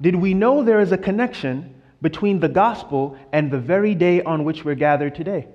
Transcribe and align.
did 0.00 0.14
we 0.14 0.34
know 0.34 0.62
there 0.62 0.80
is 0.80 0.92
a 0.92 0.98
connection 0.98 1.74
between 2.00 2.40
the 2.40 2.48
gospel 2.48 3.16
and 3.32 3.50
the 3.50 3.58
very 3.58 3.94
day 3.94 4.22
on 4.22 4.44
which 4.44 4.64
we're 4.64 4.74
gathered 4.74 5.14
today? 5.14 5.46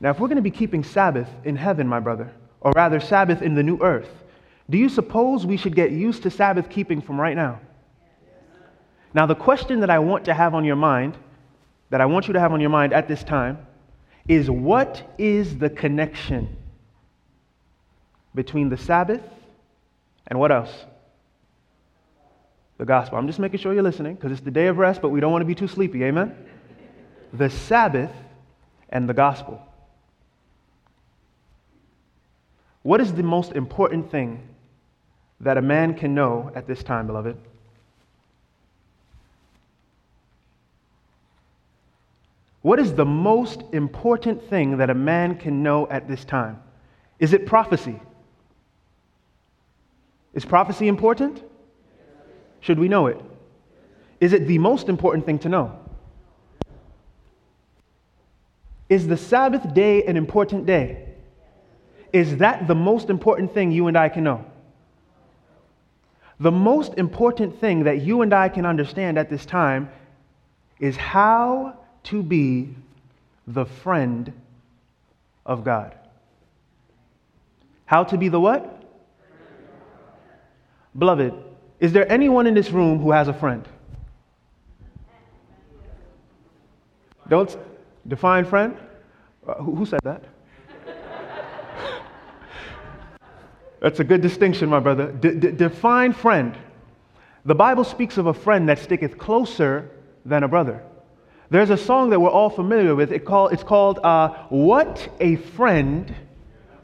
Now, 0.00 0.10
if 0.10 0.20
we're 0.20 0.28
going 0.28 0.36
to 0.36 0.42
be 0.42 0.50
keeping 0.50 0.84
Sabbath 0.84 1.28
in 1.44 1.56
heaven, 1.56 1.86
my 1.86 2.00
brother, 2.00 2.32
or 2.60 2.72
rather 2.72 3.00
Sabbath 3.00 3.42
in 3.42 3.54
the 3.54 3.62
new 3.62 3.78
earth, 3.82 4.08
do 4.70 4.78
you 4.78 4.88
suppose 4.88 5.44
we 5.44 5.56
should 5.56 5.74
get 5.74 5.90
used 5.90 6.22
to 6.22 6.30
Sabbath 6.30 6.68
keeping 6.68 7.00
from 7.00 7.20
right 7.20 7.36
now? 7.36 7.60
Now, 9.14 9.26
the 9.26 9.34
question 9.34 9.80
that 9.80 9.90
I 9.90 9.98
want 9.98 10.26
to 10.26 10.34
have 10.34 10.54
on 10.54 10.64
your 10.64 10.76
mind, 10.76 11.16
that 11.90 12.00
I 12.00 12.06
want 12.06 12.28
you 12.28 12.34
to 12.34 12.40
have 12.40 12.52
on 12.52 12.60
your 12.60 12.70
mind 12.70 12.92
at 12.92 13.08
this 13.08 13.24
time, 13.24 13.66
is 14.28 14.50
what 14.50 15.14
is 15.18 15.56
the 15.56 15.70
connection 15.70 16.56
between 18.34 18.68
the 18.68 18.76
Sabbath 18.76 19.22
and 20.26 20.38
what 20.38 20.52
else? 20.52 20.84
The 22.78 22.84
gospel. 22.84 23.18
I'm 23.18 23.26
just 23.26 23.40
making 23.40 23.58
sure 23.58 23.74
you're 23.74 23.82
listening 23.82 24.14
because 24.14 24.32
it's 24.32 24.40
the 24.40 24.52
day 24.52 24.68
of 24.68 24.78
rest, 24.78 25.02
but 25.02 25.08
we 25.10 25.20
don't 25.20 25.32
want 25.32 25.42
to 25.42 25.46
be 25.46 25.54
too 25.54 25.68
sleepy. 25.68 26.04
Amen? 26.04 26.34
The 27.32 27.50
Sabbath 27.50 28.12
and 28.88 29.08
the 29.08 29.14
gospel. 29.14 29.60
What 32.82 33.00
is 33.00 33.12
the 33.12 33.22
most 33.22 33.52
important 33.52 34.10
thing 34.10 34.48
that 35.40 35.58
a 35.58 35.62
man 35.62 35.94
can 35.94 36.14
know 36.14 36.50
at 36.54 36.66
this 36.66 36.82
time, 36.82 37.06
beloved? 37.06 37.36
What 42.62 42.78
is 42.78 42.94
the 42.94 43.04
most 43.04 43.62
important 43.72 44.48
thing 44.48 44.78
that 44.78 44.90
a 44.90 44.94
man 44.94 45.36
can 45.36 45.62
know 45.62 45.88
at 45.88 46.08
this 46.08 46.24
time? 46.24 46.62
Is 47.18 47.32
it 47.32 47.46
prophecy? 47.46 48.00
Is 50.32 50.44
prophecy 50.44 50.88
important? 50.88 51.42
Should 52.60 52.78
we 52.78 52.88
know 52.88 53.06
it? 53.06 53.20
Is 54.20 54.32
it 54.32 54.46
the 54.46 54.58
most 54.58 54.88
important 54.88 55.26
thing 55.26 55.38
to 55.40 55.48
know? 55.48 55.78
Is 58.88 59.06
the 59.06 59.16
Sabbath 59.16 59.74
day 59.74 60.04
an 60.04 60.16
important 60.16 60.66
day? 60.66 61.04
Is 62.12 62.38
that 62.38 62.66
the 62.66 62.74
most 62.74 63.10
important 63.10 63.52
thing 63.52 63.70
you 63.70 63.86
and 63.86 63.96
I 63.96 64.08
can 64.08 64.24
know? 64.24 64.44
The 66.40 66.50
most 66.50 66.94
important 66.94 67.60
thing 67.60 67.84
that 67.84 68.00
you 68.00 68.22
and 68.22 68.32
I 68.32 68.48
can 68.48 68.64
understand 68.64 69.18
at 69.18 69.28
this 69.28 69.44
time 69.44 69.90
is 70.78 70.96
how 70.96 71.78
to 72.04 72.22
be 72.22 72.74
the 73.46 73.66
friend 73.66 74.32
of 75.44 75.64
God. 75.64 75.94
How 77.86 78.04
to 78.04 78.16
be 78.16 78.28
the 78.28 78.40
what? 78.40 78.82
Beloved, 80.96 81.34
is 81.80 81.92
there 81.92 82.10
anyone 82.10 82.46
in 82.46 82.54
this 82.54 82.70
room 82.70 82.98
who 82.98 83.12
has 83.12 83.28
a 83.28 83.32
friend? 83.32 83.66
Don't 87.28 87.56
define 88.06 88.44
friend. 88.44 88.76
Uh, 89.46 89.54
who, 89.54 89.74
who 89.76 89.86
said 89.86 90.00
that? 90.02 90.24
That's 93.80 94.00
a 94.00 94.04
good 94.04 94.22
distinction, 94.22 94.68
my 94.68 94.80
brother. 94.80 95.12
D- 95.12 95.34
d- 95.34 95.52
define 95.52 96.12
friend. 96.12 96.56
The 97.44 97.54
Bible 97.54 97.84
speaks 97.84 98.18
of 98.18 98.26
a 98.26 98.34
friend 98.34 98.68
that 98.68 98.78
sticketh 98.78 99.18
closer 99.18 99.90
than 100.24 100.42
a 100.42 100.48
brother. 100.48 100.82
There's 101.50 101.70
a 101.70 101.76
song 101.76 102.10
that 102.10 102.20
we're 102.20 102.30
all 102.30 102.50
familiar 102.50 102.94
with. 102.94 103.12
It 103.12 103.24
call, 103.24 103.48
it's 103.48 103.62
called 103.62 104.00
uh, 104.02 104.46
What 104.48 105.08
a 105.20 105.36
Friend 105.36 106.14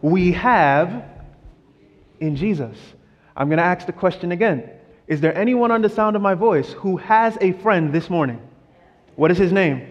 We 0.00 0.32
Have 0.32 1.04
in 2.20 2.36
Jesus. 2.36 2.76
I'm 3.36 3.48
going 3.48 3.58
to 3.58 3.64
ask 3.64 3.86
the 3.86 3.92
question 3.92 4.32
again. 4.32 4.70
Is 5.06 5.20
there 5.20 5.36
anyone 5.36 5.70
on 5.70 5.82
the 5.82 5.88
sound 5.88 6.16
of 6.16 6.22
my 6.22 6.34
voice 6.34 6.72
who 6.72 6.96
has 6.96 7.36
a 7.40 7.52
friend 7.52 7.92
this 7.92 8.08
morning? 8.08 8.40
What 9.16 9.30
is 9.30 9.38
his 9.38 9.52
name? 9.52 9.86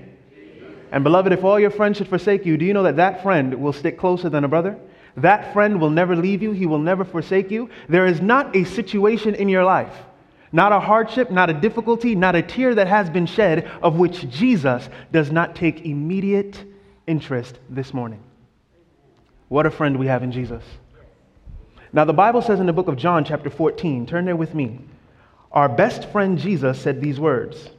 And 0.91 1.03
beloved, 1.03 1.31
if 1.31 1.43
all 1.43 1.59
your 1.59 1.71
friends 1.71 1.97
should 1.97 2.07
forsake 2.07 2.45
you, 2.45 2.57
do 2.57 2.65
you 2.65 2.73
know 2.73 2.83
that 2.83 2.97
that 2.97 3.23
friend 3.23 3.55
will 3.55 3.73
stick 3.73 3.97
closer 3.97 4.29
than 4.29 4.43
a 4.43 4.47
brother? 4.47 4.77
That 5.17 5.53
friend 5.53 5.79
will 5.79 5.89
never 5.89 6.15
leave 6.15 6.41
you, 6.41 6.51
he 6.51 6.65
will 6.65 6.79
never 6.79 7.05
forsake 7.05 7.51
you. 7.51 7.69
There 7.89 8.05
is 8.05 8.21
not 8.21 8.55
a 8.55 8.63
situation 8.63 9.35
in 9.35 9.49
your 9.49 9.63
life, 9.63 9.95
not 10.51 10.71
a 10.71 10.79
hardship, 10.79 11.29
not 11.29 11.49
a 11.49 11.53
difficulty, 11.53 12.15
not 12.15 12.35
a 12.35 12.41
tear 12.41 12.73
that 12.75 12.87
has 12.87 13.09
been 13.09 13.25
shed 13.25 13.69
of 13.81 13.97
which 13.97 14.29
Jesus 14.29 14.89
does 15.11 15.31
not 15.31 15.55
take 15.55 15.85
immediate 15.85 16.63
interest 17.05 17.59
this 17.69 17.93
morning. 17.93 18.23
What 19.49 19.67
a 19.67 19.71
friend 19.71 19.99
we 19.99 20.07
have 20.07 20.23
in 20.23 20.31
Jesus. 20.31 20.63
Now, 21.91 22.05
the 22.05 22.13
Bible 22.13 22.41
says 22.41 22.59
in 22.59 22.65
the 22.65 22.73
book 22.73 22.87
of 22.87 22.97
John, 22.97 23.23
chapter 23.23 23.51
14, 23.51 24.07
turn 24.07 24.25
there 24.25 24.35
with 24.35 24.55
me, 24.55 24.79
our 25.53 25.69
best 25.69 26.11
friend 26.11 26.37
Jesus 26.39 26.81
said 26.81 26.99
these 26.99 27.19
words. 27.19 27.69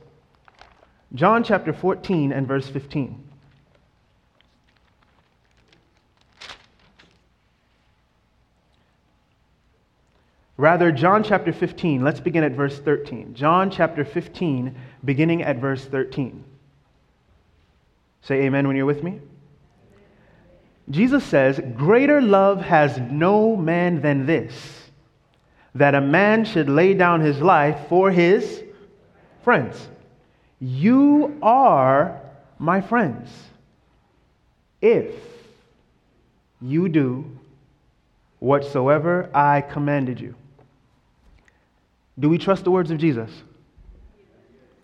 John 1.15 1.45
chapter 1.45 1.73
14 1.73 2.33
and 2.33 2.47
verse 2.47 2.69
15. 2.69 3.25
Rather, 10.57 10.93
John 10.93 11.25
chapter 11.25 11.53
15, 11.53 12.05
let's 12.05 12.21
begin 12.21 12.45
at 12.45 12.53
verse 12.53 12.79
13. 12.79 13.35
John 13.35 13.71
chapter 13.71 14.05
15, 14.05 14.75
beginning 15.05 15.43
at 15.43 15.57
verse 15.57 15.85
13. 15.85 16.45
Say 18.23 18.43
amen 18.43 18.67
when 18.67 18.77
you're 18.77 18.87
with 18.87 19.03
me. 19.03 19.21
Jesus 20.91 21.25
says, 21.25 21.61
Greater 21.75 22.23
love 22.23 22.61
has 22.61 22.99
no 22.99 23.57
man 23.57 24.01
than 24.01 24.27
this, 24.27 24.84
that 25.75 25.95
a 25.95 26.01
man 26.01 26.45
should 26.45 26.69
lay 26.69 26.95
down 26.95 27.21
his 27.21 27.41
life 27.41 27.89
for 27.89 28.11
his 28.11 28.63
friends. 29.43 29.89
You 30.61 31.39
are 31.43 32.21
my 32.59 32.81
friends 32.81 33.31
if 34.81 35.15
you 36.61 36.89
do 36.89 37.25
whatsoever 38.39 39.29
I 39.35 39.63
commanded 39.63 40.21
you. 40.21 40.35
Do 42.19 42.29
we 42.29 42.39
trust 42.39 42.65
the 42.65 42.71
words 42.71 42.91
of 42.91 42.99
Jesus? 42.99 43.31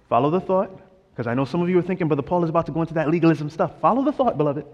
Follow 0.09 0.31
the 0.31 0.41
thought, 0.41 0.81
because 1.13 1.29
I 1.29 1.35
know 1.35 1.45
some 1.45 1.63
of 1.63 1.69
you 1.69 1.79
are 1.79 1.83
thinking, 1.83 2.09
Brother 2.09 2.23
Paul 2.23 2.43
is 2.43 2.51
about 2.51 2.67
to 2.67 2.73
go 2.73 2.81
into 2.81 2.95
that 2.95 3.09
legalism 3.09 3.49
stuff. 3.49 3.79
Follow 3.81 4.03
the 4.03 4.13
thought, 4.13 4.37
beloved. 4.37 4.67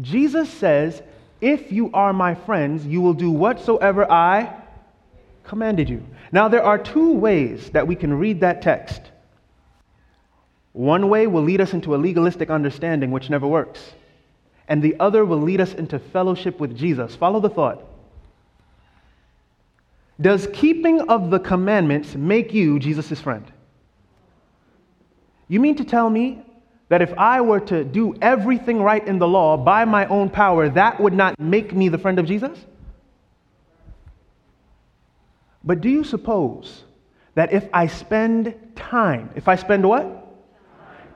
Jesus 0.00 0.48
says, 0.48 1.02
If 1.40 1.72
you 1.72 1.90
are 1.92 2.12
my 2.12 2.34
friends, 2.34 2.86
you 2.86 3.00
will 3.00 3.14
do 3.14 3.30
whatsoever 3.30 4.08
I 4.10 4.62
commanded 5.46 5.88
you. 5.88 6.02
Now, 6.32 6.48
there 6.48 6.62
are 6.62 6.78
two 6.78 7.12
ways 7.12 7.70
that 7.70 7.86
we 7.86 7.94
can 7.94 8.12
read 8.14 8.40
that 8.40 8.62
text. 8.62 9.00
One 10.72 11.08
way 11.08 11.26
will 11.26 11.42
lead 11.42 11.60
us 11.60 11.72
into 11.72 11.94
a 11.94 11.96
legalistic 11.96 12.50
understanding, 12.50 13.10
which 13.10 13.30
never 13.30 13.46
works, 13.46 13.92
and 14.68 14.82
the 14.82 14.96
other 15.00 15.24
will 15.24 15.40
lead 15.40 15.60
us 15.60 15.72
into 15.72 15.98
fellowship 15.98 16.60
with 16.60 16.76
Jesus. 16.76 17.16
Follow 17.16 17.40
the 17.40 17.48
thought. 17.48 17.82
Does 20.20 20.48
keeping 20.52 21.00
of 21.08 21.30
the 21.30 21.38
commandments 21.38 22.14
make 22.14 22.52
you 22.52 22.78
Jesus' 22.78 23.20
friend? 23.20 23.44
You 25.48 25.60
mean 25.60 25.76
to 25.76 25.84
tell 25.84 26.10
me 26.10 26.42
that 26.88 27.02
if 27.02 27.12
I 27.18 27.40
were 27.40 27.60
to 27.60 27.84
do 27.84 28.14
everything 28.22 28.80
right 28.80 29.06
in 29.06 29.18
the 29.18 29.28
law 29.28 29.56
by 29.56 29.84
my 29.84 30.06
own 30.06 30.30
power, 30.30 30.68
that 30.68 31.00
would 31.00 31.12
not 31.12 31.38
make 31.38 31.74
me 31.74 31.88
the 31.88 31.98
friend 31.98 32.18
of 32.18 32.26
Jesus? 32.26 32.58
But 35.66 35.80
do 35.80 35.88
you 35.88 36.04
suppose 36.04 36.84
that 37.34 37.52
if 37.52 37.68
I 37.72 37.88
spend 37.88 38.54
time, 38.76 39.30
if 39.34 39.48
I 39.48 39.56
spend 39.56 39.86
what? 39.86 40.22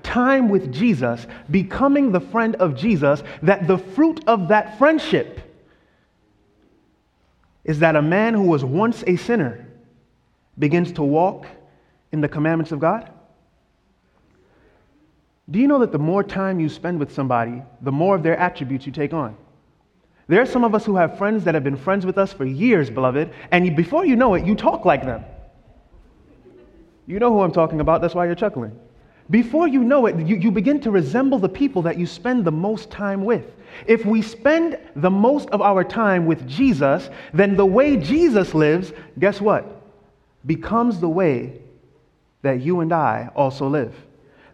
Time 0.03 0.49
with 0.49 0.73
Jesus, 0.73 1.27
becoming 1.51 2.11
the 2.11 2.21
friend 2.21 2.57
of 2.57 2.75
Jesus, 2.75 3.23
that 3.43 3.69
the 3.69 3.79
fruit 3.79 4.23
of 4.27 4.49
that 4.49 4.77
friendship 4.77 5.41
is 7.65 7.79
that 7.79 7.95
a 7.95 8.03
man 8.03 8.35
who 8.35 8.43
was 8.43 8.65
once 8.65 9.05
a 9.07 9.17
sinner 9.17 9.67
begins 10.59 10.93
to 10.93 11.03
walk 11.03 11.47
in 12.11 12.21
the 12.21 12.29
commandments 12.29 12.73
of 12.73 12.81
God? 12.81 13.11
Do 15.51 15.59
you 15.59 15.69
know 15.69 15.79
that 15.81 15.93
the 15.93 15.99
more 15.99 16.25
time 16.25 16.61
you 16.61 16.69
spend 16.69 16.99
with 16.99 17.13
somebody, 17.13 17.63
the 17.83 17.93
more 17.93 18.17
of 18.17 18.23
their 18.23 18.37
attributes 18.37 18.87
you 18.87 18.93
take 18.93 19.13
on? 19.13 19.37
There 20.31 20.41
are 20.41 20.47
some 20.47 20.63
of 20.63 20.77
us 20.77 20.87
who 20.87 20.95
have 20.95 21.19
friends 21.19 21.43
that 21.43 21.55
have 21.55 21.65
been 21.65 21.77
friends 21.77 22.07
with 22.07 22.17
us 22.17 22.33
for 22.33 22.45
years, 22.45 22.89
beloved, 22.89 23.33
and 23.51 23.75
before 23.75 24.07
you 24.07 24.15
know 24.15 24.35
it, 24.35 24.47
you 24.47 24.55
talk 24.55 24.85
like 24.85 25.05
them. 25.05 25.25
You 27.09 27.19
know 27.19 27.33
who 27.33 27.41
I'm 27.41 27.51
talking 27.51 27.81
about, 27.81 28.01
that's 28.01 28.15
why 28.15 28.27
you're 28.27 28.37
chuckling. 28.37 28.79
Before 29.31 29.67
you 29.67 29.83
know 29.83 30.07
it, 30.07 30.25
you, 30.25 30.37
you 30.37 30.53
begin 30.53 30.81
to 30.83 30.93
resemble 30.93 31.41
the 31.41 31.49
people 31.49 31.83
that 31.83 31.99
you 31.99 32.07
spend 32.07 32.45
the 32.45 32.53
most 32.53 32.93
time 32.93 33.25
with. 33.25 33.57
If 33.89 34.07
we 34.07 34.23
spend 34.23 34.79
the 34.95 35.11
most 35.11 35.51
of 35.51 35.63
our 35.63 35.83
time 35.83 36.27
with 36.27 36.47
Jesus, 36.47 37.11
then 37.35 37.57
the 37.57 37.67
way 37.67 37.97
Jesus 37.97 38.55
lives, 38.55 38.93
guess 39.19 39.41
what? 39.41 39.83
Becomes 40.47 41.01
the 41.01 41.09
way 41.09 41.61
that 42.43 42.61
you 42.61 42.79
and 42.83 42.93
I 42.93 43.31
also 43.35 43.67
live. 43.67 43.97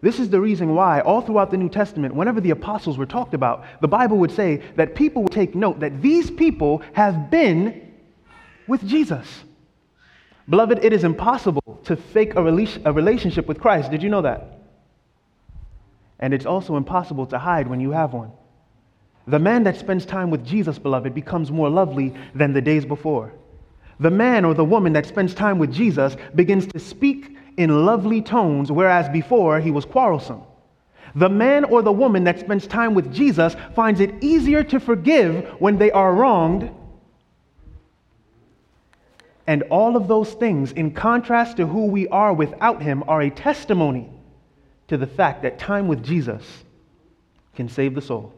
This 0.01 0.19
is 0.19 0.29
the 0.29 0.39
reason 0.39 0.75
why, 0.75 1.01
all 1.01 1.21
throughout 1.21 1.51
the 1.51 1.57
New 1.57 1.69
Testament, 1.69 2.13
whenever 2.13 2.39
the 2.39 2.51
apostles 2.51 2.97
were 2.97 3.05
talked 3.05 3.33
about, 3.33 3.65
the 3.81 3.87
Bible 3.87 4.17
would 4.17 4.31
say 4.31 4.61
that 4.75 4.95
people 4.95 5.23
would 5.23 5.31
take 5.31 5.55
note 5.55 5.79
that 5.79 6.01
these 6.01 6.29
people 6.29 6.83
have 6.93 7.31
been 7.31 7.93
with 8.67 8.85
Jesus. 8.85 9.43
Beloved, 10.49 10.83
it 10.83 10.93
is 10.93 11.03
impossible 11.03 11.81
to 11.85 11.95
fake 11.95 12.33
a, 12.33 12.39
rela- 12.39 12.81
a 12.85 12.93
relationship 12.93 13.47
with 13.47 13.59
Christ. 13.59 13.91
Did 13.91 14.03
you 14.03 14.09
know 14.09 14.21
that? 14.21 14.59
And 16.19 16.33
it's 16.33 16.45
also 16.45 16.77
impossible 16.77 17.25
to 17.27 17.37
hide 17.37 17.67
when 17.67 17.79
you 17.79 17.91
have 17.91 18.13
one. 18.13 18.31
The 19.27 19.39
man 19.39 19.63
that 19.63 19.77
spends 19.77 20.05
time 20.05 20.29
with 20.29 20.45
Jesus, 20.45 20.79
beloved, 20.79 21.13
becomes 21.13 21.51
more 21.51 21.69
lovely 21.69 22.13
than 22.33 22.53
the 22.53 22.61
days 22.61 22.85
before. 22.85 23.33
The 23.99 24.11
man 24.11 24.45
or 24.45 24.53
the 24.53 24.63
woman 24.63 24.93
that 24.93 25.05
spends 25.05 25.33
time 25.33 25.59
with 25.59 25.73
Jesus 25.73 26.15
begins 26.33 26.67
to 26.67 26.79
speak 26.79 27.36
in 27.57 27.85
lovely 27.85 28.21
tones, 28.21 28.71
whereas 28.71 29.09
before 29.09 29.59
he 29.59 29.71
was 29.71 29.83
quarrelsome. 29.83 30.43
The 31.15 31.29
man 31.29 31.63
or 31.63 31.81
the 31.81 31.91
woman 31.91 32.23
that 32.25 32.39
spends 32.39 32.67
time 32.67 32.93
with 32.93 33.11
Jesus 33.11 33.55
finds 33.75 33.99
it 33.99 34.13
easier 34.21 34.63
to 34.63 34.79
forgive 34.79 35.45
when 35.59 35.77
they 35.77 35.89
are 35.91 36.13
wronged. 36.13 36.69
And 39.47 39.63
all 39.63 39.95
of 39.95 40.07
those 40.07 40.33
things, 40.33 40.71
in 40.73 40.91
contrast 40.91 41.57
to 41.57 41.65
who 41.65 41.85
we 41.87 42.07
are 42.09 42.33
without 42.33 42.83
him, 42.83 43.03
are 43.07 43.21
a 43.21 43.29
testimony 43.29 44.09
to 44.89 44.97
the 44.97 45.07
fact 45.07 45.41
that 45.41 45.57
time 45.57 45.87
with 45.87 46.03
Jesus 46.03 46.43
can 47.55 47.67
save 47.67 47.95
the 47.95 48.01
soul. 48.01 48.33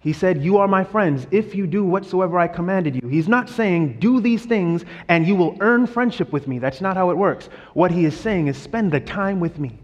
He 0.00 0.12
said, 0.12 0.42
You 0.42 0.58
are 0.58 0.68
my 0.68 0.84
friends 0.84 1.26
if 1.30 1.54
you 1.54 1.66
do 1.66 1.84
whatsoever 1.84 2.38
I 2.38 2.48
commanded 2.48 2.94
you. 2.94 3.08
He's 3.08 3.28
not 3.28 3.48
saying, 3.48 3.98
Do 3.98 4.20
these 4.20 4.44
things 4.44 4.84
and 5.08 5.26
you 5.26 5.34
will 5.34 5.56
earn 5.60 5.86
friendship 5.86 6.32
with 6.32 6.46
me. 6.46 6.58
That's 6.58 6.80
not 6.80 6.96
how 6.96 7.10
it 7.10 7.16
works. 7.16 7.48
What 7.74 7.90
he 7.90 8.04
is 8.04 8.18
saying 8.18 8.46
is, 8.46 8.56
Spend 8.56 8.92
the 8.92 9.00
time 9.00 9.40
with 9.40 9.58
me. 9.58 9.78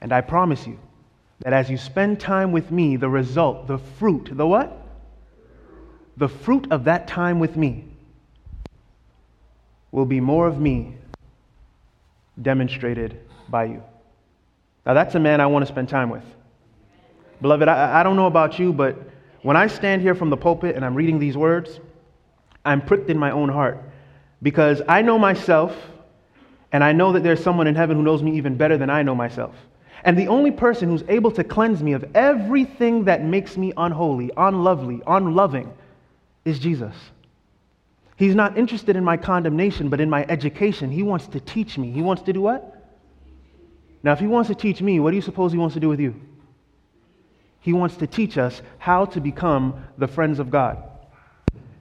And 0.00 0.12
I 0.12 0.20
promise 0.20 0.66
you 0.66 0.78
that 1.40 1.52
as 1.52 1.70
you 1.70 1.76
spend 1.76 2.20
time 2.20 2.52
with 2.52 2.70
me, 2.70 2.96
the 2.96 3.08
result, 3.08 3.66
the 3.66 3.78
fruit, 3.78 4.30
the 4.32 4.46
what? 4.46 4.78
The 6.16 6.28
fruit 6.28 6.70
of 6.70 6.84
that 6.84 7.08
time 7.08 7.40
with 7.40 7.56
me 7.56 7.84
will 9.90 10.06
be 10.06 10.20
more 10.20 10.46
of 10.46 10.60
me 10.60 10.96
demonstrated 12.40 13.18
by 13.48 13.64
you. 13.64 13.82
Now, 14.86 14.94
that's 14.94 15.14
a 15.14 15.20
man 15.20 15.40
I 15.40 15.46
want 15.46 15.64
to 15.66 15.72
spend 15.72 15.88
time 15.88 16.10
with. 16.10 16.24
Beloved, 17.40 17.68
I, 17.68 18.00
I, 18.00 18.02
don't 18.02 18.16
know 18.16 18.26
about 18.26 18.58
you, 18.58 18.72
but 18.72 18.96
when 19.42 19.56
I 19.56 19.66
stand 19.66 20.02
here 20.02 20.14
from 20.14 20.30
the 20.30 20.36
pulpit 20.36 20.76
and 20.76 20.84
I'm 20.84 20.94
reading 20.94 21.18
these 21.18 21.36
words, 21.36 21.80
I'm 22.64 22.80
pricked 22.80 23.10
in 23.10 23.18
my 23.18 23.30
own 23.30 23.48
heart 23.48 23.82
because 24.40 24.82
I 24.88 25.02
know 25.02 25.18
myself 25.18 25.76
and 26.72 26.82
I 26.82 26.92
know 26.92 27.12
that 27.12 27.22
there's 27.22 27.42
someone 27.42 27.66
in 27.66 27.74
heaven 27.74 27.96
who 27.96 28.02
knows 28.02 28.22
me 28.22 28.36
even 28.36 28.56
better 28.56 28.78
than 28.78 28.88
I 28.88 29.02
know 29.02 29.14
myself. 29.14 29.54
And 30.04 30.18
the 30.18 30.28
only 30.28 30.50
person 30.50 30.88
who's 30.88 31.04
able 31.08 31.30
to 31.32 31.44
cleanse 31.44 31.82
me 31.82 31.92
of 31.92 32.04
everything 32.14 33.04
that 33.04 33.24
makes 33.24 33.56
me 33.56 33.72
unholy, 33.76 34.30
unlovely, 34.36 35.00
unloving 35.06 35.72
is 36.44 36.58
Jesus. 36.58 36.94
He's 38.16 38.34
not 38.34 38.56
interested 38.56 38.96
in 38.96 39.04
my 39.04 39.16
condemnation, 39.16 39.88
but 39.88 40.00
in 40.00 40.10
my 40.10 40.24
education. 40.28 40.90
He 40.90 41.02
wants 41.02 41.26
to 41.28 41.40
teach 41.40 41.78
me. 41.78 41.90
He 41.90 42.02
wants 42.02 42.22
to 42.22 42.32
do 42.32 42.40
what? 42.40 42.78
Now, 44.02 44.12
if 44.12 44.18
he 44.18 44.26
wants 44.26 44.48
to 44.48 44.54
teach 44.54 44.80
me, 44.80 44.98
what 45.00 45.10
do 45.10 45.16
you 45.16 45.22
suppose 45.22 45.52
he 45.52 45.58
wants 45.58 45.74
to 45.74 45.80
do 45.80 45.88
with 45.88 46.00
you? 46.00 46.14
He 47.62 47.72
wants 47.72 47.96
to 47.96 48.06
teach 48.06 48.36
us 48.36 48.60
how 48.78 49.06
to 49.06 49.20
become 49.20 49.84
the 49.96 50.08
friends 50.08 50.40
of 50.40 50.50
God. 50.50 50.82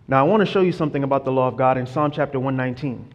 Now, 0.08 0.24
I 0.24 0.30
want 0.30 0.42
to 0.42 0.46
show 0.46 0.62
you 0.62 0.72
something 0.72 1.04
about 1.04 1.26
the 1.26 1.32
law 1.32 1.48
of 1.48 1.58
God 1.58 1.78
in 1.78 1.88
Psalm 1.88 2.12
chapter 2.12 2.40
119 2.40 3.14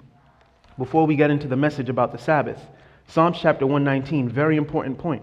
before 0.76 1.06
we 1.06 1.14
get 1.14 1.30
into 1.30 1.46
the 1.46 1.56
message 1.56 1.88
about 1.88 2.12
the 2.12 2.18
Sabbath. 2.18 2.60
Psalms 3.06 3.38
chapter 3.40 3.66
119, 3.66 4.28
very 4.28 4.56
important 4.56 4.98
point. 4.98 5.22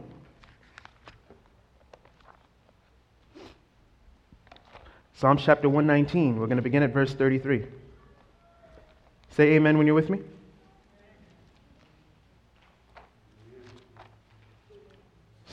Psalms 5.16 5.42
chapter 5.44 5.68
119, 5.68 6.40
we're 6.40 6.48
going 6.48 6.58
to 6.58 6.64
begin 6.64 6.82
at 6.82 6.94
verse 6.94 7.14
33. 7.14 7.66
Say 9.32 9.54
amen 9.54 9.78
when 9.78 9.86
you're 9.86 9.96
with 9.96 10.10
me. 10.10 10.22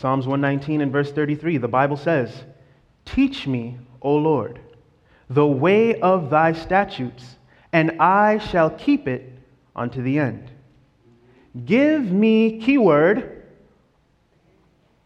Psalms 0.00 0.26
119 0.26 0.80
and 0.80 0.90
verse 0.90 1.12
33, 1.12 1.58
the 1.58 1.68
Bible 1.68 1.98
says, 1.98 2.32
Teach 3.04 3.46
me, 3.46 3.76
O 4.00 4.16
Lord, 4.16 4.58
the 5.28 5.46
way 5.46 6.00
of 6.00 6.30
thy 6.30 6.54
statutes, 6.54 7.36
and 7.74 8.00
I 8.00 8.38
shall 8.38 8.70
keep 8.70 9.06
it 9.06 9.30
unto 9.76 10.00
the 10.00 10.18
end. 10.18 10.50
Give 11.66 12.10
me, 12.10 12.60
keyword, 12.62 13.42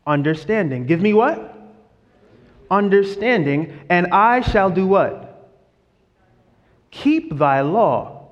understanding. 0.06 0.86
Give 0.86 1.00
me 1.00 1.12
what? 1.12 1.52
Understanding, 2.70 3.80
and 3.90 4.06
I 4.12 4.42
shall 4.42 4.70
do 4.70 4.86
what? 4.86 5.50
Keep 6.92 7.36
thy 7.36 7.62
law. 7.62 8.28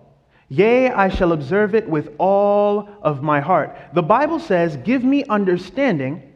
Yea, 0.48 0.90
I 0.90 1.08
shall 1.08 1.32
observe 1.32 1.74
it 1.74 1.88
with 1.88 2.14
all 2.18 2.88
of 3.02 3.20
my 3.20 3.40
heart. 3.40 3.76
The 3.94 4.02
Bible 4.02 4.38
says, 4.38 4.76
Give 4.76 5.02
me 5.02 5.24
understanding, 5.24 6.28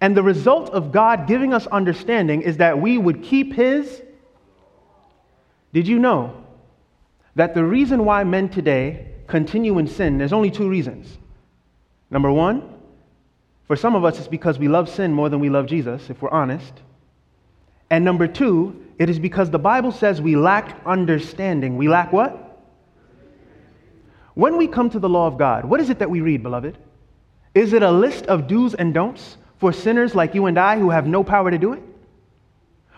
and 0.00 0.16
the 0.16 0.22
result 0.22 0.70
of 0.70 0.92
God 0.92 1.26
giving 1.26 1.54
us 1.54 1.66
understanding 1.66 2.42
is 2.42 2.58
that 2.58 2.80
we 2.80 2.98
would 2.98 3.22
keep 3.22 3.54
His. 3.54 4.02
Did 5.72 5.88
you 5.88 5.98
know 5.98 6.44
that 7.34 7.54
the 7.54 7.64
reason 7.64 8.04
why 8.04 8.24
men 8.24 8.48
today 8.48 9.12
continue 9.26 9.78
in 9.78 9.86
sin, 9.86 10.18
there's 10.18 10.32
only 10.32 10.50
two 10.50 10.68
reasons. 10.68 11.18
Number 12.10 12.30
one, 12.30 12.74
for 13.66 13.76
some 13.76 13.94
of 13.94 14.04
us, 14.04 14.18
it's 14.18 14.28
because 14.28 14.58
we 14.58 14.68
love 14.68 14.88
sin 14.88 15.12
more 15.12 15.28
than 15.28 15.40
we 15.40 15.50
love 15.50 15.66
Jesus, 15.66 16.08
if 16.08 16.22
we're 16.22 16.30
honest. 16.30 16.72
And 17.90 18.04
number 18.04 18.26
two, 18.26 18.84
it 18.98 19.10
is 19.10 19.18
because 19.18 19.50
the 19.50 19.58
Bible 19.58 19.92
says 19.92 20.20
we 20.20 20.36
lack 20.36 20.80
understanding. 20.86 21.76
We 21.76 21.88
lack 21.88 22.12
what? 22.12 22.42
When 24.34 24.56
we 24.56 24.68
come 24.68 24.90
to 24.90 24.98
the 24.98 25.08
law 25.08 25.26
of 25.26 25.38
God, 25.38 25.64
what 25.64 25.80
is 25.80 25.90
it 25.90 25.98
that 25.98 26.10
we 26.10 26.20
read, 26.20 26.42
beloved? 26.42 26.76
Is 27.54 27.72
it 27.72 27.82
a 27.82 27.90
list 27.90 28.26
of 28.26 28.46
do's 28.46 28.74
and 28.74 28.92
don'ts 28.92 29.38
for 29.58 29.72
sinners 29.72 30.14
like 30.14 30.34
you 30.34 30.46
and 30.46 30.58
I 30.58 30.78
who 30.78 30.90
have 30.90 31.06
no 31.06 31.24
power 31.24 31.50
to 31.50 31.58
do 31.58 31.72
it? 31.72 31.82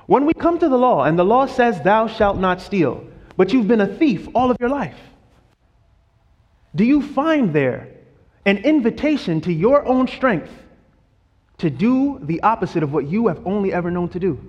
When 0.06 0.25
we 0.25 0.32
come 0.32 0.58
to 0.58 0.69
the 0.69 0.78
law 0.78 1.05
and 1.05 1.19
the 1.19 1.25
law 1.25 1.46
says, 1.46 1.81
Thou 1.82 2.06
shalt 2.06 2.38
not 2.38 2.60
steal, 2.60 3.06
but 3.37 3.52
you've 3.52 3.69
been 3.69 3.81
a 3.81 3.87
thief 3.87 4.28
all 4.34 4.50
of 4.50 4.56
your 4.58 4.70
life, 4.70 4.96
do 6.75 6.84
you 6.84 7.02
find 7.02 7.52
there 7.52 7.88
an 8.46 8.58
invitation 8.58 9.40
to 9.43 9.52
your 9.52 9.84
own 9.87 10.08
strength 10.08 10.50
to 11.58 11.69
do 11.69 12.19
the 12.22 12.40
opposite 12.43 12.82
of 12.82 12.93
what 12.93 13.06
you 13.06 13.26
have 13.26 13.46
only 13.46 13.72
ever 13.72 13.90
known 13.90 14.08
to 14.10 14.19
do? 14.19 14.40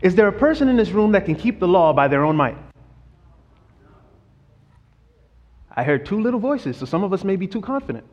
Is 0.00 0.14
there 0.14 0.28
a 0.28 0.32
person 0.32 0.68
in 0.68 0.76
this 0.76 0.90
room 0.90 1.12
that 1.12 1.26
can 1.26 1.34
keep 1.34 1.60
the 1.60 1.68
law 1.68 1.92
by 1.92 2.08
their 2.08 2.24
own 2.24 2.36
might? 2.36 2.56
I 5.74 5.84
heard 5.84 6.06
two 6.06 6.20
little 6.20 6.40
voices, 6.40 6.76
so 6.76 6.86
some 6.86 7.04
of 7.04 7.12
us 7.12 7.22
may 7.22 7.36
be 7.36 7.46
too 7.46 7.60
confident. 7.60 8.04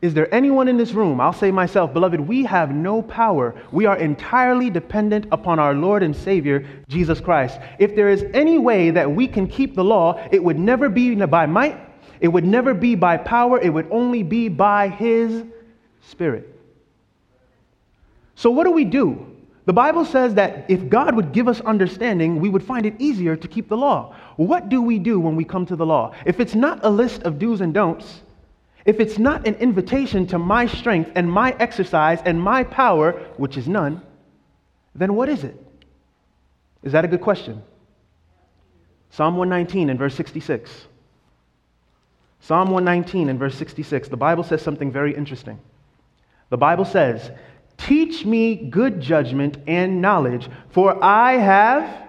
Is 0.00 0.14
there 0.14 0.32
anyone 0.32 0.68
in 0.68 0.76
this 0.76 0.92
room? 0.92 1.20
I'll 1.20 1.32
say 1.32 1.50
myself, 1.50 1.92
beloved, 1.92 2.20
we 2.20 2.44
have 2.44 2.72
no 2.72 3.02
power. 3.02 3.54
We 3.72 3.84
are 3.86 3.96
entirely 3.96 4.70
dependent 4.70 5.26
upon 5.32 5.58
our 5.58 5.74
Lord 5.74 6.04
and 6.04 6.14
Savior, 6.14 6.64
Jesus 6.88 7.20
Christ. 7.20 7.58
If 7.80 7.96
there 7.96 8.08
is 8.08 8.24
any 8.32 8.58
way 8.58 8.90
that 8.90 9.10
we 9.10 9.26
can 9.26 9.48
keep 9.48 9.74
the 9.74 9.82
law, 9.82 10.24
it 10.30 10.42
would 10.42 10.58
never 10.58 10.88
be 10.88 11.16
by 11.16 11.46
might, 11.46 11.80
it 12.20 12.28
would 12.28 12.44
never 12.44 12.74
be 12.74 12.94
by 12.94 13.16
power, 13.16 13.60
it 13.60 13.70
would 13.70 13.88
only 13.90 14.22
be 14.22 14.48
by 14.48 14.88
His 14.88 15.44
Spirit. 16.02 16.54
So, 18.36 18.50
what 18.50 18.64
do 18.64 18.70
we 18.70 18.84
do? 18.84 19.26
The 19.64 19.72
Bible 19.72 20.04
says 20.04 20.34
that 20.34 20.64
if 20.68 20.88
God 20.88 21.16
would 21.16 21.32
give 21.32 21.48
us 21.48 21.60
understanding, 21.60 22.40
we 22.40 22.48
would 22.48 22.62
find 22.62 22.86
it 22.86 22.94
easier 23.00 23.36
to 23.36 23.48
keep 23.48 23.68
the 23.68 23.76
law. 23.76 24.14
What 24.36 24.68
do 24.68 24.80
we 24.80 25.00
do 25.00 25.18
when 25.18 25.34
we 25.34 25.44
come 25.44 25.66
to 25.66 25.76
the 25.76 25.84
law? 25.84 26.14
If 26.24 26.38
it's 26.38 26.54
not 26.54 26.84
a 26.84 26.88
list 26.88 27.24
of 27.24 27.38
do's 27.38 27.60
and 27.60 27.74
don'ts, 27.74 28.22
if 28.88 29.00
it's 29.00 29.18
not 29.18 29.46
an 29.46 29.54
invitation 29.56 30.26
to 30.28 30.38
my 30.38 30.64
strength 30.64 31.12
and 31.14 31.30
my 31.30 31.54
exercise 31.58 32.20
and 32.24 32.40
my 32.40 32.64
power, 32.64 33.12
which 33.36 33.58
is 33.58 33.68
none, 33.68 34.00
then 34.94 35.14
what 35.14 35.28
is 35.28 35.44
it? 35.44 35.54
Is 36.82 36.92
that 36.92 37.04
a 37.04 37.08
good 37.08 37.20
question? 37.20 37.62
Psalm 39.10 39.36
119 39.36 39.90
and 39.90 39.98
verse 39.98 40.14
66. 40.14 40.86
Psalm 42.40 42.70
119 42.70 43.28
and 43.28 43.38
verse 43.38 43.54
66, 43.56 44.08
the 44.08 44.16
Bible 44.16 44.42
says 44.42 44.62
something 44.62 44.90
very 44.90 45.14
interesting. 45.14 45.60
The 46.48 46.56
Bible 46.56 46.86
says, 46.86 47.30
Teach 47.76 48.24
me 48.24 48.56
good 48.56 49.02
judgment 49.02 49.58
and 49.66 50.00
knowledge, 50.00 50.48
for 50.70 51.04
I 51.04 51.32
have, 51.34 52.08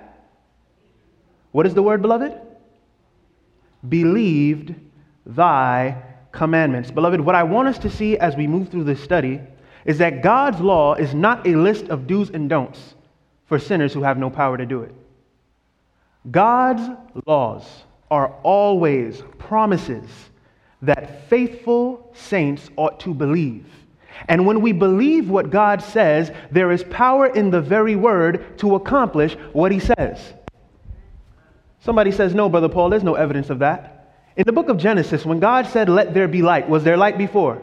what 1.51 1.65
is 1.65 1.73
the 1.73 1.83
word, 1.83 2.01
beloved? 2.01 2.39
Believed 3.85 4.75
thy 5.25 6.03
commandments. 6.31 6.91
Beloved, 6.91 7.21
what 7.21 7.35
I 7.35 7.43
want 7.43 7.67
us 7.67 7.77
to 7.79 7.89
see 7.89 8.17
as 8.17 8.35
we 8.35 8.47
move 8.47 8.69
through 8.69 8.83
this 8.83 9.03
study 9.03 9.41
is 9.85 9.97
that 9.99 10.21
God's 10.21 10.59
law 10.59 10.93
is 10.95 11.13
not 11.13 11.47
a 11.47 11.55
list 11.55 11.85
of 11.89 12.07
do's 12.07 12.29
and 12.29 12.49
don'ts 12.49 12.95
for 13.45 13.57
sinners 13.57 13.93
who 13.93 14.03
have 14.03 14.17
no 14.17 14.29
power 14.29 14.57
to 14.57 14.65
do 14.65 14.81
it. 14.81 14.93
God's 16.29 16.89
laws 17.25 17.65
are 18.11 18.35
always 18.43 19.23
promises 19.37 20.07
that 20.81 21.27
faithful 21.29 22.11
saints 22.13 22.69
ought 22.75 22.99
to 23.01 23.13
believe. 23.13 23.65
And 24.27 24.45
when 24.45 24.61
we 24.61 24.71
believe 24.71 25.29
what 25.29 25.49
God 25.49 25.81
says, 25.81 26.31
there 26.51 26.71
is 26.71 26.83
power 26.85 27.27
in 27.27 27.51
the 27.51 27.61
very 27.61 27.95
word 27.95 28.57
to 28.59 28.75
accomplish 28.75 29.35
what 29.53 29.71
he 29.71 29.79
says. 29.79 30.33
Somebody 31.79 32.11
says, 32.11 32.33
No, 32.35 32.49
Brother 32.49 32.69
Paul, 32.69 32.89
there's 32.89 33.03
no 33.03 33.15
evidence 33.15 33.49
of 33.49 33.59
that. 33.59 33.98
In 34.39 34.45
the 34.45 34.53
book 34.53 34.69
of 34.69 34.77
Genesis, 34.77 35.25
when 35.25 35.41
God 35.41 35.67
said, 35.67 35.89
Let 35.89 36.13
there 36.13 36.29
be 36.29 36.41
light, 36.41 36.69
was 36.69 36.85
there 36.85 36.95
light 36.95 37.17
before? 37.17 37.61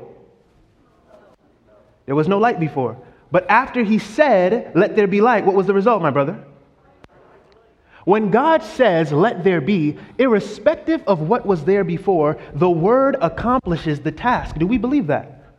There 2.05 2.15
was 2.15 2.29
no 2.29 2.37
light 2.37 2.61
before. 2.61 2.99
But 3.31 3.49
after 3.49 3.83
he 3.83 3.99
said, 3.99 4.73
Let 4.75 4.95
there 4.95 5.07
be 5.07 5.23
light, 5.23 5.47
what 5.47 5.55
was 5.55 5.67
the 5.67 5.73
result, 5.73 6.03
my 6.03 6.11
brother? 6.11 6.45
When 8.05 8.31
God 8.31 8.63
says, 8.63 9.11
Let 9.11 9.43
there 9.43 9.63
be, 9.63 9.97
irrespective 10.19 11.03
of 11.07 11.23
what 11.23 11.47
was 11.47 11.65
there 11.65 11.83
before, 11.83 12.37
the 12.53 12.69
word 12.69 13.17
accomplishes 13.23 14.01
the 14.01 14.13
task. 14.13 14.57
Do 14.59 14.67
we 14.67 14.77
believe 14.77 15.07
that? 15.07 15.57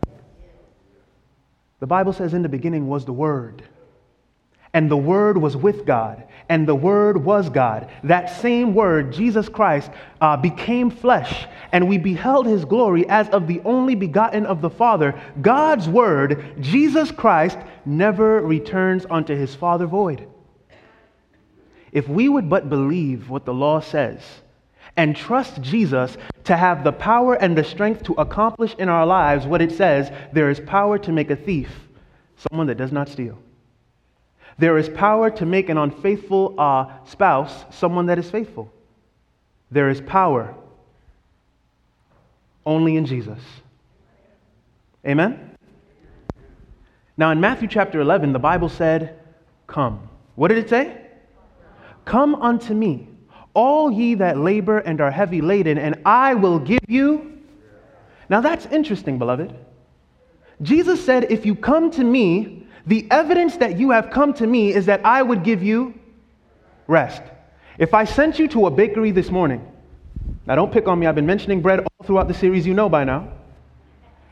The 1.80 1.88
Bible 1.88 2.14
says, 2.14 2.36
In 2.36 2.44
the 2.44 2.50
beginning 2.50 2.88
was 2.88 3.06
the 3.06 3.14
Word. 3.14 3.64
And 4.72 4.92
the 4.92 4.98
Word 4.98 5.40
was 5.40 5.58
with 5.58 5.84
God, 5.84 6.26
and 6.50 6.68
the 6.68 6.76
Word 6.76 7.24
was 7.24 7.50
God. 7.50 7.90
That 8.04 8.42
same 8.42 8.74
Word, 8.74 9.12
Jesus 9.12 9.50
Christ, 9.50 9.92
uh, 10.22 10.38
became 10.38 10.90
flesh, 10.90 11.48
and 11.72 11.88
we 11.88 11.98
beheld 11.98 12.46
His 12.46 12.66
glory 12.66 13.08
as 13.10 13.30
of 13.30 13.48
the 13.48 13.62
only 13.66 13.96
begotten 13.96 14.46
of 14.46 14.62
the 14.62 14.70
Father. 14.70 15.20
God's 15.42 15.88
Word, 15.90 16.56
Jesus 16.60 17.12
Christ, 17.12 17.58
never 17.86 18.42
returns 18.42 19.06
unto 19.10 19.36
His 19.36 19.54
Father 19.56 19.86
void. 19.86 20.28
If 21.92 22.08
we 22.08 22.30
would 22.30 22.50
but 22.50 22.70
believe 22.70 23.30
what 23.30 23.46
the 23.46 23.54
law 23.54 23.80
says, 23.80 24.22
and 24.96 25.16
trust 25.16 25.62
Jesus 25.62 26.18
to 26.46 26.58
have 26.58 26.84
the 26.84 26.92
power 26.92 27.36
and 27.36 27.58
the 27.58 27.64
strength 27.64 28.04
to 28.04 28.14
accomplish 28.14 28.74
in 28.80 28.90
our 28.90 29.06
lives 29.06 29.46
what 29.46 29.62
it 29.62 29.72
says 29.72 30.12
there 30.34 30.50
is 30.50 30.60
power 30.62 30.98
to 30.98 31.12
make 31.12 31.30
a 31.30 31.36
thief 31.36 31.70
someone 32.50 32.68
that 32.68 32.78
does 32.78 32.92
not 32.92 33.08
steal. 33.08 33.38
There 34.58 34.78
is 34.78 34.90
power 34.90 35.30
to 35.32 35.46
make 35.46 35.70
an 35.70 35.78
unfaithful 35.78 36.56
uh, 36.60 37.06
spouse 37.06 37.66
someone 37.70 38.08
that 38.08 38.18
is 38.18 38.30
faithful. 38.30 38.72
There 39.70 39.90
is 39.90 40.02
power 40.02 40.56
only 42.66 42.96
in 42.98 43.06
Jesus. 43.06 43.40
Amen? 45.06 45.52
Now, 47.18 47.32
in 47.32 47.40
Matthew 47.40 47.68
chapter 47.68 48.00
11, 48.02 48.34
the 48.34 48.40
Bible 48.40 48.70
said, 48.70 49.20
Come. 49.68 50.10
What 50.36 50.50
did 50.50 50.58
it 50.58 50.70
say? 50.70 51.02
Come 52.06 52.36
unto 52.36 52.74
me 52.74 53.08
all 53.58 53.90
ye 53.92 54.14
that 54.14 54.38
labor 54.38 54.78
and 54.78 55.02
are 55.02 55.10
heavy 55.10 55.42
laden, 55.42 55.80
and 55.80 56.00
I 56.06 56.36
will 56.36 56.60
give 56.60 56.86
you. 56.88 57.40
Now 58.30 58.40
that's 58.40 58.68
interesting, 58.68 59.18
beloved. 59.18 59.52
Jesus 60.62 61.04
said, 61.04 61.32
If 61.32 61.44
you 61.44 61.56
come 61.56 61.90
to 61.92 62.04
me, 62.04 62.67
the 62.88 63.06
evidence 63.12 63.58
that 63.58 63.78
you 63.78 63.92
have 63.92 64.10
come 64.10 64.34
to 64.34 64.48
me 64.48 64.74
is 64.74 64.86
that 64.86 65.06
I 65.06 65.22
would 65.22 65.44
give 65.44 65.62
you 65.62 65.94
rest. 66.88 67.22
If 67.78 67.94
I 67.94 68.06
sent 68.06 68.40
you 68.40 68.48
to 68.50 68.68
a 68.68 68.72
bakery 68.72 69.12
this 69.12 69.30
morning, 69.30 69.70
now 70.46 70.56
don't 70.56 70.72
pick 70.72 70.88
on 70.88 70.98
me, 70.98 71.06
I've 71.06 71.16
been 71.16 71.26
mentioning 71.26 71.62
bread 71.62 71.82
all 71.82 72.06
throughout 72.06 72.30
the 72.30 72.34
series, 72.34 72.66
you 72.66 72.74
know 72.74 72.88
by 72.88 73.04
now. 73.04 73.28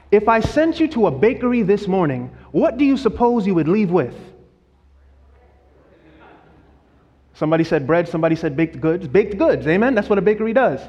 If 0.09 0.29
I 0.29 0.39
sent 0.39 0.79
you 0.79 0.88
to 0.89 1.07
a 1.07 1.12
bakery 1.12 1.62
this 1.63 1.88
morning, 1.88 2.33
what 2.51 2.77
do 2.77 2.85
you 2.85 2.95
suppose 2.95 3.45
you 3.45 3.53
would 3.55 3.67
leave 3.67 3.91
with? 3.91 4.15
Somebody 7.33 7.65
said 7.65 7.85
bread, 7.85 8.07
somebody 8.07 8.38
said 8.38 8.55
baked 8.55 8.79
goods. 8.79 9.05
Baked 9.09 9.38
goods, 9.38 9.67
amen? 9.67 9.93
That's 9.93 10.07
what 10.07 10.17
a 10.17 10.21
bakery 10.21 10.53
does. 10.53 10.79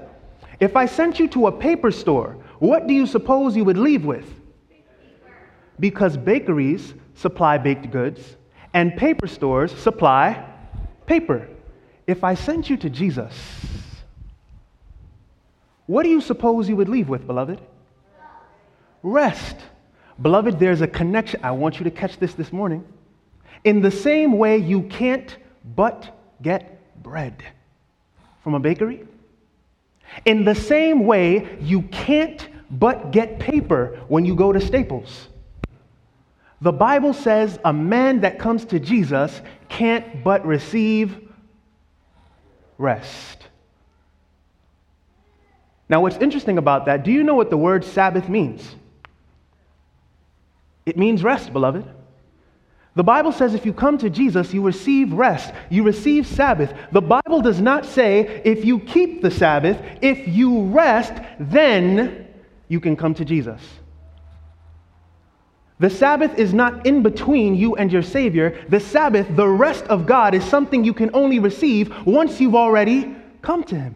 If 0.61 0.77
I 0.77 0.87
sent 0.87 1.19
you 1.19 1.27
to 1.29 1.49
a 1.49 1.53
paper 1.53 1.91
store, 1.91 2.37
what 2.61 2.87
do 2.87 2.95
you 2.95 3.07
suppose 3.07 3.57
you 3.57 3.65
would 3.65 3.77
leave 3.77 4.05
with? 4.05 4.33
Because 5.81 6.17
bakeries 6.17 6.95
supply 7.17 7.59
baked 7.59 7.91
goods 7.91 8.37
and 8.73 8.97
paper 8.97 9.27
stores 9.27 9.73
supply 9.73 10.45
paper. 11.07 11.49
If 12.07 12.23
I 12.23 12.35
sent 12.35 12.71
you 12.71 12.77
to 12.77 12.91
Jesus, 12.91 13.35
what 15.87 16.03
do 16.03 16.09
you 16.09 16.21
suppose 16.21 16.69
you 16.69 16.77
would 16.77 16.89
leave 16.89 17.09
with, 17.09 17.27
beloved? 17.27 17.61
Rest. 19.03 19.57
Beloved, 20.21 20.59
there's 20.59 20.81
a 20.81 20.87
connection. 20.87 21.41
I 21.43 21.51
want 21.51 21.79
you 21.79 21.85
to 21.85 21.91
catch 21.91 22.19
this 22.19 22.35
this 22.35 22.53
morning. 22.53 22.85
In 23.65 23.81
the 23.81 23.91
same 23.91 24.39
way, 24.39 24.59
you 24.59 24.83
can't 24.83 25.37
but 25.75 26.15
get 26.43 27.03
bread 27.03 27.43
from 28.43 28.55
a 28.55 28.61
bakery. 28.61 29.07
In 30.25 30.45
the 30.45 30.55
same 30.55 31.07
way, 31.07 31.59
you 31.61 31.83
can't 31.83 32.49
but 32.71 33.11
get 33.11 33.39
paper 33.39 34.01
when 34.09 34.25
you 34.25 34.35
go 34.35 34.53
to 34.53 34.61
Staples. 34.61 35.29
The 36.61 36.73
Bible 36.73 37.13
says 37.13 37.59
a 37.65 37.73
man 37.73 38.21
that 38.21 38.39
comes 38.39 38.65
to 38.67 38.81
Jesus 38.81 39.41
can't 39.69 40.25
but 40.25 40.47
receive 40.47 41.29
rest. 42.79 43.47
Now, 45.89 46.01
what's 46.01 46.17
interesting 46.17 46.59
about 46.59 46.87
that, 46.87 47.05
do 47.05 47.13
you 47.13 47.23
know 47.23 47.35
what 47.35 47.51
the 47.51 47.57
word 47.57 47.85
Sabbath 47.85 48.29
means? 48.29 48.75
It 50.85 50.97
means 50.97 51.23
rest, 51.23 51.53
beloved. 51.53 51.85
The 52.95 53.05
Bible 53.05 53.31
says 53.31 53.55
if 53.55 53.67
you 53.67 53.75
come 53.75 53.99
to 53.99 54.09
Jesus, 54.09 54.55
you 54.55 54.63
receive 54.63 55.13
rest, 55.13 55.53
you 55.69 55.83
receive 55.83 56.27
Sabbath. 56.27 56.73
The 56.93 57.03
Bible 57.03 57.43
does 57.43 57.61
not 57.61 57.85
say 57.85 58.41
if 58.45 58.65
you 58.65 58.81
keep 58.81 59.21
the 59.21 59.31
Sabbath, 59.31 59.79
if 60.01 60.27
you 60.27 60.63
rest, 60.69 61.13
then 61.39 62.27
you 62.69 62.81
can 62.81 62.97
come 62.97 63.13
to 63.15 63.25
Jesus. 63.25 63.61
The 65.79 65.91
Sabbath 65.91 66.39
is 66.39 66.55
not 66.55 66.87
in 66.87 67.03
between 67.03 67.55
you 67.55 67.77
and 67.77 67.93
your 67.93 68.03
Savior. 68.03 68.65
The 68.69 68.81
Sabbath, 68.81 69.27
the 69.37 69.49
rest 69.49 69.85
of 69.85 70.07
God, 70.07 70.35
is 70.35 70.45
something 70.45 70.85
you 70.85 70.95
can 70.95 71.11
only 71.13 71.39
receive 71.39 71.95
once 72.07 72.41
you've 72.41 72.55
already 72.55 73.15
come 73.43 73.63
to 73.65 73.75
Him. 73.75 73.95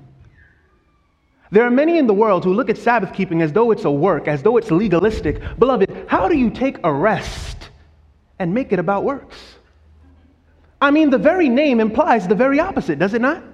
There 1.51 1.65
are 1.65 1.71
many 1.71 1.99
in 1.99 2.07
the 2.07 2.15
world 2.15 2.45
who 2.45 2.53
look 2.55 2.71
at 2.71 2.79
Sabbath 2.79 3.13
keeping 3.13 3.43
as 3.43 3.53
though 3.53 3.71
it's 3.71 3.85
a 3.85 3.91
work, 3.91 4.29
as 4.29 4.43
though 4.43 4.57
it's 4.57 4.71
legalistic. 4.71 5.41
Beloved, 5.59 6.07
how 6.07 6.29
do 6.29 6.37
you 6.37 6.51
take 6.51 6.79
a 6.85 6.93
rest? 6.93 7.51
and 8.41 8.53
make 8.53 8.73
it 8.73 8.79
about 8.79 9.05
works. 9.05 9.37
I 10.81 10.91
mean, 10.91 11.11
the 11.11 11.19
very 11.19 11.49
name 11.49 11.79
implies 11.79 12.27
the 12.27 12.35
very 12.35 12.59
opposite, 12.59 12.99
does 12.99 13.13
it 13.13 13.21
not? 13.21 13.45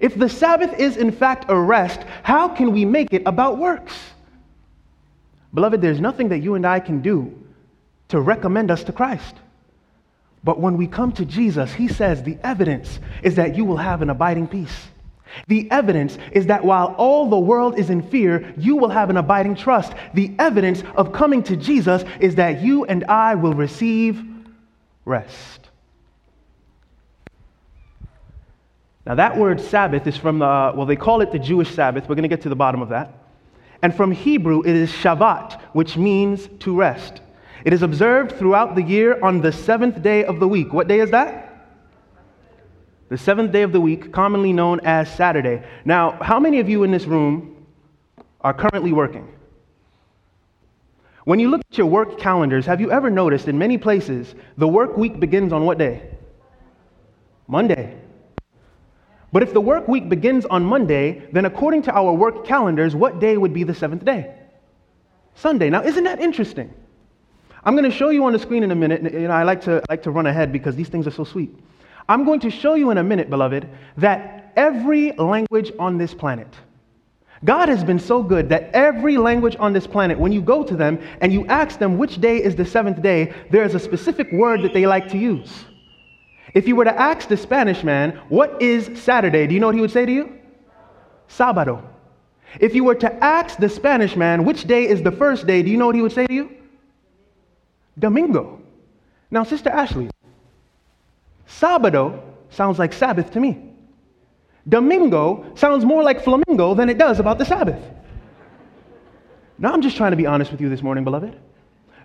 If 0.00 0.18
the 0.18 0.28
Sabbath 0.28 0.76
is 0.78 0.96
in 0.96 1.12
fact 1.12 1.46
a 1.48 1.56
rest, 1.56 2.00
how 2.24 2.48
can 2.48 2.72
we 2.72 2.84
make 2.84 3.12
it 3.12 3.22
about 3.26 3.58
works? 3.58 3.94
Beloved, 5.54 5.80
there's 5.80 6.00
nothing 6.00 6.28
that 6.30 6.40
you 6.40 6.56
and 6.56 6.66
I 6.66 6.80
can 6.80 7.00
do 7.00 7.32
to 8.14 8.20
recommend 8.20 8.70
us 8.70 8.84
to 8.84 8.92
Christ. 8.92 9.34
But 10.44 10.60
when 10.60 10.76
we 10.76 10.86
come 10.86 11.10
to 11.14 11.24
Jesus, 11.24 11.72
he 11.72 11.88
says 11.88 12.22
the 12.22 12.38
evidence 12.44 13.00
is 13.24 13.34
that 13.34 13.56
you 13.56 13.64
will 13.64 13.78
have 13.78 14.02
an 14.02 14.10
abiding 14.10 14.46
peace. 14.46 14.86
The 15.48 15.68
evidence 15.72 16.16
is 16.30 16.46
that 16.46 16.64
while 16.64 16.94
all 16.96 17.28
the 17.28 17.40
world 17.40 17.76
is 17.76 17.90
in 17.90 18.02
fear, 18.02 18.54
you 18.56 18.76
will 18.76 18.90
have 18.90 19.10
an 19.10 19.16
abiding 19.16 19.56
trust. 19.56 19.94
The 20.14 20.32
evidence 20.38 20.84
of 20.94 21.12
coming 21.12 21.42
to 21.42 21.56
Jesus 21.56 22.04
is 22.20 22.36
that 22.36 22.62
you 22.62 22.84
and 22.84 23.02
I 23.06 23.34
will 23.34 23.54
receive 23.54 24.22
rest. 25.04 25.70
Now, 29.06 29.16
that 29.16 29.36
word 29.36 29.60
Sabbath 29.60 30.06
is 30.06 30.16
from 30.16 30.38
the, 30.38 30.72
well, 30.76 30.86
they 30.86 30.94
call 30.94 31.20
it 31.20 31.32
the 31.32 31.40
Jewish 31.40 31.74
Sabbath. 31.74 32.08
We're 32.08 32.14
going 32.14 32.22
to 32.22 32.28
get 32.28 32.42
to 32.42 32.48
the 32.48 32.54
bottom 32.54 32.80
of 32.80 32.90
that. 32.90 33.12
And 33.82 33.92
from 33.92 34.12
Hebrew, 34.12 34.60
it 34.60 34.76
is 34.76 34.92
Shabbat, 34.92 35.60
which 35.72 35.96
means 35.96 36.48
to 36.60 36.76
rest. 36.76 37.20
It 37.64 37.72
is 37.72 37.82
observed 37.82 38.32
throughout 38.32 38.74
the 38.74 38.82
year 38.82 39.18
on 39.22 39.40
the 39.40 39.52
seventh 39.52 40.02
day 40.02 40.24
of 40.24 40.38
the 40.38 40.48
week. 40.48 40.72
What 40.72 40.88
day 40.88 41.00
is 41.00 41.10
that? 41.10 41.54
the 43.14 43.18
seventh 43.18 43.52
day 43.52 43.62
of 43.62 43.70
the 43.70 43.80
week, 43.80 44.12
commonly 44.12 44.52
known 44.52 44.80
as 44.80 45.08
Saturday. 45.14 45.62
Now, 45.84 46.18
how 46.20 46.40
many 46.40 46.58
of 46.60 46.68
you 46.68 46.82
in 46.82 46.90
this 46.90 47.04
room 47.04 47.64
are 48.40 48.52
currently 48.52 48.92
working? 48.92 49.28
When 51.24 51.38
you 51.38 51.48
look 51.48 51.62
at 51.70 51.78
your 51.78 51.86
work 51.86 52.18
calendars, 52.18 52.66
have 52.66 52.80
you 52.80 52.90
ever 52.90 53.10
noticed 53.10 53.46
in 53.46 53.56
many 53.56 53.78
places 53.78 54.34
the 54.58 54.66
work 54.66 54.96
week 54.96 55.20
begins 55.20 55.52
on 55.52 55.64
what 55.64 55.78
day? 55.78 56.10
Monday. 57.46 57.96
But 59.32 59.44
if 59.44 59.52
the 59.52 59.60
work 59.60 59.86
week 59.86 60.08
begins 60.08 60.44
on 60.46 60.64
Monday, 60.64 61.28
then 61.32 61.44
according 61.44 61.82
to 61.82 61.94
our 61.94 62.12
work 62.12 62.44
calendars, 62.44 62.96
what 62.96 63.20
day 63.20 63.36
would 63.36 63.52
be 63.52 63.62
the 63.62 63.74
seventh 63.74 64.04
day? 64.04 64.34
Sunday. 65.34 65.70
Now, 65.70 65.82
isn't 65.82 66.02
that 66.02 66.20
interesting? 66.20 66.74
I'm 67.64 67.74
going 67.74 67.90
to 67.90 67.96
show 67.96 68.10
you 68.10 68.24
on 68.24 68.32
the 68.32 68.38
screen 68.38 68.62
in 68.62 68.70
a 68.70 68.74
minute. 68.74 69.02
You 69.02 69.28
know, 69.28 69.30
I 69.30 69.42
like 69.42 69.62
to, 69.62 69.76
I 69.88 69.92
like 69.92 70.02
to 70.02 70.10
run 70.10 70.26
ahead 70.26 70.52
because 70.52 70.76
these 70.76 70.88
things 70.88 71.06
are 71.06 71.10
so 71.10 71.24
sweet. 71.24 71.58
I'm 72.08 72.24
going 72.24 72.40
to 72.40 72.50
show 72.50 72.74
you 72.74 72.90
in 72.90 72.98
a 72.98 73.02
minute, 73.02 73.30
beloved, 73.30 73.66
that 73.96 74.52
every 74.56 75.12
language 75.12 75.72
on 75.78 75.96
this 75.96 76.12
planet, 76.12 76.48
God 77.44 77.70
has 77.70 77.82
been 77.82 77.98
so 77.98 78.22
good 78.22 78.50
that 78.50 78.70
every 78.74 79.16
language 79.16 79.56
on 79.58 79.72
this 79.72 79.86
planet, 79.86 80.18
when 80.18 80.30
you 80.30 80.42
go 80.42 80.62
to 80.62 80.76
them 80.76 80.98
and 81.22 81.32
you 81.32 81.46
ask 81.46 81.78
them 81.78 81.96
which 81.96 82.20
day 82.20 82.42
is 82.42 82.54
the 82.54 82.64
seventh 82.66 83.00
day, 83.00 83.32
there 83.50 83.64
is 83.64 83.74
a 83.74 83.80
specific 83.80 84.30
word 84.32 84.62
that 84.62 84.74
they 84.74 84.86
like 84.86 85.08
to 85.10 85.18
use. 85.18 85.64
If 86.52 86.68
you 86.68 86.76
were 86.76 86.84
to 86.84 87.00
ask 87.00 87.28
the 87.28 87.36
Spanish 87.36 87.82
man, 87.82 88.20
what 88.28 88.60
is 88.60 88.90
Saturday? 89.02 89.46
Do 89.46 89.54
you 89.54 89.60
know 89.60 89.66
what 89.66 89.74
he 89.74 89.80
would 89.80 89.90
say 89.90 90.04
to 90.04 90.12
you? 90.12 90.38
Sábado. 91.28 91.82
If 92.60 92.74
you 92.74 92.84
were 92.84 92.94
to 92.94 93.12
ask 93.24 93.58
the 93.58 93.68
Spanish 93.68 94.14
man, 94.16 94.44
which 94.44 94.64
day 94.64 94.86
is 94.86 95.02
the 95.02 95.10
first 95.10 95.46
day? 95.46 95.62
Do 95.62 95.70
you 95.70 95.76
know 95.76 95.86
what 95.86 95.96
he 95.96 96.02
would 96.02 96.12
say 96.12 96.26
to 96.26 96.32
you? 96.32 96.50
Domingo. 97.98 98.60
Now, 99.30 99.44
Sister 99.44 99.70
Ashley, 99.70 100.10
Sábado 101.48 102.22
sounds 102.50 102.78
like 102.78 102.92
Sabbath 102.92 103.30
to 103.32 103.40
me. 103.40 103.70
Domingo 104.68 105.52
sounds 105.54 105.84
more 105.84 106.02
like 106.02 106.22
flamingo 106.22 106.74
than 106.74 106.88
it 106.88 106.98
does 106.98 107.20
about 107.20 107.38
the 107.38 107.44
Sabbath. 107.44 107.82
Now, 109.58 109.72
I'm 109.72 109.82
just 109.82 109.96
trying 109.96 110.12
to 110.12 110.16
be 110.16 110.26
honest 110.26 110.50
with 110.50 110.60
you 110.60 110.68
this 110.68 110.82
morning, 110.82 111.04
beloved. 111.04 111.36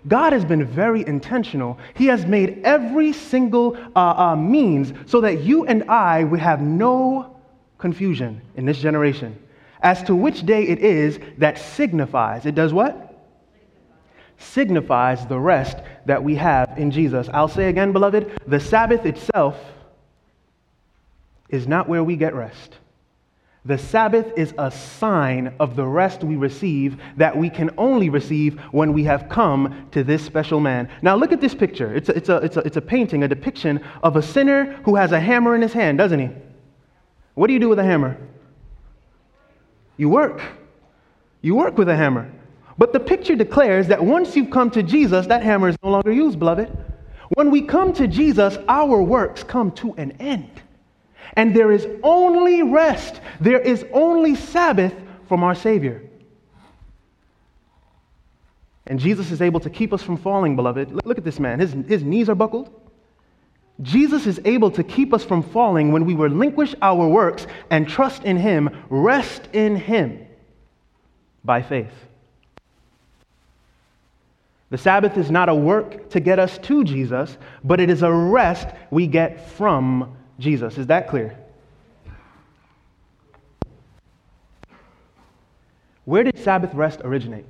God 0.08 0.32
has 0.32 0.44
been 0.44 0.64
very 0.64 1.06
intentional. 1.06 1.78
He 1.94 2.06
has 2.06 2.24
made 2.24 2.62
every 2.64 3.12
single 3.12 3.76
uh, 3.94 3.98
uh, 3.98 4.36
means 4.36 4.92
so 5.06 5.20
that 5.20 5.40
you 5.42 5.66
and 5.66 5.84
I 5.90 6.24
would 6.24 6.40
have 6.40 6.60
no 6.60 7.36
confusion 7.78 8.40
in 8.56 8.64
this 8.66 8.78
generation 8.78 9.38
as 9.82 10.02
to 10.04 10.14
which 10.14 10.44
day 10.44 10.64
it 10.64 10.78
is 10.80 11.18
that 11.38 11.58
signifies. 11.58 12.46
It 12.46 12.54
does 12.54 12.72
what? 12.72 13.09
Signifies 14.40 15.26
the 15.26 15.38
rest 15.38 15.76
that 16.06 16.24
we 16.24 16.34
have 16.36 16.76
in 16.78 16.90
Jesus. 16.90 17.28
I'll 17.32 17.46
say 17.46 17.68
again, 17.68 17.92
beloved, 17.92 18.40
the 18.46 18.58
Sabbath 18.58 19.04
itself 19.04 19.56
is 21.50 21.68
not 21.68 21.88
where 21.88 22.02
we 22.02 22.16
get 22.16 22.34
rest. 22.34 22.78
The 23.66 23.76
Sabbath 23.76 24.32
is 24.38 24.54
a 24.56 24.70
sign 24.70 25.54
of 25.60 25.76
the 25.76 25.86
rest 25.86 26.24
we 26.24 26.36
receive 26.36 26.98
that 27.18 27.36
we 27.36 27.50
can 27.50 27.70
only 27.76 28.08
receive 28.08 28.58
when 28.72 28.94
we 28.94 29.04
have 29.04 29.28
come 29.28 29.88
to 29.90 30.02
this 30.02 30.24
special 30.24 30.58
man. 30.58 30.88
Now, 31.02 31.16
look 31.16 31.32
at 31.32 31.42
this 31.42 31.54
picture. 31.54 31.94
It's 31.94 32.08
a, 32.08 32.16
it's 32.16 32.28
a, 32.30 32.36
it's 32.36 32.56
a, 32.56 32.60
it's 32.60 32.76
a 32.78 32.80
painting, 32.80 33.22
a 33.22 33.28
depiction 33.28 33.84
of 34.02 34.16
a 34.16 34.22
sinner 34.22 34.80
who 34.84 34.96
has 34.96 35.12
a 35.12 35.20
hammer 35.20 35.54
in 35.54 35.60
his 35.60 35.74
hand, 35.74 35.98
doesn't 35.98 36.18
he? 36.18 36.30
What 37.34 37.48
do 37.48 37.52
you 37.52 37.58
do 37.58 37.68
with 37.68 37.78
a 37.78 37.84
hammer? 37.84 38.16
You 39.98 40.08
work. 40.08 40.40
You 41.42 41.54
work 41.54 41.76
with 41.76 41.90
a 41.90 41.96
hammer. 41.96 42.32
But 42.78 42.92
the 42.92 43.00
picture 43.00 43.36
declares 43.36 43.88
that 43.88 44.02
once 44.02 44.36
you've 44.36 44.50
come 44.50 44.70
to 44.70 44.82
Jesus, 44.82 45.26
that 45.26 45.42
hammer 45.42 45.68
is 45.68 45.76
no 45.82 45.90
longer 45.90 46.12
used, 46.12 46.38
beloved. 46.38 46.70
When 47.34 47.50
we 47.50 47.62
come 47.62 47.92
to 47.94 48.08
Jesus, 48.08 48.58
our 48.68 49.02
works 49.02 49.42
come 49.44 49.70
to 49.72 49.92
an 49.94 50.12
end. 50.20 50.50
And 51.34 51.54
there 51.54 51.70
is 51.70 51.86
only 52.02 52.62
rest, 52.62 53.20
there 53.40 53.60
is 53.60 53.84
only 53.92 54.34
Sabbath 54.34 54.94
from 55.28 55.44
our 55.44 55.54
Savior. 55.54 56.02
And 58.86 58.98
Jesus 58.98 59.30
is 59.30 59.40
able 59.40 59.60
to 59.60 59.70
keep 59.70 59.92
us 59.92 60.02
from 60.02 60.16
falling, 60.16 60.56
beloved. 60.56 60.90
Look 61.04 61.18
at 61.18 61.24
this 61.24 61.38
man. 61.38 61.60
His, 61.60 61.72
his 61.86 62.02
knees 62.02 62.28
are 62.28 62.34
buckled. 62.34 62.70
Jesus 63.82 64.26
is 64.26 64.40
able 64.44 64.70
to 64.72 64.82
keep 64.82 65.14
us 65.14 65.24
from 65.24 65.42
falling 65.42 65.92
when 65.92 66.04
we 66.04 66.14
relinquish 66.14 66.74
our 66.82 67.06
works 67.08 67.46
and 67.70 67.88
trust 67.88 68.24
in 68.24 68.36
Him, 68.36 68.68
rest 68.90 69.48
in 69.52 69.76
Him 69.76 70.26
by 71.44 71.62
faith. 71.62 71.92
The 74.70 74.78
Sabbath 74.78 75.18
is 75.18 75.30
not 75.30 75.48
a 75.48 75.54
work 75.54 76.10
to 76.10 76.20
get 76.20 76.38
us 76.38 76.56
to 76.58 76.84
Jesus, 76.84 77.36
but 77.64 77.80
it 77.80 77.90
is 77.90 78.02
a 78.02 78.12
rest 78.12 78.68
we 78.90 79.08
get 79.08 79.50
from 79.50 80.16
Jesus. 80.38 80.78
Is 80.78 80.86
that 80.86 81.08
clear? 81.08 81.36
Where 86.04 86.22
did 86.22 86.38
Sabbath 86.38 86.72
rest 86.72 87.00
originate? 87.04 87.46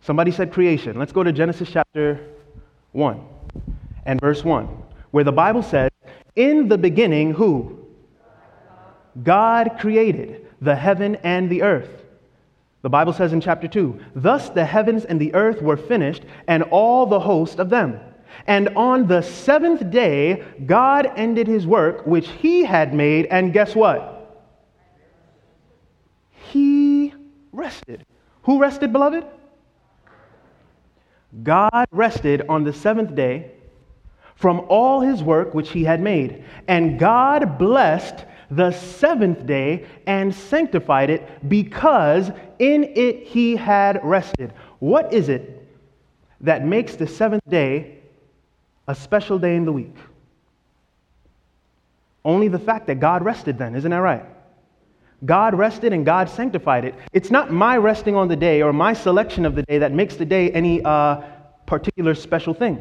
Somebody 0.00 0.30
said 0.30 0.52
creation. 0.52 0.98
Let's 0.98 1.12
go 1.12 1.22
to 1.22 1.32
Genesis 1.32 1.68
chapter 1.70 2.20
1 2.92 3.20
and 4.06 4.20
verse 4.20 4.42
1, 4.42 4.68
where 5.10 5.24
the 5.24 5.32
Bible 5.32 5.62
says, 5.62 5.90
In 6.34 6.68
the 6.68 6.78
beginning, 6.78 7.34
who? 7.34 7.78
God 9.22 9.76
created 9.78 10.46
the 10.60 10.76
heaven 10.76 11.16
and 11.16 11.50
the 11.50 11.62
earth. 11.62 12.05
The 12.86 12.90
Bible 12.90 13.12
says 13.12 13.32
in 13.32 13.40
chapter 13.40 13.66
2, 13.66 13.98
Thus 14.14 14.48
the 14.48 14.64
heavens 14.64 15.04
and 15.04 15.20
the 15.20 15.34
earth 15.34 15.60
were 15.60 15.76
finished, 15.76 16.22
and 16.46 16.62
all 16.62 17.04
the 17.04 17.18
host 17.18 17.58
of 17.58 17.68
them. 17.68 17.98
And 18.46 18.68
on 18.76 19.08
the 19.08 19.22
seventh 19.22 19.90
day, 19.90 20.44
God 20.66 21.10
ended 21.16 21.48
his 21.48 21.66
work 21.66 22.06
which 22.06 22.28
he 22.28 22.62
had 22.62 22.94
made, 22.94 23.26
and 23.26 23.52
guess 23.52 23.74
what? 23.74 24.40
He 26.30 27.12
rested. 27.50 28.06
Who 28.44 28.60
rested, 28.60 28.92
beloved? 28.92 29.24
God 31.42 31.86
rested 31.90 32.42
on 32.48 32.62
the 32.62 32.72
seventh 32.72 33.16
day 33.16 33.50
from 34.36 34.64
all 34.68 35.00
his 35.00 35.24
work 35.24 35.54
which 35.54 35.72
he 35.72 35.82
had 35.82 36.00
made. 36.00 36.44
And 36.68 37.00
God 37.00 37.58
blessed 37.58 38.24
the 38.50 38.70
seventh 38.70 39.46
day 39.46 39.86
and 40.06 40.34
sanctified 40.34 41.10
it 41.10 41.48
because 41.48 42.30
in 42.58 42.84
it 42.84 43.24
he 43.24 43.56
had 43.56 44.00
rested. 44.02 44.52
What 44.78 45.12
is 45.12 45.28
it 45.28 45.66
that 46.40 46.64
makes 46.64 46.96
the 46.96 47.06
seventh 47.06 47.42
day 47.48 47.96
a 48.88 48.94
special 48.94 49.38
day 49.38 49.56
in 49.56 49.64
the 49.64 49.72
week. 49.72 49.94
Only 52.24 52.48
the 52.48 52.58
fact 52.58 52.86
that 52.88 53.00
God 53.00 53.24
rested 53.24 53.58
then, 53.58 53.74
isn't 53.74 53.90
that 53.90 53.98
right? 53.98 54.24
God 55.24 55.54
rested 55.54 55.92
and 55.92 56.04
God 56.04 56.28
sanctified 56.28 56.84
it. 56.84 56.94
It's 57.12 57.30
not 57.30 57.50
my 57.50 57.76
resting 57.76 58.14
on 58.14 58.28
the 58.28 58.36
day 58.36 58.62
or 58.62 58.72
my 58.72 58.92
selection 58.92 59.46
of 59.46 59.54
the 59.54 59.62
day 59.62 59.78
that 59.78 59.92
makes 59.92 60.16
the 60.16 60.24
day 60.24 60.50
any 60.50 60.82
uh, 60.84 61.22
particular 61.66 62.14
special 62.14 62.52
thing. 62.52 62.78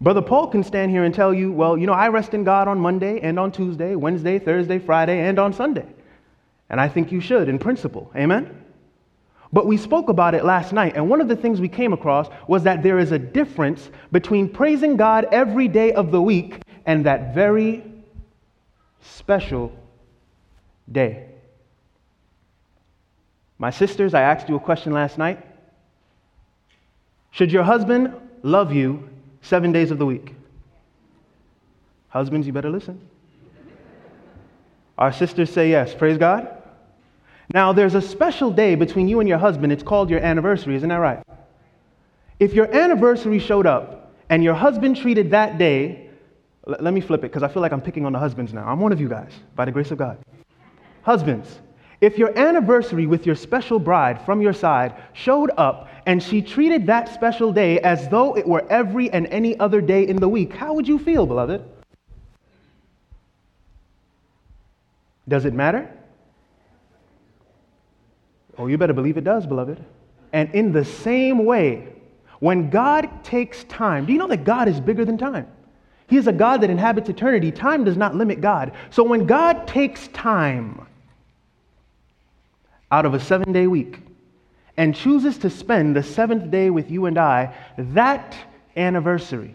Brother 0.00 0.22
Paul 0.22 0.46
can 0.46 0.64
stand 0.64 0.90
here 0.90 1.04
and 1.04 1.14
tell 1.14 1.34
you, 1.34 1.52
well, 1.52 1.76
you 1.76 1.86
know, 1.86 1.92
I 1.92 2.08
rest 2.08 2.32
in 2.32 2.42
God 2.42 2.68
on 2.68 2.80
Monday 2.80 3.20
and 3.20 3.38
on 3.38 3.52
Tuesday, 3.52 3.94
Wednesday, 3.94 4.38
Thursday, 4.38 4.78
Friday, 4.78 5.28
and 5.28 5.38
on 5.38 5.52
Sunday. 5.52 5.86
And 6.70 6.80
I 6.80 6.88
think 6.88 7.12
you 7.12 7.20
should 7.20 7.48
in 7.48 7.58
principle. 7.58 8.10
Amen? 8.16 8.64
But 9.52 9.66
we 9.66 9.76
spoke 9.76 10.08
about 10.08 10.34
it 10.34 10.44
last 10.44 10.72
night, 10.72 10.94
and 10.96 11.10
one 11.10 11.20
of 11.20 11.28
the 11.28 11.36
things 11.36 11.60
we 11.60 11.68
came 11.68 11.92
across 11.92 12.28
was 12.46 12.62
that 12.62 12.82
there 12.82 12.98
is 12.98 13.12
a 13.12 13.18
difference 13.18 13.90
between 14.10 14.48
praising 14.48 14.96
God 14.96 15.26
every 15.32 15.68
day 15.68 15.92
of 15.92 16.12
the 16.12 16.22
week 16.22 16.62
and 16.86 17.04
that 17.04 17.34
very 17.34 17.84
special 19.02 19.72
day. 20.90 21.26
My 23.58 23.70
sisters, 23.70 24.14
I 24.14 24.22
asked 24.22 24.48
you 24.48 24.56
a 24.56 24.60
question 24.60 24.92
last 24.92 25.18
night. 25.18 25.44
Should 27.32 27.52
your 27.52 27.64
husband 27.64 28.14
love 28.42 28.72
you 28.72 29.10
seven 29.42 29.72
days 29.72 29.90
of 29.90 29.98
the 29.98 30.06
week? 30.06 30.34
Husbands, 32.08 32.46
you 32.46 32.52
better 32.52 32.70
listen. 32.70 33.00
Our 34.98 35.12
sisters 35.12 35.50
say 35.50 35.70
yes. 35.70 35.94
Praise 35.94 36.18
God. 36.18 36.48
Now, 37.52 37.72
there's 37.72 37.94
a 37.94 38.02
special 38.02 38.50
day 38.50 38.74
between 38.74 39.08
you 39.08 39.20
and 39.20 39.28
your 39.28 39.38
husband. 39.38 39.72
It's 39.72 39.82
called 39.82 40.10
your 40.10 40.20
anniversary, 40.20 40.76
isn't 40.76 40.88
that 40.88 40.96
right? 40.96 41.22
If 42.38 42.52
your 42.54 42.72
anniversary 42.74 43.38
showed 43.38 43.66
up 43.66 44.12
and 44.28 44.44
your 44.44 44.54
husband 44.54 44.96
treated 44.96 45.30
that 45.30 45.58
day, 45.58 46.10
let 46.66 46.94
me 46.94 47.00
flip 47.00 47.20
it 47.20 47.28
because 47.28 47.42
I 47.42 47.48
feel 47.48 47.62
like 47.62 47.72
I'm 47.72 47.80
picking 47.80 48.06
on 48.06 48.12
the 48.12 48.18
husbands 48.18 48.52
now. 48.52 48.66
I'm 48.66 48.80
one 48.80 48.92
of 48.92 49.00
you 49.00 49.08
guys, 49.08 49.32
by 49.56 49.64
the 49.64 49.72
grace 49.72 49.90
of 49.90 49.98
God. 49.98 50.18
Husbands, 51.02 51.58
if 52.00 52.16
your 52.16 52.36
anniversary 52.38 53.06
with 53.06 53.26
your 53.26 53.34
special 53.34 53.78
bride 53.78 54.24
from 54.24 54.40
your 54.40 54.52
side 54.52 54.94
showed 55.12 55.50
up 55.56 55.88
and 56.06 56.22
she 56.22 56.40
treated 56.40 56.86
that 56.86 57.12
special 57.12 57.52
day 57.52 57.78
as 57.80 58.08
though 58.08 58.36
it 58.36 58.46
were 58.46 58.66
every 58.70 59.10
and 59.10 59.26
any 59.26 59.58
other 59.58 59.80
day 59.80 60.06
in 60.06 60.16
the 60.16 60.28
week, 60.28 60.52
how 60.52 60.72
would 60.72 60.88
you 60.88 60.98
feel, 60.98 61.26
beloved? 61.26 61.62
Does 65.28 65.44
it 65.44 65.52
matter? 65.52 65.90
Oh, 68.56 68.66
you 68.66 68.78
better 68.78 68.94
believe 68.94 69.16
it 69.16 69.24
does, 69.24 69.46
beloved. 69.46 69.84
And 70.32 70.54
in 70.54 70.72
the 70.72 70.84
same 70.84 71.44
way, 71.44 71.88
when 72.40 72.70
God 72.70 73.22
takes 73.22 73.64
time, 73.64 74.06
do 74.06 74.12
you 74.12 74.18
know 74.18 74.26
that 74.28 74.44
God 74.44 74.68
is 74.68 74.80
bigger 74.80 75.04
than 75.04 75.18
time? 75.18 75.46
He 76.08 76.16
is 76.16 76.26
a 76.26 76.32
God 76.32 76.62
that 76.62 76.70
inhabits 76.70 77.08
eternity. 77.08 77.52
Time 77.52 77.84
does 77.84 77.96
not 77.96 78.16
limit 78.16 78.40
God. 78.40 78.72
So 78.90 79.04
when 79.04 79.26
God 79.26 79.68
takes 79.68 80.08
time 80.08 80.86
out 82.90 83.06
of 83.06 83.14
a 83.14 83.20
seven 83.20 83.52
day 83.52 83.66
week 83.66 84.00
and 84.76 84.94
chooses 84.94 85.38
to 85.38 85.50
spend 85.50 85.94
the 85.94 86.02
seventh 86.02 86.50
day 86.50 86.70
with 86.70 86.90
you 86.90 87.06
and 87.06 87.18
I, 87.18 87.54
that 87.76 88.36
anniversary, 88.76 89.54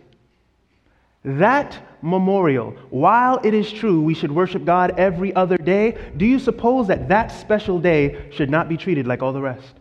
that 1.23 1.77
memorial, 2.01 2.71
while 2.91 3.39
it 3.43 3.53
is 3.53 3.71
true 3.71 4.01
we 4.01 4.13
should 4.13 4.31
worship 4.31 4.63
God 4.63 4.99
every 4.99 5.33
other 5.35 5.57
day, 5.57 5.97
do 6.17 6.25
you 6.25 6.37
suppose 6.37 6.87
that 6.87 7.09
that 7.09 7.31
special 7.31 7.79
day 7.79 8.29
should 8.31 8.49
not 8.49 8.69
be 8.69 8.77
treated 8.77 9.07
like 9.07 9.23
all 9.23 9.33
the 9.33 9.41
rest? 9.41 9.73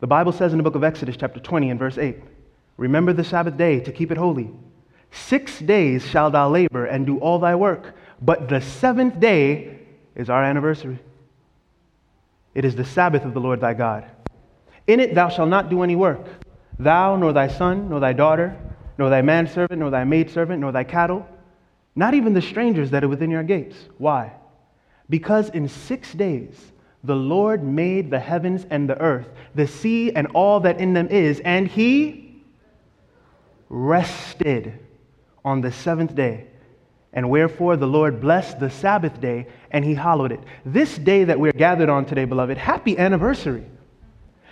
The 0.00 0.06
Bible 0.06 0.32
says 0.32 0.52
in 0.52 0.58
the 0.58 0.62
book 0.62 0.74
of 0.74 0.84
Exodus, 0.84 1.16
chapter 1.16 1.40
20, 1.40 1.70
and 1.70 1.78
verse 1.78 1.96
8 1.96 2.18
Remember 2.76 3.14
the 3.14 3.24
Sabbath 3.24 3.56
day 3.56 3.80
to 3.80 3.90
keep 3.90 4.10
it 4.10 4.18
holy. 4.18 4.50
Six 5.10 5.60
days 5.60 6.04
shalt 6.06 6.34
thou 6.34 6.50
labor 6.50 6.84
and 6.84 7.06
do 7.06 7.18
all 7.18 7.38
thy 7.38 7.54
work, 7.54 7.94
but 8.20 8.50
the 8.50 8.60
seventh 8.60 9.18
day 9.18 9.78
is 10.14 10.28
our 10.28 10.44
anniversary. 10.44 10.98
It 12.56 12.64
is 12.64 12.74
the 12.74 12.84
Sabbath 12.84 13.24
of 13.24 13.34
the 13.34 13.40
Lord 13.40 13.60
thy 13.60 13.74
God. 13.74 14.04
In 14.88 14.98
it 14.98 15.14
thou 15.14 15.28
shalt 15.28 15.48
not 15.48 15.70
do 15.70 15.84
any 15.84 15.94
work, 15.94 16.26
thou, 16.78 17.14
nor 17.14 17.32
thy 17.32 17.46
son, 17.46 17.88
nor 17.88 18.00
thy 18.00 18.12
daughter 18.12 18.56
nor 18.98 19.10
thy 19.10 19.22
manservant, 19.22 19.78
nor 19.78 19.90
thy 19.90 20.04
maidservant, 20.04 20.60
nor 20.60 20.72
thy 20.72 20.84
cattle, 20.84 21.26
not 21.94 22.14
even 22.14 22.32
the 22.32 22.42
strangers 22.42 22.90
that 22.90 23.04
are 23.04 23.08
within 23.08 23.30
your 23.30 23.42
gates. 23.42 23.76
Why? 23.98 24.32
Because 25.08 25.50
in 25.50 25.68
six 25.68 26.12
days 26.12 26.72
the 27.04 27.14
Lord 27.14 27.62
made 27.62 28.10
the 28.10 28.18
heavens 28.18 28.66
and 28.70 28.88
the 28.88 28.98
earth, 29.00 29.28
the 29.54 29.66
sea 29.66 30.12
and 30.12 30.26
all 30.28 30.60
that 30.60 30.80
in 30.80 30.92
them 30.92 31.08
is, 31.08 31.40
and 31.40 31.68
he 31.68 32.42
rested 33.68 34.78
on 35.44 35.60
the 35.60 35.72
seventh 35.72 36.14
day. 36.14 36.48
And 37.16 37.30
wherefore 37.30 37.78
the 37.78 37.86
Lord 37.86 38.20
blessed 38.20 38.60
the 38.60 38.68
Sabbath 38.68 39.22
day 39.22 39.46
and 39.70 39.82
he 39.82 39.94
hallowed 39.94 40.32
it. 40.32 40.40
This 40.66 40.98
day 40.98 41.24
that 41.24 41.40
we're 41.40 41.52
gathered 41.52 41.88
on 41.88 42.04
today, 42.04 42.26
beloved, 42.26 42.58
happy 42.58 42.98
anniversary. 42.98 43.64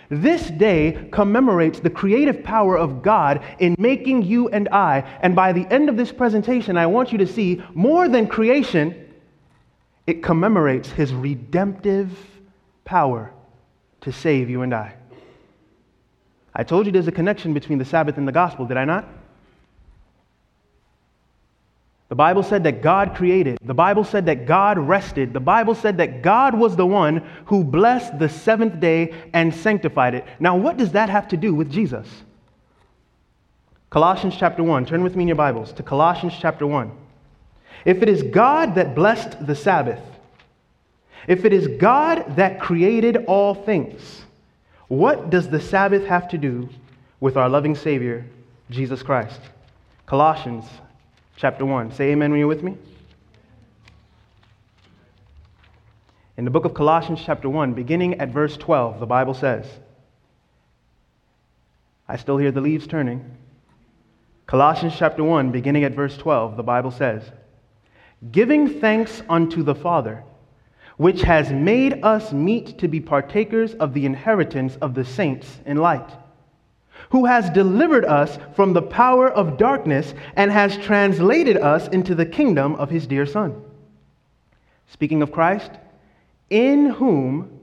This 0.09 0.49
day 0.49 1.07
commemorates 1.11 1.79
the 1.79 1.91
creative 1.91 2.43
power 2.43 2.75
of 2.75 3.03
God 3.03 3.43
in 3.59 3.75
making 3.77 4.23
you 4.23 4.49
and 4.49 4.67
I. 4.69 5.01
And 5.21 5.35
by 5.35 5.53
the 5.53 5.67
end 5.71 5.89
of 5.89 5.95
this 5.95 6.11
presentation, 6.11 6.75
I 6.75 6.87
want 6.87 7.11
you 7.11 7.19
to 7.19 7.27
see 7.27 7.63
more 7.75 8.07
than 8.07 8.27
creation, 8.27 9.13
it 10.07 10.23
commemorates 10.23 10.89
his 10.89 11.13
redemptive 11.13 12.17
power 12.83 13.31
to 14.01 14.11
save 14.11 14.49
you 14.49 14.63
and 14.63 14.73
I. 14.73 14.95
I 16.55 16.63
told 16.63 16.87
you 16.87 16.91
there's 16.91 17.07
a 17.07 17.11
connection 17.11 17.53
between 17.53 17.77
the 17.77 17.85
Sabbath 17.85 18.17
and 18.17 18.27
the 18.27 18.31
gospel, 18.31 18.65
did 18.65 18.77
I 18.77 18.85
not? 18.85 19.07
The 22.07 22.15
Bible 22.15 22.43
said 22.43 22.63
that 22.65 22.83
God 22.83 23.15
created. 23.15 23.57
The 23.63 23.73
Bible 23.73 24.03
said 24.03 24.27
that 24.27 24.45
God 24.45 24.77
rested. 24.77 25.33
The 25.33 25.39
Bible 25.39 25.73
said 25.73 25.97
that 25.97 26.21
God 26.21 26.53
was 26.53 26.75
the 26.75 26.85
one 26.85 27.27
who 27.45 27.63
blessed 27.63 28.19
the 28.19 28.29
seventh 28.29 28.79
day 28.79 29.13
and 29.33 29.53
sanctified 29.53 30.13
it. 30.13 30.25
Now, 30.39 30.55
what 30.55 30.77
does 30.77 30.91
that 30.91 31.09
have 31.09 31.27
to 31.29 31.37
do 31.37 31.55
with 31.55 31.71
Jesus? 31.71 32.07
Colossians 33.89 34.35
chapter 34.37 34.61
1. 34.61 34.85
Turn 34.85 35.03
with 35.03 35.15
me 35.15 35.23
in 35.23 35.29
your 35.29 35.35
Bibles 35.35 35.71
to 35.73 35.83
Colossians 35.83 36.33
chapter 36.39 36.67
1. 36.67 36.91
If 37.85 38.03
it 38.03 38.09
is 38.09 38.21
God 38.21 38.75
that 38.75 38.93
blessed 38.93 39.45
the 39.45 39.55
Sabbath, 39.55 40.01
if 41.27 41.43
it 41.43 41.53
is 41.53 41.67
God 41.79 42.35
that 42.35 42.59
created 42.59 43.25
all 43.25 43.55
things, 43.55 44.21
what 44.89 45.31
does 45.31 45.49
the 45.49 45.59
Sabbath 45.59 46.05
have 46.05 46.27
to 46.29 46.37
do 46.37 46.69
with 47.19 47.35
our 47.35 47.49
loving 47.49 47.75
Savior, 47.75 48.25
Jesus 48.69 49.01
Christ? 49.01 49.39
Colossians 50.05 50.65
chapter 51.35 51.65
1. 51.65 51.91
Say 51.91 52.11
amen 52.11 52.31
when 52.31 52.39
you're 52.39 52.47
with 52.47 52.63
me. 52.63 52.77
In 56.37 56.45
the 56.45 56.51
book 56.51 56.65
of 56.65 56.73
Colossians, 56.73 57.21
chapter 57.25 57.49
1, 57.49 57.73
beginning 57.73 58.19
at 58.19 58.29
verse 58.29 58.57
12, 58.57 58.99
the 58.99 59.05
Bible 59.05 59.33
says, 59.33 59.65
I 62.07 62.17
still 62.17 62.37
hear 62.37 62.51
the 62.51 62.61
leaves 62.61 62.87
turning. 62.87 63.37
Colossians 64.45 64.95
chapter 64.97 65.23
1, 65.23 65.51
beginning 65.51 65.85
at 65.85 65.93
verse 65.93 66.17
12, 66.17 66.57
the 66.57 66.63
Bible 66.63 66.91
says, 66.91 67.23
Giving 68.31 68.79
thanks 68.79 69.21
unto 69.29 69.63
the 69.63 69.75
Father, 69.75 70.23
which 70.97 71.21
has 71.21 71.51
made 71.51 72.03
us 72.03 72.31
meet 72.31 72.77
to 72.79 72.87
be 72.87 72.99
partakers 72.99 73.73
of 73.75 73.93
the 73.93 74.05
inheritance 74.05 74.77
of 74.81 74.93
the 74.93 75.05
saints 75.05 75.59
in 75.65 75.77
light 75.77 76.09
who 77.15 77.23
has 77.23 77.49
delivered 77.51 78.03
us 78.03 78.37
from 78.57 78.73
the 78.73 78.81
power 78.81 79.29
of 79.29 79.57
darkness 79.57 80.13
and 80.35 80.51
has 80.51 80.75
translated 80.75 81.55
us 81.55 81.87
into 81.87 82.13
the 82.13 82.25
kingdom 82.25 82.75
of 82.75 82.89
his 82.89 83.07
dear 83.07 83.25
Son. 83.25 83.55
Speaking 84.87 85.21
of 85.21 85.31
Christ, 85.31 85.71
in 86.49 86.87
whom 86.87 87.57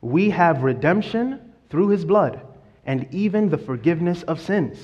we 0.00 0.30
have 0.30 0.64
redemption 0.64 1.40
through 1.70 1.90
his 1.90 2.04
blood 2.04 2.40
and 2.84 3.06
even 3.12 3.48
the 3.48 3.58
forgiveness 3.58 4.24
of 4.24 4.40
sins. 4.40 4.76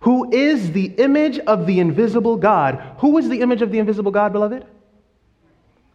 Who 0.00 0.30
is 0.30 0.72
the 0.72 0.92
image 0.98 1.38
of 1.38 1.66
the 1.66 1.80
invisible 1.80 2.36
God? 2.36 2.96
Who 2.98 3.16
is 3.16 3.30
the 3.30 3.40
image 3.40 3.62
of 3.62 3.72
the 3.72 3.78
invisible 3.78 4.12
God, 4.12 4.30
beloved? 4.30 4.66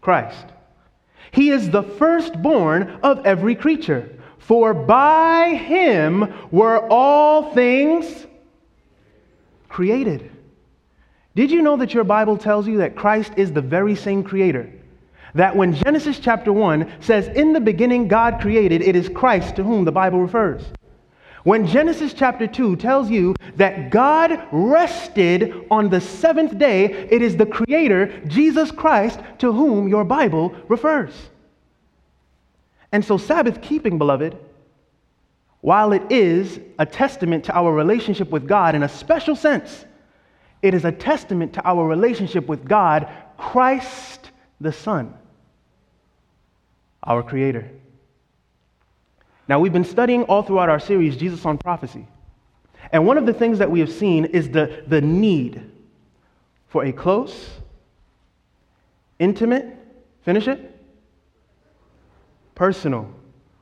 Christ. 0.02 0.48
He 1.30 1.52
is 1.52 1.70
the 1.70 1.84
firstborn 1.84 3.00
of 3.04 3.24
every 3.28 3.54
creature. 3.54 4.15
For 4.46 4.76
by 4.76 5.56
him 5.56 6.32
were 6.52 6.88
all 6.88 7.52
things 7.56 8.28
created. 9.70 10.30
Did 11.34 11.50
you 11.50 11.64
know 11.64 11.78
that 11.78 11.96
your 11.96 12.04
Bible 12.04 12.38
tells 12.38 12.68
you 12.68 12.78
that 12.78 12.96
Christ 12.96 13.34
is 13.38 13.52
the 13.52 13.62
very 13.62 13.96
same 13.96 14.24
creator? 14.24 14.72
That 15.34 15.56
when 15.56 15.74
Genesis 15.74 16.20
chapter 16.20 16.54
1 16.54 17.02
says, 17.02 17.28
In 17.30 17.54
the 17.54 17.60
beginning 17.60 18.08
God 18.08 18.40
created, 18.40 18.84
it 18.84 18.96
is 18.96 19.10
Christ 19.10 19.56
to 19.56 19.64
whom 19.64 19.84
the 19.84 19.92
Bible 19.92 20.20
refers. 20.20 20.64
When 21.44 21.66
Genesis 21.66 22.14
chapter 22.14 22.46
2 22.46 22.76
tells 22.76 23.10
you 23.10 23.36
that 23.56 23.90
God 23.90 24.48
rested 24.52 25.66
on 25.72 25.90
the 25.90 26.02
seventh 26.02 26.60
day, 26.60 27.08
it 27.10 27.24
is 27.24 27.36
the 27.36 27.48
Creator, 27.48 28.28
Jesus 28.28 28.70
Christ, 28.70 29.20
to 29.40 29.52
whom 29.52 29.88
your 29.88 30.04
Bible 30.04 30.56
refers. 30.68 31.14
And 32.96 33.04
so, 33.04 33.18
Sabbath 33.18 33.62
keeping, 33.62 33.98
beloved, 33.98 34.38
while 35.60 35.92
it 35.92 36.10
is 36.10 36.62
a 36.80 36.86
testament 36.86 37.44
to 37.44 37.54
our 37.54 37.74
relationship 37.74 38.30
with 38.30 38.48
God 38.48 38.74
in 38.74 38.84
a 38.84 38.88
special 38.88 39.36
sense, 39.36 39.84
it 40.62 40.74
is 40.74 40.86
a 40.86 40.94
testament 40.94 41.52
to 41.56 41.68
our 41.68 41.86
relationship 41.86 42.48
with 42.48 42.66
God, 42.66 43.10
Christ 43.36 44.32
the 44.62 44.72
Son, 44.72 45.14
our 47.04 47.22
Creator. 47.22 47.70
Now, 49.50 49.60
we've 49.60 49.74
been 49.74 49.84
studying 49.84 50.24
all 50.24 50.44
throughout 50.44 50.70
our 50.70 50.80
series 50.80 51.18
Jesus 51.18 51.46
on 51.46 51.58
Prophecy. 51.58 52.08
And 52.94 53.06
one 53.06 53.18
of 53.18 53.26
the 53.26 53.34
things 53.34 53.60
that 53.60 53.70
we 53.70 53.82
have 53.82 53.92
seen 53.92 54.24
is 54.24 54.50
the, 54.50 54.86
the 54.88 55.02
need 55.02 55.70
for 56.70 56.86
a 56.86 56.94
close, 56.94 57.50
intimate, 59.20 59.66
finish 60.24 60.48
it, 60.48 60.75
personal 62.56 63.10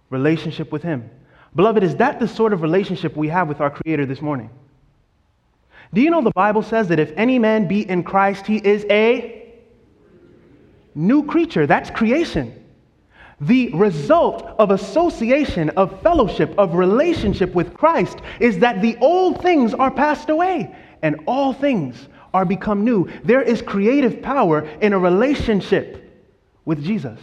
relationship 0.09 0.71
with 0.71 0.83
Him. 0.83 1.09
Beloved, 1.55 1.83
is 1.83 1.95
that 1.97 2.19
the 2.19 2.27
sort 2.27 2.53
of 2.53 2.61
relationship 2.61 3.15
we 3.15 3.27
have 3.27 3.47
with 3.47 3.61
our 3.61 3.69
Creator 3.69 4.05
this 4.05 4.21
morning? 4.21 4.49
Do 5.93 6.01
you 6.01 6.09
know 6.09 6.23
the 6.23 6.31
Bible 6.31 6.63
says 6.63 6.87
that 6.87 6.99
if 6.99 7.11
any 7.15 7.37
man 7.37 7.67
be 7.67 7.87
in 7.87 8.03
Christ, 8.03 8.47
he 8.47 8.57
is 8.57 8.85
a 8.89 9.53
new 10.95 11.23
creature? 11.25 11.67
That's 11.67 11.91
creation. 11.91 12.59
The 13.41 13.73
result 13.73 14.43
of 14.57 14.71
association, 14.71 15.69
of 15.71 16.01
fellowship, 16.01 16.53
of 16.57 16.75
relationship 16.75 17.53
with 17.53 17.73
Christ 17.73 18.19
is 18.39 18.59
that 18.59 18.81
the 18.81 18.97
old 18.97 19.41
things 19.41 19.73
are 19.73 19.91
passed 19.91 20.29
away 20.29 20.75
and 21.01 21.19
all 21.27 21.53
things 21.53 22.07
are 22.33 22.45
become 22.45 22.83
new. 22.83 23.09
There 23.23 23.41
is 23.41 23.61
creative 23.61 24.21
power 24.21 24.61
in 24.81 24.93
a 24.93 24.99
relationship 24.99 25.99
with 26.65 26.83
Jesus. 26.83 27.19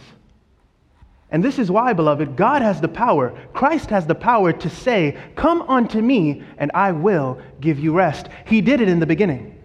And 1.31 1.41
this 1.41 1.57
is 1.57 1.71
why, 1.71 1.93
beloved, 1.93 2.35
God 2.35 2.61
has 2.61 2.81
the 2.81 2.89
power, 2.89 3.33
Christ 3.53 3.89
has 3.89 4.05
the 4.05 4.15
power 4.15 4.51
to 4.51 4.69
say, 4.69 5.17
Come 5.35 5.61
unto 5.63 6.01
me, 6.01 6.43
and 6.57 6.71
I 6.73 6.91
will 6.91 7.41
give 7.61 7.79
you 7.79 7.93
rest. 7.93 8.27
He 8.45 8.59
did 8.59 8.81
it 8.81 8.89
in 8.89 8.99
the 8.99 9.05
beginning. 9.05 9.57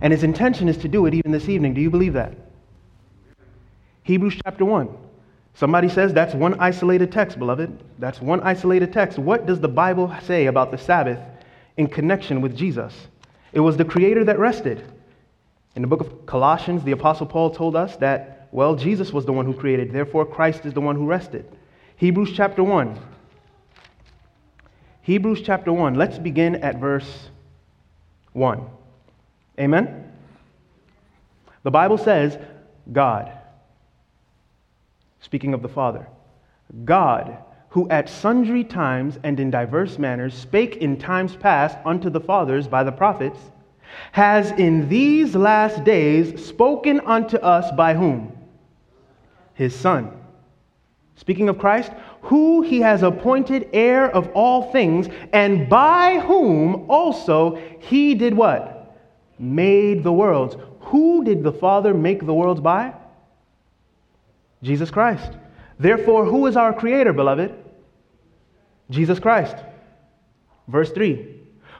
And 0.00 0.12
his 0.12 0.24
intention 0.24 0.68
is 0.68 0.76
to 0.78 0.88
do 0.88 1.06
it 1.06 1.14
even 1.14 1.30
this 1.30 1.48
evening. 1.48 1.74
Do 1.74 1.80
you 1.80 1.90
believe 1.90 2.14
that? 2.14 2.34
Hebrews 4.02 4.38
chapter 4.44 4.64
1. 4.64 4.88
Somebody 5.54 5.88
says 5.88 6.12
that's 6.12 6.34
one 6.34 6.58
isolated 6.58 7.12
text, 7.12 7.38
beloved. 7.38 7.80
That's 8.00 8.20
one 8.20 8.40
isolated 8.40 8.92
text. 8.92 9.18
What 9.18 9.46
does 9.46 9.60
the 9.60 9.68
Bible 9.68 10.14
say 10.24 10.46
about 10.46 10.72
the 10.72 10.78
Sabbath 10.78 11.20
in 11.76 11.86
connection 11.86 12.40
with 12.40 12.56
Jesus? 12.56 12.92
It 13.52 13.60
was 13.60 13.76
the 13.76 13.84
Creator 13.84 14.24
that 14.24 14.40
rested. 14.40 14.84
In 15.76 15.82
the 15.82 15.88
book 15.88 16.00
of 16.00 16.26
Colossians, 16.26 16.82
the 16.82 16.92
Apostle 16.92 17.26
Paul 17.26 17.50
told 17.50 17.76
us 17.76 17.96
that 17.96 18.33
well, 18.54 18.76
Jesus 18.76 19.12
was 19.12 19.24
the 19.26 19.32
one 19.32 19.46
who 19.46 19.52
created, 19.52 19.90
therefore, 19.90 20.24
Christ 20.24 20.64
is 20.64 20.72
the 20.72 20.80
one 20.80 20.94
who 20.94 21.06
rested. 21.06 21.44
Hebrews 21.96 22.30
chapter 22.36 22.62
1. 22.62 22.96
Hebrews 25.02 25.42
chapter 25.42 25.72
1. 25.72 25.96
Let's 25.96 26.20
begin 26.20 26.54
at 26.62 26.78
verse 26.78 27.30
1. 28.32 28.64
Amen? 29.58 30.08
The 31.64 31.72
Bible 31.72 31.98
says, 31.98 32.38
God, 32.92 33.32
speaking 35.18 35.52
of 35.52 35.60
the 35.60 35.68
Father, 35.68 36.06
God, 36.84 37.36
who 37.70 37.88
at 37.88 38.08
sundry 38.08 38.62
times 38.62 39.18
and 39.24 39.40
in 39.40 39.50
diverse 39.50 39.98
manners 39.98 40.32
spake 40.32 40.76
in 40.76 40.96
times 40.96 41.34
past 41.34 41.76
unto 41.84 42.08
the 42.08 42.20
fathers 42.20 42.68
by 42.68 42.84
the 42.84 42.92
prophets, 42.92 43.40
has 44.12 44.52
in 44.52 44.88
these 44.88 45.34
last 45.34 45.82
days 45.82 46.46
spoken 46.46 47.00
unto 47.00 47.36
us 47.38 47.72
by 47.72 47.94
whom? 47.94 48.33
His 49.54 49.74
Son. 49.74 50.10
Speaking 51.16 51.48
of 51.48 51.58
Christ, 51.58 51.92
who 52.22 52.62
he 52.62 52.80
has 52.80 53.02
appointed 53.02 53.68
heir 53.72 54.10
of 54.10 54.28
all 54.34 54.72
things, 54.72 55.08
and 55.32 55.68
by 55.68 56.18
whom 56.18 56.90
also 56.90 57.56
he 57.80 58.14
did 58.14 58.34
what? 58.34 58.96
Made 59.38 60.02
the 60.02 60.12
worlds. 60.12 60.56
Who 60.80 61.24
did 61.24 61.42
the 61.42 61.52
Father 61.52 61.94
make 61.94 62.24
the 62.24 62.34
worlds 62.34 62.60
by? 62.60 62.94
Jesus 64.62 64.90
Christ. 64.90 65.32
Therefore, 65.78 66.24
who 66.24 66.46
is 66.46 66.56
our 66.56 66.72
Creator, 66.72 67.12
beloved? 67.12 67.54
Jesus 68.90 69.18
Christ. 69.18 69.56
Verse 70.68 70.90
3 70.92 71.26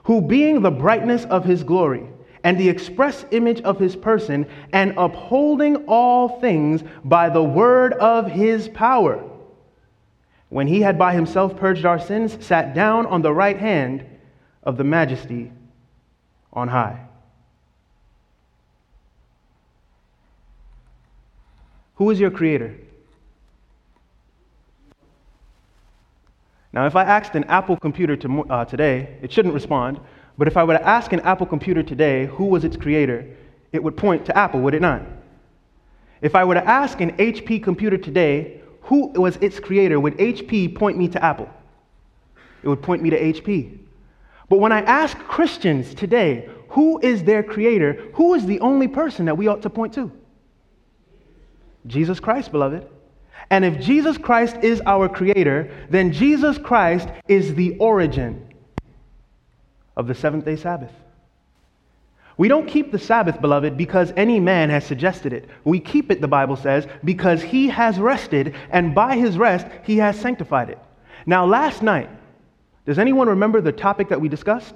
Who 0.05 0.21
being 0.21 0.63
the 0.63 0.71
brightness 0.71 1.25
of 1.25 1.45
his 1.45 1.63
glory, 1.63 2.07
and 2.45 2.59
the 2.59 2.69
express 2.69 3.25
image 3.31 3.61
of 3.63 3.79
his 3.79 3.97
person, 3.97 4.47
and 4.73 4.95
upholding 4.97 5.77
all 5.87 6.41
things 6.41 6.85
by 7.03 7.31
the 7.31 7.43
word 7.43 7.95
of 7.95 8.31
his 8.31 8.69
power. 8.69 9.25
When 10.51 10.69
he 10.69 10.83
had 10.83 10.99
by 10.99 11.15
himself 11.15 11.57
purged 11.57 11.85
our 11.85 11.99
sins, 11.99 12.37
sat 12.45 12.75
down 12.75 13.07
on 13.07 13.23
the 13.23 13.33
right 13.33 13.59
hand 13.59 14.05
of 14.63 14.77
the 14.77 14.85
majesty 14.85 15.51
on 16.53 16.69
high. 16.69 17.01
Who 21.97 22.11
is 22.11 22.21
your 22.21 22.31
creator? 22.31 22.77
Now, 26.73 26.87
if 26.87 26.97
I 26.97 27.05
asked 27.05 27.37
an 27.37 27.45
Apple 27.45 27.77
computer 27.77 28.17
to, 28.17 28.43
uh, 28.51 28.65
today, 28.65 29.17
it 29.23 29.33
shouldn't 29.33 29.55
respond, 29.55 30.01
but 30.37 30.49
if 30.49 30.57
I 30.57 30.65
were 30.65 30.75
to 30.75 30.87
ask 30.87 31.13
an 31.13 31.21
Apple 31.21 31.47
computer 31.47 31.83
today 31.83 32.27
who 32.27 32.47
was 32.47 32.65
its 32.65 32.77
creator, 32.77 33.27
it 33.73 33.83
would 33.83 33.97
point 33.97 34.27
to 34.27 34.37
Apple, 34.37 34.61
would 34.61 34.75
it 34.75 34.83
not? 34.83 35.03
If 36.21 36.35
I 36.35 36.45
were 36.45 36.55
to 36.55 36.67
ask 36.67 37.01
an 37.01 37.17
HP 37.17 37.63
computer 37.63 37.97
today 37.97 38.61
who 38.83 39.09
was 39.09 39.37
its 39.37 39.61
creator, 39.61 40.01
would 40.01 40.17
HP 40.19 40.75
point 40.75 40.99
me 40.99 41.09
to 41.09 41.25
Apple? 41.25 41.49
It 42.63 42.69
would 42.69 42.83
point 42.83 43.03
me 43.03 43.11
to 43.11 43.21
HP. 43.21 43.79
But 44.49 44.59
when 44.59 44.73
I 44.73 44.81
ask 44.83 45.17
Christians 45.19 45.95
today 45.95 46.49
who 46.69 46.99
is 47.01 47.23
their 47.23 47.43
creator, 47.43 48.11
who 48.15 48.35
is 48.35 48.47
the 48.47 48.59
only 48.61 48.89
person 48.89 49.27
that 49.27 49.37
we 49.37 49.47
ought 49.47 49.63
to 49.63 49.71
point 49.71 49.95
to? 49.95 50.11
Jesus 51.87 52.19
Christ, 52.19 52.51
beloved. 52.51 52.87
And 53.51 53.65
if 53.65 53.79
Jesus 53.79 54.19
Christ 54.19 54.57
is 54.63 54.83
our 54.87 55.09
creator, 55.09 55.71
then 55.91 56.13
Jesus 56.13 56.59
Christ 56.59 57.09
is 57.29 57.55
the 57.55 57.77
origin 57.79 58.54
of 59.97 60.07
the 60.07 60.15
seventh 60.15 60.45
day 60.45 60.57
Sabbath. 60.57 60.93
We 62.37 62.49
don't 62.49 62.67
keep 62.67 62.91
the 62.91 62.99
Sabbath, 62.99 63.41
beloved, 63.41 63.77
because 63.77 64.13
any 64.17 64.41
man 64.41 64.69
has 64.71 64.85
suggested 64.85 65.33
it. 65.33 65.49
We 65.63 65.79
keep 65.79 66.11
it, 66.11 66.21
the 66.21 66.29
Bible 66.29 66.57
says, 66.57 66.87
because 67.05 67.43
he 67.43 67.69
has 67.69 67.99
rested, 67.99 68.57
and 68.71 68.95
by 68.95 69.17
his 69.17 69.39
rest, 69.39 69.67
he 69.85 69.99
has 69.99 70.19
sanctified 70.19 70.71
it. 70.71 70.79
Now, 71.27 71.47
last 71.47 71.81
night, 71.83 72.11
does 72.87 72.99
anyone 72.99 73.29
remember 73.29 73.61
the 73.61 73.73
topic 73.73 74.09
that 74.09 74.21
we 74.21 74.29
discussed? 74.29 74.75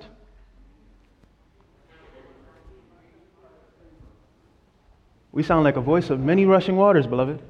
We 5.32 5.42
sound 5.42 5.64
like 5.64 5.76
a 5.76 5.80
voice 5.80 6.10
of 6.10 6.20
many 6.20 6.46
rushing 6.46 6.76
waters, 6.76 7.06
beloved. 7.06 7.42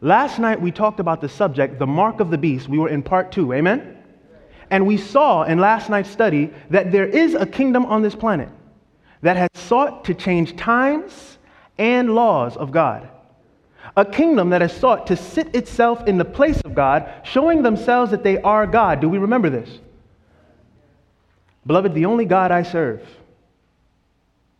Last 0.00 0.38
night 0.38 0.60
we 0.60 0.70
talked 0.70 0.98
about 0.98 1.20
the 1.20 1.28
subject, 1.28 1.78
the 1.78 1.86
mark 1.86 2.20
of 2.20 2.30
the 2.30 2.38
beast. 2.38 2.68
We 2.68 2.78
were 2.78 2.88
in 2.88 3.02
part 3.02 3.32
two, 3.32 3.52
amen? 3.52 3.99
And 4.70 4.86
we 4.86 4.96
saw 4.96 5.42
in 5.42 5.58
last 5.58 5.90
night's 5.90 6.10
study 6.10 6.52
that 6.70 6.92
there 6.92 7.06
is 7.06 7.34
a 7.34 7.46
kingdom 7.46 7.86
on 7.86 8.02
this 8.02 8.14
planet 8.14 8.48
that 9.22 9.36
has 9.36 9.50
sought 9.54 10.04
to 10.04 10.14
change 10.14 10.56
times 10.56 11.38
and 11.76 12.14
laws 12.14 12.56
of 12.56 12.70
God. 12.70 13.08
A 13.96 14.04
kingdom 14.04 14.50
that 14.50 14.60
has 14.60 14.72
sought 14.72 15.08
to 15.08 15.16
sit 15.16 15.54
itself 15.54 16.06
in 16.06 16.16
the 16.16 16.24
place 16.24 16.60
of 16.60 16.74
God, 16.74 17.12
showing 17.24 17.62
themselves 17.62 18.12
that 18.12 18.22
they 18.22 18.40
are 18.40 18.66
God. 18.66 19.00
Do 19.00 19.08
we 19.08 19.18
remember 19.18 19.50
this? 19.50 19.80
Beloved, 21.66 21.92
the 21.94 22.06
only 22.06 22.24
God 22.24 22.50
I 22.52 22.62
serve 22.62 23.02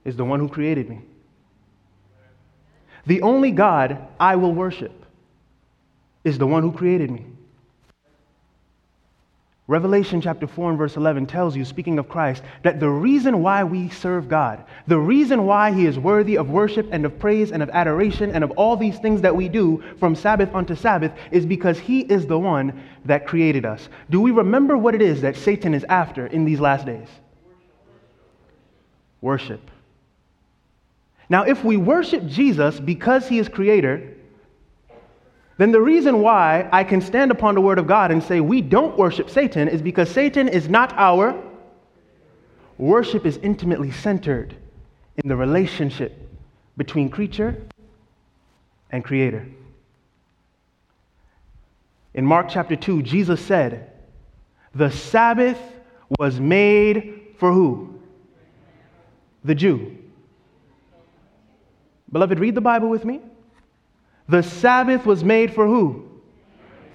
is 0.04 0.16
the 0.16 0.24
one 0.24 0.40
who 0.40 0.48
created 0.48 0.88
me. 0.88 1.00
The 3.06 3.22
only 3.22 3.50
God 3.50 4.06
I 4.18 4.36
will 4.36 4.52
worship 4.52 4.92
is 6.24 6.38
the 6.38 6.46
one 6.46 6.62
who 6.62 6.72
created 6.72 7.10
me. 7.10 7.26
Revelation 9.70 10.20
chapter 10.20 10.48
4 10.48 10.70
and 10.70 10.78
verse 10.78 10.96
11 10.96 11.26
tells 11.26 11.54
you, 11.54 11.64
speaking 11.64 12.00
of 12.00 12.08
Christ, 12.08 12.42
that 12.64 12.80
the 12.80 12.88
reason 12.88 13.40
why 13.40 13.62
we 13.62 13.88
serve 13.88 14.28
God, 14.28 14.64
the 14.88 14.98
reason 14.98 15.46
why 15.46 15.70
He 15.70 15.86
is 15.86 15.96
worthy 15.96 16.36
of 16.36 16.50
worship 16.50 16.88
and 16.90 17.06
of 17.06 17.16
praise 17.20 17.52
and 17.52 17.62
of 17.62 17.70
adoration 17.70 18.32
and 18.32 18.42
of 18.42 18.50
all 18.56 18.76
these 18.76 18.98
things 18.98 19.20
that 19.20 19.36
we 19.36 19.48
do 19.48 19.80
from 20.00 20.16
Sabbath 20.16 20.52
unto 20.56 20.74
Sabbath 20.74 21.12
is 21.30 21.46
because 21.46 21.78
He 21.78 22.00
is 22.00 22.26
the 22.26 22.36
one 22.36 22.82
that 23.04 23.28
created 23.28 23.64
us. 23.64 23.88
Do 24.10 24.20
we 24.20 24.32
remember 24.32 24.76
what 24.76 24.96
it 24.96 25.02
is 25.02 25.20
that 25.20 25.36
Satan 25.36 25.72
is 25.72 25.84
after 25.84 26.26
in 26.26 26.44
these 26.44 26.58
last 26.58 26.84
days? 26.84 27.06
Worship. 29.20 29.70
Now, 31.28 31.44
if 31.44 31.62
we 31.62 31.76
worship 31.76 32.26
Jesus 32.26 32.80
because 32.80 33.28
He 33.28 33.38
is 33.38 33.48
Creator, 33.48 34.16
then 35.60 35.72
the 35.72 35.80
reason 35.80 36.22
why 36.22 36.66
I 36.72 36.84
can 36.84 37.02
stand 37.02 37.30
upon 37.30 37.54
the 37.54 37.60
word 37.60 37.78
of 37.78 37.86
God 37.86 38.10
and 38.10 38.22
say 38.22 38.40
we 38.40 38.62
don't 38.62 38.96
worship 38.96 39.28
Satan 39.28 39.68
is 39.68 39.82
because 39.82 40.10
Satan 40.10 40.48
is 40.48 40.70
not 40.70 40.94
our 40.96 41.38
worship 42.78 43.26
is 43.26 43.36
intimately 43.42 43.90
centered 43.90 44.56
in 45.22 45.28
the 45.28 45.36
relationship 45.36 46.16
between 46.78 47.10
creature 47.10 47.62
and 48.90 49.04
creator. 49.04 49.46
In 52.14 52.24
Mark 52.24 52.46
chapter 52.48 52.74
2, 52.74 53.02
Jesus 53.02 53.38
said, 53.44 53.92
The 54.74 54.90
Sabbath 54.90 55.60
was 56.18 56.40
made 56.40 57.34
for 57.36 57.52
who? 57.52 58.00
The 59.44 59.54
Jew. 59.54 59.98
Beloved, 62.10 62.38
read 62.38 62.54
the 62.54 62.62
Bible 62.62 62.88
with 62.88 63.04
me. 63.04 63.20
The 64.30 64.42
Sabbath 64.42 65.04
was 65.04 65.24
made 65.24 65.52
for 65.52 65.66
who? 65.66 66.08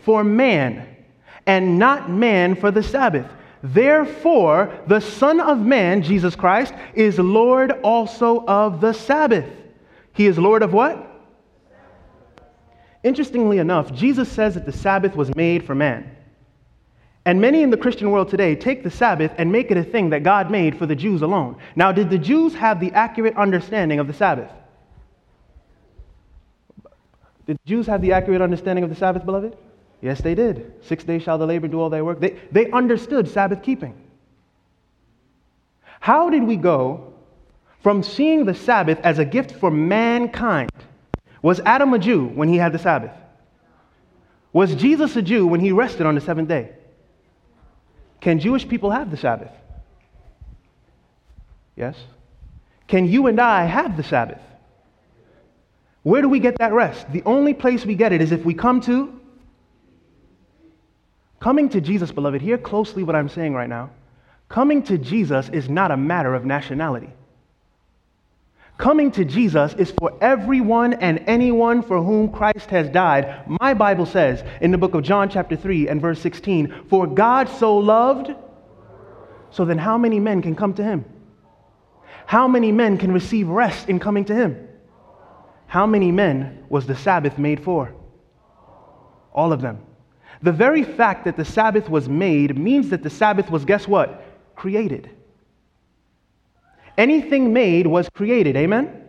For 0.04 0.24
man, 0.24 0.88
and 1.46 1.78
not 1.78 2.10
man 2.10 2.56
for 2.56 2.72
the 2.72 2.82
Sabbath. 2.82 3.30
Therefore, 3.62 4.72
the 4.88 5.00
Son 5.00 5.40
of 5.40 5.60
Man, 5.60 6.02
Jesus 6.02 6.36
Christ, 6.36 6.74
is 6.94 7.20
Lord 7.20 7.72
also 7.84 8.46
of 8.46 8.80
the 8.80 8.94
Sabbath. 8.94 9.50
He 10.14 10.28
is 10.28 10.38
Lord 10.38 10.64
of 10.64 10.72
what? 10.72 11.12
Interestingly 13.04 13.58
enough, 13.58 13.94
Jesus 13.94 14.32
says 14.32 14.54
that 14.54 14.66
the 14.66 14.72
Sabbath 14.72 15.16
was 15.16 15.36
made 15.36 15.66
for 15.66 15.76
man. 15.76 16.16
And 17.26 17.42
many 17.42 17.64
in 17.64 17.70
the 17.70 17.78
Christian 17.78 18.12
world 18.12 18.30
today 18.30 18.56
take 18.56 18.84
the 18.84 18.92
Sabbath 18.92 19.32
and 19.38 19.52
make 19.52 19.72
it 19.72 19.78
a 19.78 19.84
thing 19.84 20.12
that 20.12 20.24
God 20.24 20.52
made 20.52 20.78
for 20.78 20.86
the 20.86 20.96
Jews 20.96 21.22
alone. 21.22 21.58
Now, 21.76 21.92
did 21.92 22.10
the 22.10 22.18
Jews 22.18 22.54
have 22.54 22.80
the 22.80 22.92
accurate 22.94 23.36
understanding 23.36 24.00
of 24.00 24.08
the 24.08 24.14
Sabbath? 24.14 24.52
Did 27.46 27.58
Jews 27.66 27.88
have 27.88 28.02
the 28.02 28.14
accurate 28.14 28.42
understanding 28.42 28.84
of 28.84 28.90
the 28.90 28.96
Sabbath, 28.96 29.26
beloved? 29.26 29.56
Yes, 30.02 30.22
they 30.22 30.36
did. 30.36 30.74
Six 30.84 31.04
days 31.04 31.24
shall 31.24 31.38
the 31.38 31.46
labor 31.46 31.68
do 31.68 31.80
all 31.80 31.90
thy 31.90 32.02
work. 32.02 32.20
They, 32.20 32.40
they 32.52 32.70
understood 32.72 33.28
Sabbath 33.28 33.64
keeping. 33.64 33.96
How 36.00 36.30
did 36.30 36.44
we 36.44 36.58
go 36.58 37.14
from 37.82 38.04
seeing 38.04 38.46
the 38.46 38.54
Sabbath 38.54 39.00
as 39.04 39.20
a 39.20 39.26
gift 39.26 39.52
for 39.54 39.72
mankind? 39.72 40.72
Was 41.42 41.60
Adam 41.62 41.94
a 41.94 42.00
Jew 42.00 42.26
when 42.26 42.50
he 42.50 42.58
had 42.58 42.74
the 42.74 42.80
Sabbath? 42.80 43.12
Was 44.52 44.74
Jesus 44.76 45.16
a 45.16 45.22
Jew 45.22 45.48
when 45.48 45.60
he 45.60 45.72
rested 45.72 46.06
on 46.06 46.16
the 46.16 46.22
seventh 46.22 46.48
day? 46.48 46.72
Can 48.22 48.40
Jewish 48.40 48.68
people 48.68 48.90
have 48.90 49.12
the 49.12 49.18
Sabbath? 49.18 49.52
Yes. 51.76 51.96
Can 52.88 53.06
you 53.06 53.28
and 53.28 53.40
I 53.40 53.66
have 53.66 53.98
the 53.98 54.04
Sabbath? 54.04 54.42
Where 56.06 56.22
do 56.22 56.30
we 56.30 56.40
get 56.40 56.60
that 56.60 56.72
rest? 56.72 57.12
The 57.12 57.24
only 57.26 57.54
place 57.54 57.86
we 57.86 57.96
get 57.96 58.14
it 58.14 58.22
is 58.22 58.32
if 58.32 58.46
we 58.46 58.54
come 58.54 58.80
to 58.82 59.16
Coming 61.46 61.70
to 61.70 61.80
Jesus, 61.80 62.12
beloved, 62.12 62.42
hear 62.42 62.58
closely 62.58 63.04
what 63.04 63.16
I'm 63.16 63.30
saying 63.30 63.54
right 63.54 63.70
now. 63.70 63.92
Coming 64.50 64.82
to 64.84 64.98
Jesus 64.98 65.48
is 65.50 65.70
not 65.70 65.92
a 65.92 65.96
matter 65.96 66.34
of 66.34 66.44
nationality. 66.44 67.10
Coming 68.80 69.12
to 69.12 69.24
Jesus 69.24 69.76
is 69.76 69.92
for 69.92 70.18
everyone 70.22 70.94
and 70.94 71.24
anyone 71.28 71.84
for 71.84 72.02
whom 72.02 72.32
Christ 72.32 72.72
has 72.72 72.90
died. 72.90 73.44
My 73.62 73.76
Bible 73.76 74.08
says 74.08 74.44
in 74.60 74.72
the 74.72 74.80
book 74.80 74.96
of 74.96 75.04
John, 75.04 75.30
chapter 75.30 75.56
3, 75.56 75.88
and 75.88 76.02
verse 76.02 76.20
16, 76.20 76.86
For 76.90 77.06
God 77.06 77.48
so 77.48 77.78
loved, 77.78 78.32
so 79.52 79.66
then 79.66 79.78
how 79.78 80.00
many 80.00 80.20
men 80.20 80.42
can 80.42 80.56
come 80.56 80.74
to 80.74 80.84
him? 80.84 81.06
How 82.26 82.48
many 82.48 82.72
men 82.72 82.98
can 82.98 83.12
receive 83.12 83.50
rest 83.50 83.88
in 83.88 84.00
coming 84.00 84.26
to 84.26 84.34
him? 84.34 84.65
How 85.76 85.86
many 85.86 86.10
men 86.10 86.64
was 86.70 86.88
the 86.88 86.96
Sabbath 86.96 87.38
made 87.38 87.62
for? 87.62 87.94
All 89.34 89.52
of 89.52 89.60
them. 89.60 89.82
The 90.42 90.54
very 90.54 90.84
fact 90.84 91.26
that 91.26 91.36
the 91.36 91.44
Sabbath 91.44 91.90
was 91.90 92.08
made 92.08 92.58
means 92.58 92.88
that 92.92 93.04
the 93.04 93.10
Sabbath 93.10 93.52
was, 93.52 93.66
guess 93.66 93.86
what? 93.86 94.24
Created. 94.56 95.10
Anything 96.98 97.52
made 97.52 97.88
was 97.88 98.08
created. 98.08 98.56
Amen? 98.56 99.05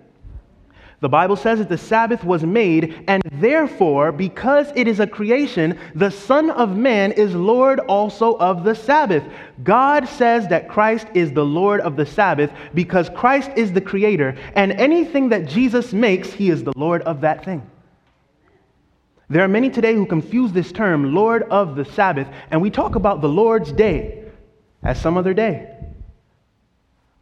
The 1.01 1.09
Bible 1.11 1.37
says 1.37 1.59
that 1.59 1.69
the 1.69 1.77
Sabbath 1.77 2.25
was 2.25 2.43
made, 2.43 3.05
and 3.07 3.23
therefore, 3.33 4.13
because 4.13 4.73
it 4.75 4.89
is 4.89 4.99
a 4.99 5.07
creation, 5.07 5.79
the 5.95 6.11
Son 6.11 6.51
of 6.51 6.75
Man 6.75 7.13
is 7.13 7.35
Lord 7.35 7.81
also 7.81 8.37
of 8.39 8.65
the 8.65 8.75
Sabbath. 8.75 9.23
God 9.63 10.09
says 10.09 10.49
that 10.49 10.71
Christ 10.71 11.07
is 11.13 11.33
the 11.33 11.45
Lord 11.45 11.81
of 11.81 11.97
the 11.97 12.07
Sabbath 12.07 12.51
because 12.73 13.11
Christ 13.11 13.51
is 13.57 13.73
the 13.73 13.81
Creator, 13.81 14.39
and 14.55 14.73
anything 14.73 15.29
that 15.29 15.47
Jesus 15.47 15.93
makes, 15.93 16.33
He 16.33 16.49
is 16.49 16.65
the 16.65 16.73
Lord 16.75 17.03
of 17.03 17.21
that 17.21 17.45
thing. 17.45 17.69
There 19.29 19.45
are 19.45 19.49
many 19.49 19.69
today 19.69 19.95
who 19.95 20.07
confuse 20.07 20.53
this 20.53 20.73
term, 20.73 21.15
Lord 21.15 21.43
of 21.51 21.77
the 21.77 21.85
Sabbath, 21.85 22.29
and 22.51 22.63
we 22.63 22.71
talk 22.71 22.95
about 22.95 23.21
the 23.21 23.29
Lord's 23.29 23.71
day 23.71 24.25
as 24.83 24.99
some 24.99 25.19
other 25.19 25.35
day. 25.35 25.75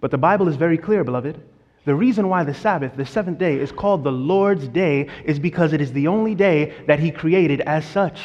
But 0.01 0.13
the 0.13 0.19
Bible 0.19 0.49
is 0.49 0.55
very 0.55 0.79
clear, 0.79 1.03
beloved. 1.03 1.41
The 1.85 1.94
reason 1.94 2.29
why 2.29 2.44
the 2.44 2.55
Sabbath, 2.55 2.97
the 2.97 3.05
seventh 3.05 3.38
day, 3.38 3.59
is 3.59 3.70
called 3.70 4.05
the 4.05 4.12
Lord's 4.12 4.68
day 4.68 5.09
is 5.25 5.38
because 5.38 5.73
it 5.73 5.81
is 5.81 5.92
the 5.92 6.09
only 6.09 6.35
day 6.35 6.75
that 6.87 6.99
He 6.99 7.11
created 7.11 7.61
as 7.61 7.85
such. 7.85 8.20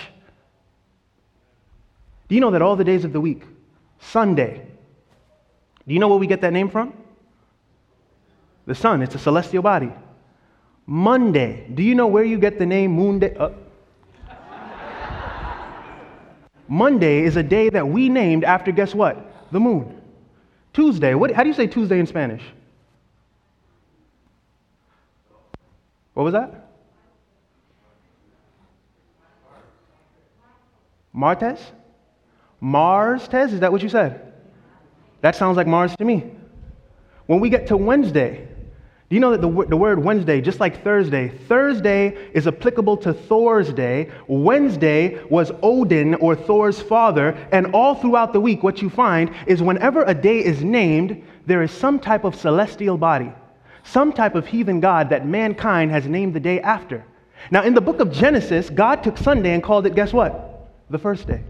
Do 2.29 2.35
you 2.35 2.41
know 2.41 2.51
that 2.51 2.61
all 2.61 2.75
the 2.75 2.83
days 2.83 3.03
of 3.03 3.11
the 3.11 3.19
week, 3.19 3.43
Sunday, 3.99 4.65
do 5.87 5.93
you 5.93 5.99
know 5.99 6.07
where 6.07 6.17
we 6.17 6.27
get 6.27 6.41
that 6.41 6.53
name 6.53 6.69
from? 6.69 6.93
The 8.65 8.75
sun, 8.75 9.01
it's 9.01 9.15
a 9.15 9.19
celestial 9.19 9.63
body. 9.63 9.91
Monday. 10.85 11.67
Do 11.73 11.83
you 11.83 11.95
know 11.95 12.07
where 12.07 12.23
you 12.23 12.37
get 12.37 12.59
the 12.59 12.65
name 12.65 12.91
Moon 12.91 13.19
Day? 13.19 13.35
Uh, 13.35 13.49
Monday 16.67 17.23
is 17.23 17.35
a 17.35 17.43
day 17.43 17.69
that 17.69 17.87
we 17.87 18.09
named 18.09 18.43
after, 18.43 18.71
guess 18.71 18.93
what? 18.93 19.49
The 19.51 19.59
moon. 19.59 19.99
Tuesday. 20.71 21.15
What, 21.15 21.31
how 21.31 21.41
do 21.41 21.49
you 21.49 21.55
say 21.55 21.65
Tuesday 21.65 21.99
in 21.99 22.05
Spanish? 22.05 22.43
What 26.19 26.25
was 26.25 26.33
that? 26.33 26.67
Martes? 31.13 31.61
Mars 32.59 33.25
Tez? 33.29 33.53
Is 33.53 33.61
that 33.61 33.71
what 33.71 33.81
you 33.81 33.87
said? 33.87 34.33
That 35.21 35.37
sounds 35.37 35.55
like 35.55 35.65
Mars 35.65 35.95
to 35.95 36.03
me. 36.03 36.29
When 37.27 37.39
we 37.39 37.49
get 37.49 37.67
to 37.67 37.77
Wednesday, 37.77 38.49
do 39.09 39.15
you 39.15 39.21
know 39.21 39.31
that 39.31 39.39
the, 39.39 39.65
the 39.69 39.77
word 39.77 40.03
Wednesday, 40.03 40.41
just 40.41 40.59
like 40.59 40.83
Thursday, 40.83 41.29
Thursday 41.29 42.17
is 42.33 42.47
applicable 42.47 42.97
to 42.97 43.13
Thor's 43.13 43.71
day. 43.71 44.11
Wednesday 44.27 45.23
was 45.29 45.53
Odin 45.63 46.15
or 46.15 46.35
Thor's 46.35 46.81
father. 46.81 47.29
And 47.53 47.67
all 47.67 47.95
throughout 47.95 48.33
the 48.33 48.41
week, 48.41 48.61
what 48.61 48.81
you 48.81 48.89
find 48.89 49.33
is 49.47 49.61
whenever 49.61 50.03
a 50.03 50.13
day 50.13 50.43
is 50.43 50.65
named, 50.65 51.23
there 51.45 51.63
is 51.63 51.71
some 51.71 51.97
type 51.97 52.25
of 52.25 52.35
celestial 52.35 52.97
body, 52.97 53.31
some 53.91 54.13
type 54.13 54.35
of 54.35 54.47
heathen 54.47 54.79
god 54.79 55.09
that 55.09 55.25
mankind 55.25 55.91
has 55.91 56.05
named 56.05 56.33
the 56.33 56.39
day 56.39 56.61
after. 56.61 57.03
Now, 57.51 57.63
in 57.63 57.73
the 57.73 57.81
book 57.81 57.99
of 57.99 58.11
Genesis, 58.11 58.69
God 58.69 59.03
took 59.03 59.17
Sunday 59.17 59.53
and 59.53 59.63
called 59.63 59.85
it, 59.85 59.95
guess 59.95 60.11
what? 60.13 60.67
The 60.89 60.99
first 60.99 61.27
day. 61.27 61.43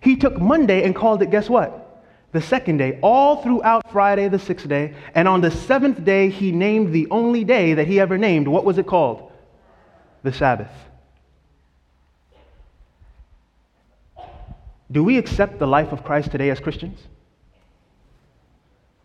He 0.00 0.16
took 0.16 0.38
Monday 0.38 0.84
and 0.84 0.94
called 0.94 1.22
it, 1.22 1.30
guess 1.30 1.48
what? 1.48 1.84
the 2.34 2.42
second 2.42 2.78
day, 2.78 2.98
all 3.00 3.42
throughout 3.42 3.92
Friday, 3.92 4.26
the 4.26 4.40
sixth 4.40 4.68
day. 4.68 4.92
And 5.14 5.28
on 5.28 5.40
the 5.40 5.52
seventh 5.52 6.04
day, 6.04 6.30
he 6.30 6.50
named 6.50 6.92
the 6.92 7.06
only 7.12 7.44
day 7.44 7.74
that 7.74 7.86
he 7.86 8.00
ever 8.00 8.18
named. 8.18 8.48
What 8.48 8.64
was 8.64 8.76
it 8.76 8.88
called? 8.88 9.30
The 10.24 10.32
Sabbath. 10.32 10.72
Do 14.90 15.04
we 15.04 15.16
accept 15.16 15.60
the 15.60 15.66
life 15.66 15.92
of 15.92 16.02
Christ 16.02 16.32
today 16.32 16.50
as 16.50 16.58
Christians? 16.58 16.98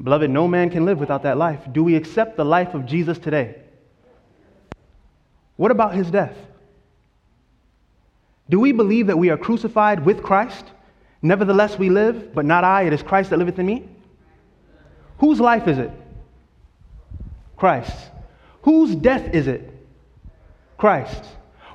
Beloved, 0.02 0.30
no 0.30 0.48
man 0.48 0.70
can 0.70 0.86
live 0.86 1.00
without 1.00 1.24
that 1.24 1.38
life. 1.38 1.60
Do 1.72 1.84
we 1.84 1.96
accept 1.96 2.38
the 2.38 2.46
life 2.46 2.74
of 2.74 2.86
Jesus 2.86 3.18
today? 3.18 3.56
What 5.58 5.72
about 5.72 5.94
his 5.94 6.10
death? 6.10 6.36
Do 8.50 8.60
we 8.60 8.72
believe 8.72 9.08
that 9.08 9.18
we 9.18 9.30
are 9.30 9.38
crucified 9.38 10.06
with 10.06 10.24
Christ? 10.24 10.66
Nevertheless, 11.22 11.78
we 11.78 11.90
live, 11.90 12.34
but 12.34 12.46
not 12.46 12.64
I, 12.64 12.84
it 12.84 12.94
is 12.94 13.04
Christ 13.04 13.30
that 13.32 13.38
liveth 13.38 13.60
in 13.60 13.66
me. 13.66 13.88
Whose 15.20 15.40
life 15.42 15.68
is 15.68 15.78
it? 15.78 15.92
Christ. 17.58 18.10
Whose 18.62 18.96
death 18.96 19.34
is 19.34 19.48
it? 19.48 19.70
Christ. 20.78 21.26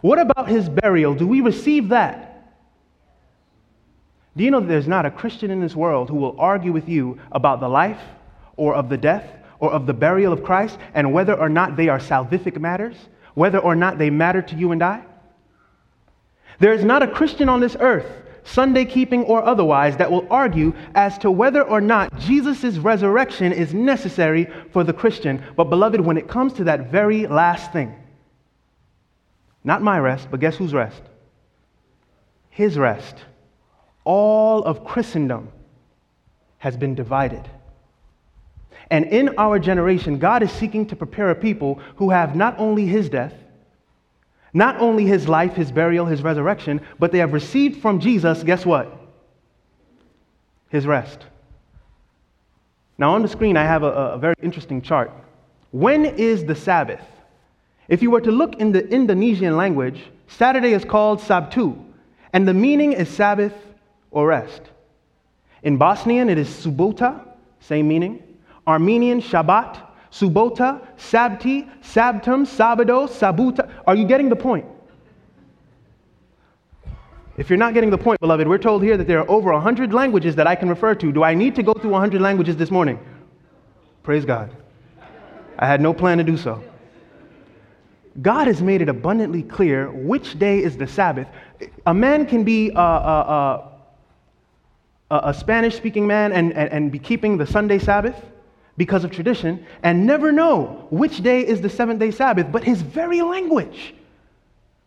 What 0.01 0.19
about 0.19 0.49
his 0.49 0.69
burial? 0.69 1.15
Do 1.15 1.27
we 1.27 1.43
receive 1.43 1.91
that? 1.91 2.34
Do 4.37 4.45
you 4.45 4.51
know 4.51 4.61
that 4.61 4.67
there's 4.67 4.89
not 4.89 5.07
a 5.07 5.11
Christian 5.11 5.51
in 5.51 5.61
this 5.61 5.77
world 5.77 6.09
who 6.09 6.17
will 6.17 6.39
argue 6.39 6.73
with 6.73 6.89
you 6.89 7.19
about 7.33 7.61
the 7.61 7.69
life 7.69 8.01
or 8.57 8.75
of 8.75 8.89
the 8.89 8.97
death 8.97 9.25
or 9.61 9.73
of 9.73 9.87
the 9.87 9.95
burial 9.95 10.33
of 10.33 10.43
Christ 10.43 10.79
and 10.95 11.13
whether 11.13 11.35
or 11.35 11.49
not 11.49 11.77
they 11.77 11.89
are 11.89 11.99
salvific 11.99 12.61
matters, 12.61 12.97
whether 13.35 13.59
or 13.59 13.77
not 13.77 13.99
they 13.99 14.11
matter 14.11 14.43
to 14.43 14.57
you 14.57 14.73
and 14.73 14.83
I? 14.83 15.03
There 16.59 16.73
is 16.73 16.85
not 16.85 17.03
a 17.03 17.09
Christian 17.09 17.49
on 17.49 17.61
this 17.61 17.77
earth 17.79 18.07
Sunday 18.45 18.85
keeping 18.85 19.25
or 19.25 19.43
otherwise, 19.43 19.97
that 19.97 20.11
will 20.11 20.27
argue 20.31 20.75
as 20.95 21.19
to 21.19 21.31
whether 21.31 21.63
or 21.63 21.81
not 21.81 22.17
Jesus' 22.19 22.77
resurrection 22.77 23.53
is 23.53 23.75
necessary 23.75 24.49
for 24.71 24.85
the 24.85 24.93
Christian. 24.93 25.43
But, 25.57 25.65
beloved, 25.65 26.01
when 26.01 26.19
it 26.19 26.29
comes 26.29 26.53
to 26.55 26.65
that 26.65 26.91
very 26.91 27.27
last 27.27 27.73
thing, 27.73 27.95
not 29.65 29.83
my 29.83 29.99
rest, 29.99 30.29
but 30.31 30.41
guess 30.41 30.57
whose 30.57 30.75
rest? 30.75 31.03
His 32.51 32.79
rest. 32.79 33.17
All 34.05 34.63
of 34.65 34.85
Christendom 34.85 35.49
has 36.59 36.77
been 36.77 36.95
divided. 36.95 37.49
And 38.91 39.07
in 39.07 39.31
our 39.39 39.59
generation, 39.59 40.19
God 40.19 40.43
is 40.43 40.53
seeking 40.53 40.87
to 40.87 40.97
prepare 40.97 41.31
a 41.31 41.35
people 41.35 41.81
who 41.97 42.11
have 42.11 42.37
not 42.37 42.59
only 42.59 42.87
his 42.87 43.09
death, 43.09 43.35
not 44.53 44.79
only 44.81 45.05
his 45.05 45.29
life, 45.29 45.55
his 45.55 45.73
burial, 45.73 46.07
his 46.07 46.23
resurrection, 46.23 46.81
but 46.99 47.11
they 47.11 47.19
have 47.19 47.33
received 47.33 47.81
from 47.83 47.99
Jesus, 47.99 48.43
guess 48.43 48.65
what? 48.65 49.01
His 50.69 50.87
rest. 50.87 51.27
Now, 52.97 53.15
on 53.15 53.23
the 53.23 53.29
screen, 53.29 53.57
I 53.57 53.65
have 53.65 53.83
a, 53.83 53.91
a 53.91 54.19
very 54.19 54.35
interesting 54.43 54.81
chart. 54.81 55.11
When 55.73 56.05
is 56.05 56.45
the 56.45 56.55
Sabbath? 56.55 57.03
If 57.89 58.01
you 58.01 58.11
were 58.11 58.21
to 58.21 58.31
look 58.31 58.57
in 58.57 58.71
the 58.71 58.89
Indonesian 58.89 59.57
language, 59.57 60.01
Saturday 60.29 60.73
is 60.73 60.85
called 60.85 61.21
Sabtu, 61.21 61.83
and 62.33 62.47
the 62.47 62.55
meaning 62.55 62.93
is 62.93 63.09
Sabbath 63.09 63.53
or 64.15 64.29
rest. 64.29 64.63
In 65.63 65.77
Bosnian, 65.77 66.31
it 66.31 66.39
is 66.39 66.49
Subota, 66.49 67.27
same 67.61 67.89
meaning. 67.89 68.23
Armenian, 68.67 69.21
Shabbat. 69.21 69.81
Subota, 70.11 70.81
Sabti, 70.97 71.69
Sabtum, 71.83 72.47
Sabado, 72.47 73.09
Sabuta. 73.09 73.69
Are 73.85 73.97
you 73.97 74.07
getting 74.07 74.29
the 74.29 74.37
point? 74.37 74.65
If 77.37 77.51
you're 77.51 77.59
not 77.59 77.75
getting 77.75 77.91
the 77.91 77.99
point, 77.99 78.21
beloved, 78.21 78.47
we're 78.47 78.59
told 78.59 78.85
here 78.85 78.97
that 78.97 79.09
there 79.09 79.19
are 79.19 79.29
over 79.29 79.53
100 79.53 79.93
languages 79.93 80.37
that 80.37 80.47
I 80.47 80.55
can 80.55 80.69
refer 80.69 80.95
to. 80.95 81.11
Do 81.11 81.25
I 81.25 81.35
need 81.35 81.57
to 81.57 81.65
go 81.65 81.75
through 81.75 81.91
100 81.91 82.21
languages 82.23 82.57
this 82.57 82.71
morning? 82.71 83.01
Praise 84.05 84.25
God. 84.25 84.55
I 85.59 85.67
had 85.67 85.81
no 85.81 85.93
plan 85.93 86.19
to 86.19 86.25
do 86.25 86.37
so. 86.37 86.63
God 88.23 88.47
has 88.47 88.63
made 88.63 88.83
it 88.83 88.89
abundantly 88.89 89.43
clear 89.43 89.91
which 89.91 90.39
day 90.39 90.63
is 90.63 90.77
the 90.77 90.87
Sabbath. 90.87 91.27
A 91.87 91.95
man 91.95 92.25
can 92.27 92.45
be 92.45 92.71
a, 92.71 92.79
a, 92.79 93.73
a, 95.11 95.21
a 95.25 95.35
Spanish 95.35 95.77
speaking 95.77 96.07
man 96.07 96.33
and, 96.33 96.53
and, 96.53 96.71
and 96.71 96.93
be 96.93 96.99
keeping 96.99 97.37
the 97.37 97.47
Sunday 97.47 97.79
Sabbath 97.79 98.17
because 98.77 99.05
of 99.05 99.11
tradition 99.11 99.65
and 99.83 100.07
never 100.07 100.33
know 100.33 100.87
which 100.91 101.23
day 101.23 101.47
is 101.47 101.61
the 101.61 101.69
seventh 101.71 102.01
day 102.01 102.11
Sabbath, 102.11 102.51
but 102.51 102.65
his 102.65 102.83
very 102.83 103.23
language 103.23 103.95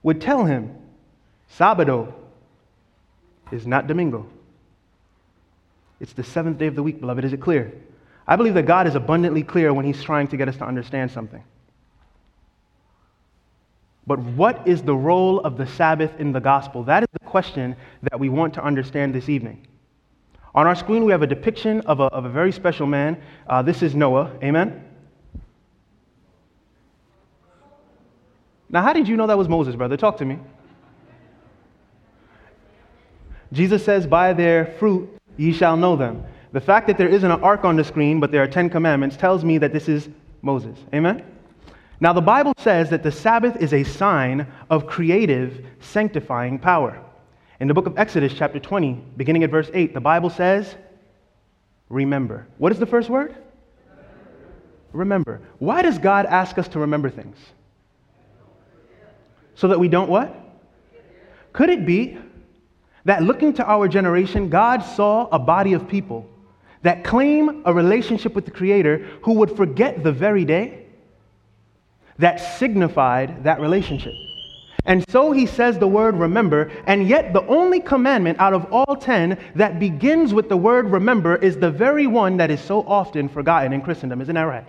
would 0.04 0.22
tell 0.22 0.46
him 0.46 0.76
Sabado 1.58 2.14
is 3.52 3.66
not 3.66 3.88
Domingo. 3.88 4.28
It's 6.00 6.14
the 6.14 6.24
seventh 6.24 6.58
day 6.58 6.68
of 6.68 6.76
the 6.76 6.84
week, 6.84 7.00
beloved. 7.00 7.26
Is 7.26 7.34
it 7.34 7.42
clear? 7.42 7.74
I 8.28 8.36
believe 8.36 8.54
that 8.56 8.66
God 8.66 8.88
is 8.88 8.96
abundantly 8.96 9.44
clear 9.44 9.74
when 9.74 9.86
he's 9.86 10.04
trying 10.04 10.28
to 10.28 10.38
get 10.38 10.48
us 10.50 10.58
to 10.58 10.66
understand 10.66 11.12
something. 11.12 11.44
But 14.06 14.20
what 14.20 14.68
is 14.68 14.82
the 14.82 14.96
role 14.96 15.40
of 15.42 15.58
the 15.58 15.68
Sabbath 15.68 16.18
in 16.20 16.32
the 16.32 16.40
gospel? 16.40 16.84
That 16.84 17.04
is 17.04 17.10
the 17.14 17.26
question 17.26 17.76
that 18.04 18.20
we 18.20 18.30
want 18.30 18.54
to 18.54 18.64
understand 18.64 19.14
this 19.14 19.28
evening. 19.28 19.67
On 20.56 20.66
our 20.66 20.76
screen, 20.76 21.06
we 21.06 21.12
have 21.12 21.22
a 21.22 21.28
depiction 21.28 21.82
of 21.82 22.00
a, 22.00 22.06
of 22.06 22.26
a 22.26 22.30
very 22.30 22.52
special 22.52 22.88
man. 22.88 23.22
Uh, 23.48 23.62
this 23.62 23.84
is 23.84 23.96
Noah. 23.96 24.32
Amen? 24.44 24.84
Now, 28.70 28.82
how 28.82 28.94
did 28.94 29.08
you 29.08 29.16
know 29.16 29.28
that 29.28 29.38
was 29.38 29.48
Moses, 29.48 29.76
brother? 29.76 29.98
Talk 29.98 30.18
to 30.18 30.26
me. 30.26 30.40
Jesus 33.54 33.84
says, 33.84 34.06
By 34.06 34.34
their 34.34 34.66
fruit 34.80 35.10
ye 35.38 35.54
shall 35.54 35.78
know 35.78 35.96
them. 35.96 36.24
The 36.52 36.62
fact 36.62 36.88
that 36.88 36.98
there 36.98 37.08
isn't 37.08 37.30
an 37.30 37.44
ark 37.44 37.64
on 37.64 37.76
the 37.76 37.84
screen, 37.84 38.20
but 38.20 38.32
there 38.32 38.44
are 38.44 38.48
Ten 38.48 38.70
Commandments, 38.70 39.16
tells 39.16 39.46
me 39.46 39.58
that 39.60 39.74
this 39.74 39.88
is 39.88 40.10
Moses. 40.42 40.78
Amen? 40.94 41.24
Now, 42.00 42.14
the 42.14 42.22
Bible 42.22 42.54
says 42.58 42.90
that 42.90 43.04
the 43.04 43.12
Sabbath 43.12 43.56
is 43.58 43.74
a 43.74 43.84
sign 43.84 44.48
of 44.70 44.86
creative, 44.86 45.66
sanctifying 45.80 46.60
power. 46.60 47.02
In 47.60 47.68
the 47.68 47.74
book 47.74 47.88
of 47.88 47.98
Exodus, 47.98 48.34
chapter 48.36 48.60
20, 48.60 48.94
beginning 49.18 49.44
at 49.44 49.50
verse 49.50 49.70
8, 49.74 49.94
the 49.94 50.00
Bible 50.00 50.30
says, 50.30 50.76
Remember. 51.90 52.48
What 52.58 52.72
is 52.72 52.80
the 52.80 52.86
first 52.86 53.10
word? 53.10 53.36
Remember. 54.92 55.42
Why 55.60 55.82
does 55.82 55.98
God 55.98 56.26
ask 56.26 56.58
us 56.58 56.68
to 56.70 56.80
remember 56.80 57.10
things? 57.10 57.38
So 59.56 59.70
that 59.70 59.80
we 59.80 59.88
don't 59.88 60.10
what? 60.10 60.36
Could 61.54 61.70
it 61.70 61.86
be 61.86 62.20
that 63.06 63.24
looking 63.24 63.54
to 63.54 63.66
our 63.66 63.88
generation, 63.88 64.50
God 64.50 64.84
saw 64.84 65.28
a 65.32 65.40
body 65.40 65.74
of 65.74 65.88
people 65.88 66.30
that 66.84 67.04
claim 67.04 67.64
a 67.66 67.74
relationship 67.74 68.36
with 68.36 68.46
the 68.46 68.52
Creator 68.52 69.08
who 69.24 69.34
would 69.34 69.56
forget 69.58 70.04
the 70.04 70.12
very 70.12 70.46
day 70.46 70.86
that 72.20 72.38
signified 72.60 73.46
that 73.46 73.60
relationship? 73.60 74.14
And 74.88 75.04
so 75.10 75.34
he 75.34 75.46
says 75.46 75.78
the 75.78 75.88
word 75.88 76.16
remember, 76.16 76.72
and 76.88 77.06
yet 77.08 77.34
the 77.34 77.46
only 77.48 77.82
commandment 77.82 78.40
out 78.40 78.54
of 78.54 78.72
all 78.72 78.96
ten 78.96 79.38
that 79.56 79.80
begins 79.80 80.34
with 80.34 80.48
the 80.48 80.56
word 80.56 80.90
remember 80.90 81.36
is 81.36 81.58
the 81.58 81.70
very 81.70 82.08
one 82.08 82.38
that 82.38 82.50
is 82.50 82.62
so 82.62 82.82
often 82.88 83.28
forgotten 83.28 83.74
in 83.74 83.82
Christendom. 83.82 84.22
Isn't 84.22 84.36
that 84.36 84.44
right? 84.44 84.66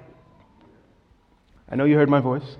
I 1.70 1.76
know 1.76 1.84
you 1.84 1.94
heard 1.94 2.10
my 2.10 2.18
voice. 2.18 2.56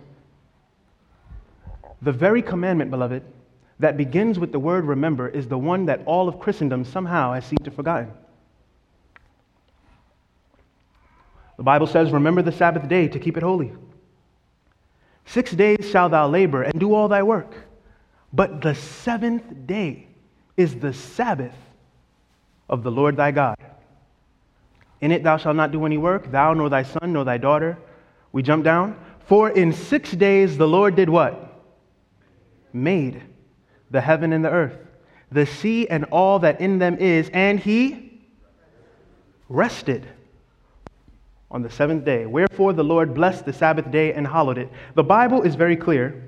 The 2.01 2.13
very 2.13 2.43
commandment, 2.43 2.93
beloved, 2.93 3.25
that 3.81 3.97
begins 3.97 4.39
with 4.39 4.53
the 4.53 4.61
word 4.61 4.85
remember 4.85 5.29
is 5.29 5.49
the 5.49 5.59
one 5.59 5.87
that 5.87 6.03
all 6.07 6.29
of 6.29 6.39
Christendom 6.39 6.85
somehow 6.85 7.33
has 7.33 7.45
seemed 7.45 7.65
to 7.65 7.73
forgotten. 7.73 8.13
The 11.57 11.65
Bible 11.65 11.89
says, 11.89 12.13
Remember 12.13 12.41
the 12.41 12.53
Sabbath 12.53 12.89
day 12.89 13.09
to 13.09 13.19
keep 13.19 13.37
it 13.37 13.43
holy. 13.43 13.73
Six 15.29 15.53
days 15.53 15.91
shalt 15.91 16.13
thou 16.13 16.27
labor 16.27 16.63
and 16.63 16.81
do 16.81 16.95
all 16.95 17.07
thy 17.07 17.23
work. 17.23 17.55
But 18.33 18.63
the 18.63 18.75
seventh 18.75 19.67
day 19.67 20.09
is 20.57 20.77
the 20.77 20.95
Sabbath 20.95 21.55
of 22.69 22.83
the 22.83 22.91
Lord 22.91 23.17
thy 23.17 23.31
God. 23.31 23.57
In 25.03 25.13
it 25.13 25.23
thou 25.23 25.37
shalt 25.37 25.57
not 25.57 25.71
do 25.71 25.85
any 25.85 25.99
work, 25.99 26.31
thou 26.31 26.55
nor 26.55 26.71
thy 26.71 26.83
son 26.83 27.13
nor 27.13 27.25
thy 27.25 27.37
daughter. 27.37 27.79
We 28.33 28.43
jump 28.43 28.65
down. 28.65 28.99
For 29.27 29.51
in 29.51 29.73
six 29.73 30.13
days 30.13 30.57
the 30.57 30.67
Lord 30.67 30.97
did 30.97 31.11
what? 31.11 31.63
Made 32.73 33.23
the 33.91 34.01
heaven 34.01 34.33
and 34.33 34.43
the 34.43 34.51
earth, 34.51 34.79
the 35.31 35.45
sea 35.45 35.87
and 35.89 36.05
all 36.07 36.39
that 36.39 36.61
in 36.61 36.79
them 36.79 36.97
is, 36.97 37.29
and 37.35 37.61
he 37.61 38.23
rested 39.49 40.09
on 41.51 41.63
the 41.63 41.71
seventh 41.71 42.05
day. 42.05 42.27
Wherefore 42.27 42.73
the 42.73 42.85
Lord 42.85 43.15
blessed 43.15 43.45
the 43.47 43.53
Sabbath 43.53 43.91
day 43.91 44.13
and 44.13 44.27
hallowed 44.27 44.59
it. 44.59 44.71
The 44.95 45.05
Bible 45.05 45.43
is 45.43 45.55
very 45.55 45.77
clear 45.77 46.25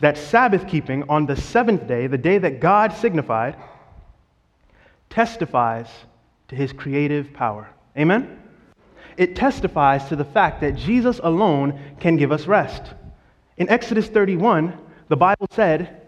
that 0.00 0.16
Sabbath 0.16 0.66
keeping 0.66 1.04
on 1.08 1.26
the 1.26 1.36
seventh 1.36 1.86
day, 1.86 2.06
the 2.06 2.18
day 2.18 2.38
that 2.38 2.60
God 2.60 2.92
signified, 2.92 3.56
testifies 5.10 5.88
to 6.48 6.56
his 6.56 6.72
creative 6.72 7.32
power. 7.32 7.68
Amen? 7.96 8.38
It 9.16 9.36
testifies 9.36 10.06
to 10.06 10.16
the 10.16 10.24
fact 10.24 10.62
that 10.62 10.74
Jesus 10.74 11.20
alone 11.22 11.78
can 12.00 12.16
give 12.16 12.32
us 12.32 12.46
rest. 12.46 12.82
In 13.58 13.68
Exodus 13.68 14.08
31, 14.08 14.76
the 15.08 15.16
Bible 15.16 15.46
said, 15.50 16.00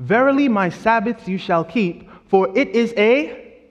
Verily 0.00 0.48
my 0.48 0.68
Sabbaths 0.68 1.28
you 1.28 1.38
shall 1.38 1.64
keep, 1.64 2.10
for 2.28 2.56
it 2.58 2.68
is 2.70 2.92
a 2.96 3.62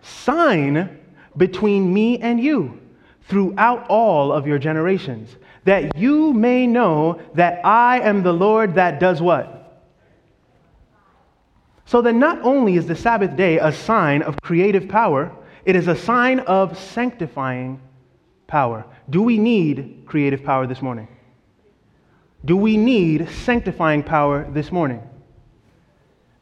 sign 0.00 0.98
between 1.36 1.92
me 1.92 2.18
and 2.20 2.40
you 2.40 2.80
throughout 3.28 3.86
all 3.88 4.32
of 4.32 4.46
your 4.46 4.58
generations, 4.58 5.36
that 5.64 5.96
you 5.96 6.32
may 6.32 6.66
know 6.66 7.20
that 7.34 7.64
I 7.64 8.00
am 8.00 8.22
the 8.22 8.32
Lord 8.32 8.74
that 8.74 9.00
does 9.00 9.22
what? 9.22 9.82
So 11.86 12.00
then, 12.02 12.18
not 12.18 12.40
only 12.42 12.76
is 12.76 12.86
the 12.86 12.96
Sabbath 12.96 13.36
day 13.36 13.58
a 13.58 13.72
sign 13.72 14.22
of 14.22 14.36
creative 14.40 14.88
power, 14.88 15.32
it 15.64 15.76
is 15.76 15.88
a 15.88 15.96
sign 15.96 16.40
of 16.40 16.78
sanctifying 16.78 17.80
power. 18.46 18.84
Do 19.10 19.22
we 19.22 19.38
need 19.38 20.04
creative 20.06 20.42
power 20.44 20.66
this 20.66 20.82
morning? 20.82 21.08
Do 22.44 22.56
we 22.56 22.76
need 22.76 23.28
sanctifying 23.30 24.02
power 24.02 24.50
this 24.52 24.70
morning? 24.70 25.02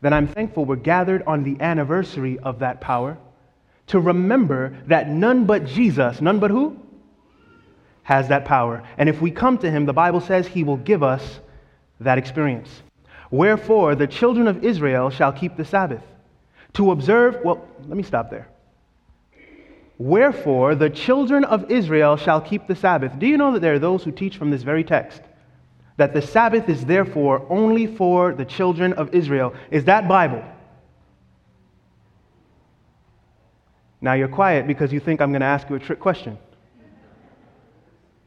Then 0.00 0.12
I'm 0.12 0.26
thankful 0.26 0.64
we're 0.64 0.76
gathered 0.76 1.22
on 1.24 1.44
the 1.44 1.60
anniversary 1.60 2.38
of 2.40 2.58
that 2.58 2.80
power 2.80 3.18
to 3.92 4.00
remember 4.00 4.74
that 4.86 5.10
none 5.10 5.44
but 5.44 5.66
Jesus, 5.66 6.22
none 6.22 6.40
but 6.40 6.50
who? 6.50 6.78
Has 8.04 8.28
that 8.28 8.46
power. 8.46 8.82
And 8.96 9.06
if 9.06 9.20
we 9.20 9.30
come 9.30 9.58
to 9.58 9.70
him, 9.70 9.84
the 9.84 9.92
Bible 9.92 10.22
says 10.22 10.46
he 10.46 10.64
will 10.64 10.78
give 10.78 11.02
us 11.02 11.40
that 12.00 12.16
experience. 12.16 12.82
Wherefore, 13.30 13.94
the 13.94 14.06
children 14.06 14.48
of 14.48 14.64
Israel 14.64 15.10
shall 15.10 15.30
keep 15.30 15.58
the 15.58 15.64
Sabbath. 15.66 16.02
To 16.74 16.90
observe, 16.90 17.44
well, 17.44 17.68
let 17.86 17.98
me 17.98 18.02
stop 18.02 18.30
there. 18.30 18.48
Wherefore, 19.98 20.74
the 20.74 20.88
children 20.88 21.44
of 21.44 21.70
Israel 21.70 22.16
shall 22.16 22.40
keep 22.40 22.66
the 22.66 22.74
Sabbath. 22.74 23.18
Do 23.18 23.26
you 23.26 23.36
know 23.36 23.52
that 23.52 23.60
there 23.60 23.74
are 23.74 23.78
those 23.78 24.02
who 24.02 24.10
teach 24.10 24.38
from 24.38 24.50
this 24.50 24.62
very 24.62 24.84
text 24.84 25.20
that 25.98 26.14
the 26.14 26.22
Sabbath 26.22 26.70
is 26.70 26.86
therefore 26.86 27.46
only 27.50 27.86
for 27.86 28.32
the 28.32 28.46
children 28.46 28.94
of 28.94 29.14
Israel? 29.14 29.52
Is 29.70 29.84
that 29.84 30.08
Bible? 30.08 30.42
Now 34.02 34.14
you're 34.14 34.28
quiet 34.28 34.66
because 34.66 34.92
you 34.92 35.00
think 35.00 35.22
I'm 35.22 35.30
going 35.30 35.40
to 35.40 35.46
ask 35.46 35.70
you 35.70 35.76
a 35.76 35.78
trick 35.78 36.00
question. 36.00 36.36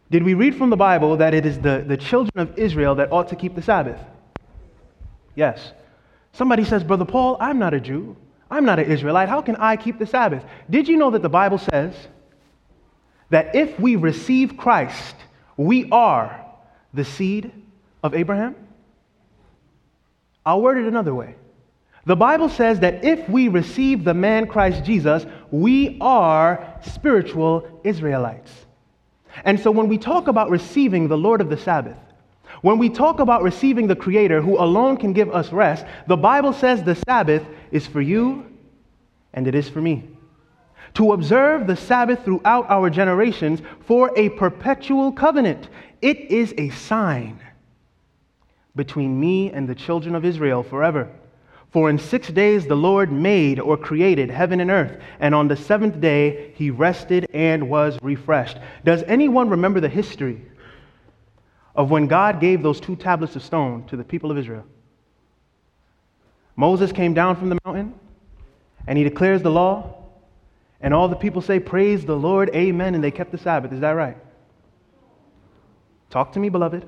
Did 0.09 0.23
we 0.23 0.33
read 0.33 0.55
from 0.55 0.69
the 0.69 0.77
Bible 0.77 1.17
that 1.17 1.33
it 1.33 1.45
is 1.45 1.59
the, 1.59 1.83
the 1.85 1.97
children 1.97 2.37
of 2.37 2.57
Israel 2.57 2.95
that 2.95 3.11
ought 3.11 3.27
to 3.29 3.35
keep 3.35 3.55
the 3.55 3.61
Sabbath? 3.61 3.99
Yes. 5.35 5.73
Somebody 6.31 6.63
says, 6.63 6.83
Brother 6.83 7.05
Paul, 7.05 7.37
I'm 7.41 7.59
not 7.59 7.73
a 7.73 7.79
Jew. 7.79 8.15
I'm 8.49 8.63
not 8.63 8.79
an 8.79 8.89
Israelite. 8.89 9.27
How 9.27 9.41
can 9.41 9.57
I 9.57 9.75
keep 9.75 9.99
the 9.99 10.05
Sabbath? 10.05 10.43
Did 10.69 10.87
you 10.87 10.95
know 10.95 11.11
that 11.11 11.21
the 11.21 11.29
Bible 11.29 11.57
says 11.57 11.93
that 13.29 13.55
if 13.55 13.77
we 13.77 13.97
receive 13.97 14.55
Christ, 14.55 15.15
we 15.57 15.89
are 15.91 16.45
the 16.93 17.03
seed 17.03 17.51
of 18.01 18.13
Abraham? 18.13 18.55
I'll 20.45 20.61
word 20.61 20.77
it 20.77 20.85
another 20.85 21.13
way. 21.13 21.35
The 22.05 22.15
Bible 22.15 22.49
says 22.49 22.81
that 22.81 23.03
if 23.03 23.27
we 23.27 23.47
receive 23.47 24.03
the 24.03 24.13
man 24.13 24.45
Christ 24.47 24.83
Jesus, 24.83 25.25
we 25.61 25.97
are 26.01 26.79
spiritual 26.81 27.81
Israelites. 27.83 28.51
And 29.43 29.59
so 29.59 29.71
when 29.71 29.87
we 29.87 29.97
talk 29.97 30.27
about 30.27 30.49
receiving 30.49 31.07
the 31.07 31.17
Lord 31.17 31.41
of 31.41 31.49
the 31.49 31.57
Sabbath, 31.57 31.97
when 32.61 32.77
we 32.77 32.89
talk 32.89 33.19
about 33.19 33.43
receiving 33.43 33.87
the 33.87 33.95
Creator 33.95 34.41
who 34.41 34.57
alone 34.57 34.97
can 34.97 35.13
give 35.13 35.29
us 35.29 35.51
rest, 35.51 35.85
the 36.07 36.17
Bible 36.17 36.53
says 36.53 36.83
the 36.83 36.95
Sabbath 36.95 37.43
is 37.71 37.85
for 37.85 38.01
you 38.01 38.45
and 39.33 39.47
it 39.47 39.55
is 39.55 39.69
for 39.69 39.81
me. 39.81 40.09
To 40.95 41.11
observe 41.11 41.67
the 41.67 41.75
Sabbath 41.75 42.23
throughout 42.23 42.69
our 42.69 42.89
generations 42.89 43.61
for 43.81 44.11
a 44.15 44.29
perpetual 44.29 45.11
covenant, 45.11 45.67
it 46.01 46.17
is 46.31 46.53
a 46.57 46.69
sign 46.69 47.39
between 48.75 49.19
me 49.19 49.51
and 49.51 49.67
the 49.67 49.75
children 49.75 50.15
of 50.15 50.25
Israel 50.25 50.63
forever. 50.63 51.09
For 51.75 51.89
in 51.89 51.99
six 51.99 52.29
days 52.29 52.65
the 52.65 52.77
Lord 52.77 53.11
made 53.11 53.59
or 53.59 53.75
created 53.75 54.29
heaven 54.29 54.61
and 54.61 54.71
earth, 54.71 54.97
and 55.19 55.35
on 55.35 55.49
the 55.49 55.57
seventh 55.57 55.99
day 55.99 56.53
he 56.55 56.69
rested 56.69 57.27
and 57.33 57.69
was 57.69 57.99
refreshed. 58.01 58.59
Does 58.85 59.03
anyone 59.07 59.49
remember 59.49 59.81
the 59.81 59.89
history 59.89 60.41
of 61.75 61.91
when 61.91 62.07
God 62.07 62.39
gave 62.39 62.63
those 62.63 62.79
two 62.79 62.95
tablets 62.95 63.35
of 63.35 63.43
stone 63.43 63.85
to 63.87 63.97
the 63.97 64.05
people 64.05 64.31
of 64.31 64.37
Israel? 64.37 64.63
Moses 66.55 66.93
came 66.93 67.13
down 67.13 67.35
from 67.35 67.49
the 67.49 67.57
mountain 67.65 67.93
and 68.87 68.97
he 68.97 69.03
declares 69.03 69.41
the 69.41 69.51
law, 69.51 69.97
and 70.79 70.93
all 70.93 71.09
the 71.09 71.15
people 71.17 71.41
say, 71.41 71.59
Praise 71.59 72.05
the 72.05 72.15
Lord, 72.15 72.55
amen, 72.55 72.95
and 72.95 73.03
they 73.03 73.11
kept 73.11 73.33
the 73.33 73.37
Sabbath. 73.37 73.73
Is 73.73 73.81
that 73.81 73.91
right? 73.91 74.15
Talk 76.09 76.31
to 76.31 76.39
me, 76.39 76.47
beloved. 76.47 76.87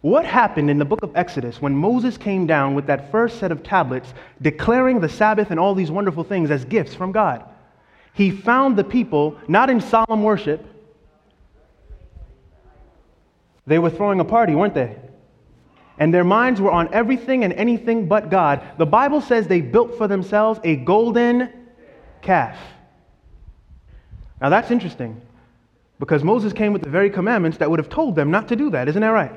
What 0.00 0.24
happened 0.24 0.70
in 0.70 0.78
the 0.78 0.84
book 0.84 1.02
of 1.02 1.16
Exodus 1.16 1.60
when 1.60 1.74
Moses 1.74 2.16
came 2.16 2.46
down 2.46 2.74
with 2.74 2.86
that 2.86 3.10
first 3.10 3.40
set 3.40 3.50
of 3.50 3.62
tablets 3.62 4.14
declaring 4.40 5.00
the 5.00 5.08
Sabbath 5.08 5.50
and 5.50 5.58
all 5.58 5.74
these 5.74 5.90
wonderful 5.90 6.22
things 6.22 6.50
as 6.50 6.64
gifts 6.64 6.94
from 6.94 7.10
God? 7.10 7.44
He 8.14 8.30
found 8.30 8.76
the 8.76 8.84
people 8.84 9.36
not 9.48 9.70
in 9.70 9.80
solemn 9.80 10.22
worship. 10.22 10.64
They 13.66 13.78
were 13.78 13.90
throwing 13.90 14.20
a 14.20 14.24
party, 14.24 14.54
weren't 14.54 14.74
they? 14.74 14.96
And 15.98 16.14
their 16.14 16.24
minds 16.24 16.60
were 16.60 16.70
on 16.70 16.94
everything 16.94 17.42
and 17.42 17.52
anything 17.52 18.06
but 18.06 18.30
God. 18.30 18.62
The 18.78 18.86
Bible 18.86 19.20
says 19.20 19.48
they 19.48 19.60
built 19.60 19.98
for 19.98 20.06
themselves 20.06 20.60
a 20.62 20.76
golden 20.76 21.52
calf. 22.22 22.56
Now 24.40 24.48
that's 24.48 24.70
interesting 24.70 25.20
because 25.98 26.22
Moses 26.22 26.52
came 26.52 26.72
with 26.72 26.82
the 26.82 26.90
very 26.90 27.10
commandments 27.10 27.58
that 27.58 27.68
would 27.68 27.80
have 27.80 27.88
told 27.88 28.14
them 28.14 28.30
not 28.30 28.46
to 28.48 28.56
do 28.56 28.70
that. 28.70 28.88
Isn't 28.88 29.02
that 29.02 29.08
right? 29.08 29.32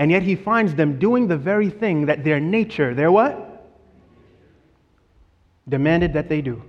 And 0.00 0.10
yet 0.10 0.22
he 0.22 0.34
finds 0.34 0.74
them 0.74 0.98
doing 0.98 1.28
the 1.28 1.36
very 1.36 1.68
thing 1.68 2.06
that 2.06 2.24
their 2.24 2.40
nature, 2.40 2.94
their 2.94 3.12
what? 3.12 3.70
Demanded 5.68 6.14
that 6.14 6.26
they 6.26 6.40
do. 6.40 6.62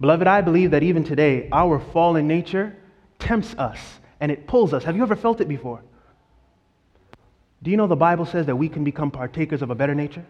Beloved, 0.00 0.26
I 0.26 0.40
believe 0.40 0.70
that 0.70 0.82
even 0.82 1.04
today, 1.04 1.50
our 1.52 1.78
fallen 1.78 2.26
nature 2.26 2.74
tempts 3.18 3.54
us 3.58 3.78
and 4.20 4.32
it 4.32 4.46
pulls 4.46 4.72
us. 4.72 4.84
Have 4.84 4.96
you 4.96 5.02
ever 5.02 5.14
felt 5.14 5.42
it 5.42 5.48
before? 5.48 5.82
Do 7.62 7.70
you 7.70 7.76
know 7.76 7.86
the 7.86 7.94
Bible 7.94 8.24
says 8.24 8.46
that 8.46 8.56
we 8.56 8.70
can 8.70 8.84
become 8.84 9.10
partakers 9.10 9.60
of 9.60 9.68
a 9.68 9.74
better 9.74 9.94
nature? 9.94 10.24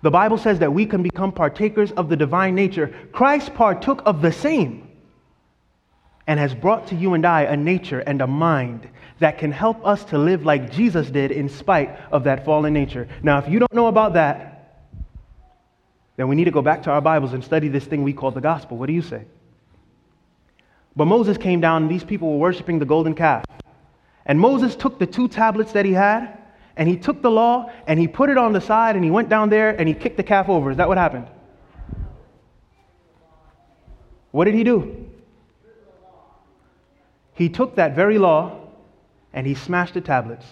The 0.00 0.10
Bible 0.10 0.38
says 0.38 0.58
that 0.60 0.72
we 0.72 0.86
can 0.86 1.02
become 1.02 1.32
partakers 1.32 1.92
of 1.92 2.08
the 2.08 2.16
divine 2.16 2.54
nature. 2.54 2.94
Christ 3.12 3.52
partook 3.52 4.00
of 4.06 4.22
the 4.22 4.32
same 4.32 4.89
and 6.30 6.38
has 6.38 6.54
brought 6.54 6.86
to 6.86 6.94
you 6.94 7.14
and 7.14 7.26
I 7.26 7.42
a 7.42 7.56
nature 7.56 7.98
and 7.98 8.22
a 8.22 8.26
mind 8.28 8.88
that 9.18 9.38
can 9.38 9.50
help 9.50 9.84
us 9.84 10.04
to 10.04 10.16
live 10.16 10.44
like 10.44 10.70
Jesus 10.70 11.10
did 11.10 11.32
in 11.32 11.48
spite 11.48 11.98
of 12.12 12.22
that 12.22 12.44
fallen 12.44 12.72
nature. 12.72 13.08
Now, 13.20 13.38
if 13.38 13.48
you 13.48 13.58
don't 13.58 13.74
know 13.74 13.88
about 13.88 14.12
that, 14.12 14.86
then 16.16 16.28
we 16.28 16.36
need 16.36 16.44
to 16.44 16.52
go 16.52 16.62
back 16.62 16.84
to 16.84 16.90
our 16.92 17.00
Bibles 17.00 17.32
and 17.32 17.42
study 17.42 17.66
this 17.66 17.84
thing 17.84 18.04
we 18.04 18.12
call 18.12 18.30
the 18.30 18.40
gospel. 18.40 18.76
What 18.76 18.86
do 18.86 18.92
you 18.92 19.02
say? 19.02 19.24
But 20.94 21.06
Moses 21.06 21.36
came 21.36 21.60
down, 21.60 21.82
and 21.82 21.90
these 21.90 22.04
people 22.04 22.30
were 22.30 22.38
worshiping 22.38 22.78
the 22.78 22.86
golden 22.86 23.14
calf. 23.14 23.44
And 24.24 24.38
Moses 24.38 24.76
took 24.76 25.00
the 25.00 25.08
two 25.08 25.26
tablets 25.26 25.72
that 25.72 25.84
he 25.84 25.92
had, 25.92 26.38
and 26.76 26.88
he 26.88 26.96
took 26.96 27.22
the 27.22 27.30
law, 27.32 27.72
and 27.88 27.98
he 27.98 28.06
put 28.06 28.30
it 28.30 28.38
on 28.38 28.52
the 28.52 28.60
side, 28.60 28.94
and 28.94 29.04
he 29.04 29.10
went 29.10 29.28
down 29.28 29.50
there, 29.50 29.70
and 29.70 29.88
he 29.88 29.94
kicked 29.94 30.16
the 30.16 30.22
calf 30.22 30.48
over. 30.48 30.70
Is 30.70 30.76
that 30.76 30.86
what 30.86 30.96
happened? 30.96 31.26
What 34.30 34.44
did 34.44 34.54
he 34.54 34.62
do? 34.62 35.09
He 37.40 37.48
took 37.48 37.76
that 37.76 37.94
very 37.94 38.18
law 38.18 38.68
and 39.32 39.46
he 39.46 39.54
smashed 39.54 39.94
the 39.94 40.02
tablets. 40.02 40.44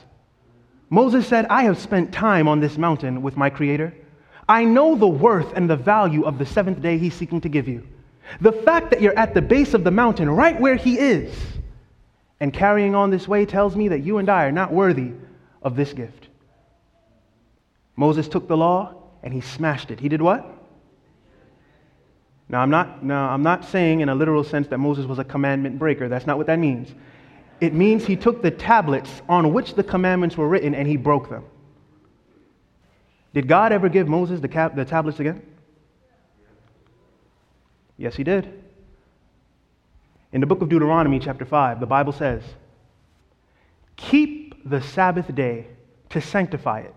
Moses 0.89 1.27
said, 1.27 1.45
I 1.51 1.65
have 1.65 1.79
spent 1.79 2.15
time 2.15 2.49
on 2.49 2.61
this 2.61 2.79
mountain 2.79 3.21
with 3.21 3.37
my 3.37 3.51
Creator. 3.51 3.93
I 4.49 4.65
know 4.65 4.95
the 4.95 5.07
worth 5.07 5.53
and 5.53 5.69
the 5.69 5.77
value 5.77 6.25
of 6.25 6.39
the 6.39 6.47
seventh 6.47 6.81
day 6.81 6.97
He's 6.97 7.13
seeking 7.13 7.43
to 7.43 7.49
give 7.51 7.69
you. 7.69 7.87
The 8.41 8.53
fact 8.53 8.89
that 8.89 9.03
you're 9.03 9.19
at 9.19 9.35
the 9.35 9.43
base 9.43 9.75
of 9.75 9.85
the 9.85 9.91
mountain, 9.91 10.31
right 10.31 10.59
where 10.59 10.77
He 10.77 10.99
is, 10.99 11.31
and 12.41 12.55
carrying 12.55 12.95
on 12.95 13.11
this 13.11 13.29
way 13.29 13.45
tells 13.45 13.77
me 13.77 13.89
that 13.89 14.01
you 14.01 14.17
and 14.17 14.31
I 14.31 14.47
are 14.47 14.53
not 14.53 14.73
worthy 14.73 15.13
of 15.61 15.77
this 15.77 15.93
gift. 15.93 16.29
Moses 17.97 18.29
took 18.29 18.49
the 18.49 18.57
law 18.57 18.95
and 19.23 19.35
he 19.35 19.43
smashed 19.43 19.91
it. 19.91 20.01
He 20.01 20.09
did 20.09 20.23
what? 20.23 20.58
Now 22.49 22.63
I'm 22.63 22.71
not 22.71 23.03
now 23.05 23.29
I'm 23.29 23.43
not 23.43 23.65
saying 23.65 24.01
in 24.01 24.09
a 24.09 24.15
literal 24.15 24.43
sense 24.43 24.69
that 24.69 24.79
Moses 24.79 25.07
was 25.07 25.19
a 25.19 25.25
commandment 25.25 25.79
breaker. 25.79 26.09
That's 26.09 26.27
not 26.27 26.39
what 26.39 26.47
that 26.47 26.59
means. 26.59 26.95
It 27.61 27.75
means 27.75 28.07
he 28.07 28.17
took 28.17 28.41
the 28.41 28.51
tablets 28.51 29.11
on 29.29 29.53
which 29.53 29.75
the 29.75 29.83
commandments 29.83 30.37
were 30.37 30.49
written 30.49 30.75
and 30.75 30.87
he 30.87 30.97
broke 30.97 31.29
them. 31.29 31.45
Did 33.35 33.49
God 33.49 33.73
ever 33.73 33.89
give 33.89 34.09
Moses 34.09 34.41
the, 34.41 34.49
cap, 34.49 34.75
the 34.75 34.85
tablets 34.85 35.21
again? 35.21 35.43
Yes, 37.97 38.15
he 38.15 38.25
did. 38.25 38.63
In 40.33 40.41
the 40.41 40.47
book 40.47 40.63
of 40.63 40.69
Deuteronomy, 40.69 41.19
chapter 41.19 41.45
5, 41.45 41.81
the 41.81 41.87
Bible 41.87 42.13
says, 42.13 42.43
Keep 43.97 44.69
the 44.69 44.81
Sabbath 44.81 45.35
day 45.35 45.67
to 46.11 46.21
sanctify 46.21 46.81
it, 46.81 46.95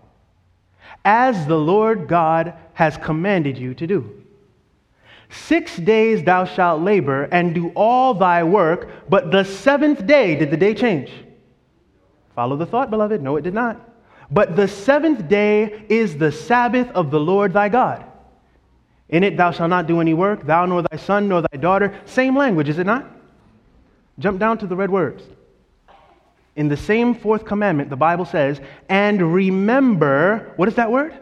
as 1.04 1.46
the 1.46 1.58
Lord 1.58 2.06
God 2.06 2.54
has 2.74 2.96
commanded 2.96 3.58
you 3.58 3.74
to 3.74 3.86
do. 3.86 4.21
Six 5.32 5.78
days 5.78 6.22
thou 6.22 6.44
shalt 6.44 6.82
labor 6.82 7.24
and 7.32 7.54
do 7.54 7.70
all 7.74 8.12
thy 8.12 8.44
work, 8.44 9.08
but 9.08 9.30
the 9.30 9.44
seventh 9.44 10.06
day, 10.06 10.36
did 10.36 10.50
the 10.50 10.58
day 10.58 10.74
change? 10.74 11.10
Follow 12.34 12.56
the 12.56 12.66
thought, 12.66 12.90
beloved. 12.90 13.22
No, 13.22 13.36
it 13.36 13.42
did 13.42 13.54
not. 13.54 13.90
But 14.30 14.56
the 14.56 14.68
seventh 14.68 15.28
day 15.28 15.86
is 15.88 16.18
the 16.18 16.32
Sabbath 16.32 16.88
of 16.90 17.10
the 17.10 17.20
Lord 17.20 17.52
thy 17.54 17.70
God. 17.70 18.04
In 19.08 19.24
it 19.24 19.36
thou 19.36 19.50
shalt 19.50 19.70
not 19.70 19.86
do 19.86 20.00
any 20.00 20.14
work, 20.14 20.44
thou 20.46 20.66
nor 20.66 20.82
thy 20.82 20.96
son 20.96 21.28
nor 21.28 21.42
thy 21.42 21.56
daughter. 21.58 21.98
Same 22.04 22.36
language, 22.36 22.68
is 22.68 22.78
it 22.78 22.86
not? 22.86 23.06
Jump 24.18 24.38
down 24.38 24.58
to 24.58 24.66
the 24.66 24.76
red 24.76 24.90
words. 24.90 25.22
In 26.56 26.68
the 26.68 26.76
same 26.76 27.14
fourth 27.14 27.46
commandment, 27.46 27.88
the 27.88 27.96
Bible 27.96 28.26
says, 28.26 28.60
and 28.88 29.34
remember, 29.34 30.52
what 30.56 30.68
is 30.68 30.74
that 30.74 30.90
word? 30.90 31.18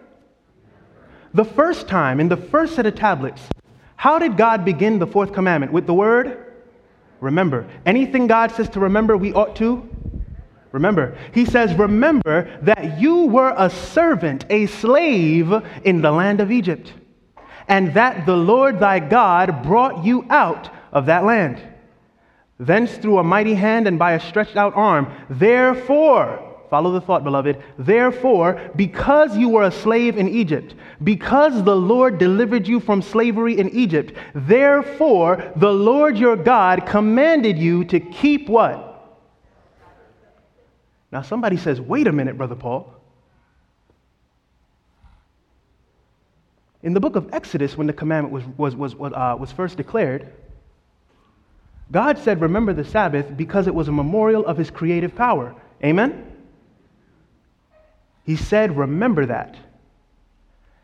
The 1.32 1.44
first 1.44 1.86
time, 1.86 2.18
in 2.18 2.28
the 2.28 2.36
first 2.36 2.74
set 2.74 2.86
of 2.86 2.96
tablets, 2.96 3.42
how 4.00 4.18
did 4.18 4.38
God 4.38 4.64
begin 4.64 4.98
the 4.98 5.06
fourth 5.06 5.34
commandment? 5.34 5.72
With 5.72 5.86
the 5.86 5.92
word 5.92 6.54
remember. 7.20 7.68
Anything 7.84 8.28
God 8.28 8.50
says 8.50 8.70
to 8.70 8.80
remember, 8.80 9.14
we 9.14 9.34
ought 9.34 9.56
to 9.56 9.86
remember. 10.72 11.18
He 11.34 11.44
says, 11.44 11.74
Remember 11.74 12.58
that 12.62 12.98
you 12.98 13.26
were 13.26 13.52
a 13.54 13.68
servant, 13.68 14.46
a 14.48 14.68
slave 14.68 15.52
in 15.84 16.00
the 16.00 16.10
land 16.10 16.40
of 16.40 16.50
Egypt, 16.50 16.94
and 17.68 17.92
that 17.92 18.24
the 18.24 18.38
Lord 18.38 18.80
thy 18.80 19.00
God 19.00 19.62
brought 19.62 20.02
you 20.02 20.24
out 20.30 20.70
of 20.92 21.04
that 21.04 21.26
land. 21.26 21.60
Thence 22.58 22.96
through 22.96 23.18
a 23.18 23.22
mighty 23.22 23.52
hand 23.52 23.86
and 23.86 23.98
by 23.98 24.12
a 24.12 24.20
stretched 24.20 24.56
out 24.56 24.74
arm. 24.76 25.12
Therefore, 25.28 26.49
Follow 26.70 26.92
the 26.92 27.00
thought, 27.00 27.24
beloved. 27.24 27.60
Therefore, 27.78 28.70
because 28.76 29.36
you 29.36 29.48
were 29.48 29.64
a 29.64 29.72
slave 29.72 30.16
in 30.16 30.28
Egypt, 30.28 30.74
because 31.02 31.64
the 31.64 31.74
Lord 31.74 32.18
delivered 32.18 32.68
you 32.68 32.78
from 32.78 33.02
slavery 33.02 33.58
in 33.58 33.68
Egypt, 33.70 34.12
therefore 34.34 35.52
the 35.56 35.72
Lord 35.72 36.16
your 36.16 36.36
God 36.36 36.86
commanded 36.86 37.58
you 37.58 37.84
to 37.86 37.98
keep 37.98 38.48
what? 38.48 38.86
Now, 41.10 41.22
somebody 41.22 41.56
says, 41.56 41.80
wait 41.80 42.06
a 42.06 42.12
minute, 42.12 42.38
Brother 42.38 42.54
Paul. 42.54 42.94
In 46.84 46.94
the 46.94 47.00
book 47.00 47.16
of 47.16 47.28
Exodus, 47.32 47.76
when 47.76 47.88
the 47.88 47.92
commandment 47.92 48.32
was, 48.32 48.74
was, 48.76 48.94
was, 48.94 49.12
uh, 49.12 49.36
was 49.38 49.50
first 49.50 49.76
declared, 49.76 50.32
God 51.90 52.16
said, 52.18 52.40
Remember 52.40 52.72
the 52.72 52.84
Sabbath 52.84 53.36
because 53.36 53.66
it 53.66 53.74
was 53.74 53.88
a 53.88 53.92
memorial 53.92 54.46
of 54.46 54.56
his 54.56 54.70
creative 54.70 55.14
power. 55.14 55.54
Amen? 55.84 56.29
He 58.30 58.36
said, 58.36 58.76
Remember 58.76 59.26
that. 59.26 59.56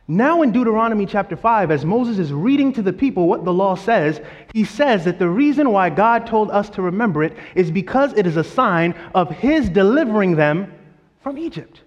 Now, 0.08 0.42
in 0.42 0.50
Deuteronomy 0.50 1.06
chapter 1.06 1.36
5, 1.36 1.70
as 1.70 1.84
Moses 1.84 2.18
is 2.18 2.32
reading 2.32 2.72
to 2.72 2.82
the 2.82 2.92
people 2.92 3.28
what 3.28 3.44
the 3.44 3.52
law 3.52 3.76
says, 3.76 4.20
he 4.52 4.64
says 4.64 5.04
that 5.04 5.20
the 5.20 5.28
reason 5.28 5.70
why 5.70 5.90
God 5.90 6.26
told 6.26 6.50
us 6.50 6.68
to 6.70 6.82
remember 6.82 7.22
it 7.22 7.36
is 7.54 7.70
because 7.70 8.12
it 8.14 8.26
is 8.26 8.36
a 8.36 8.42
sign 8.42 8.96
of 9.14 9.30
his 9.30 9.68
delivering 9.68 10.34
them 10.34 10.74
from 11.22 11.38
Egypt. 11.38 11.82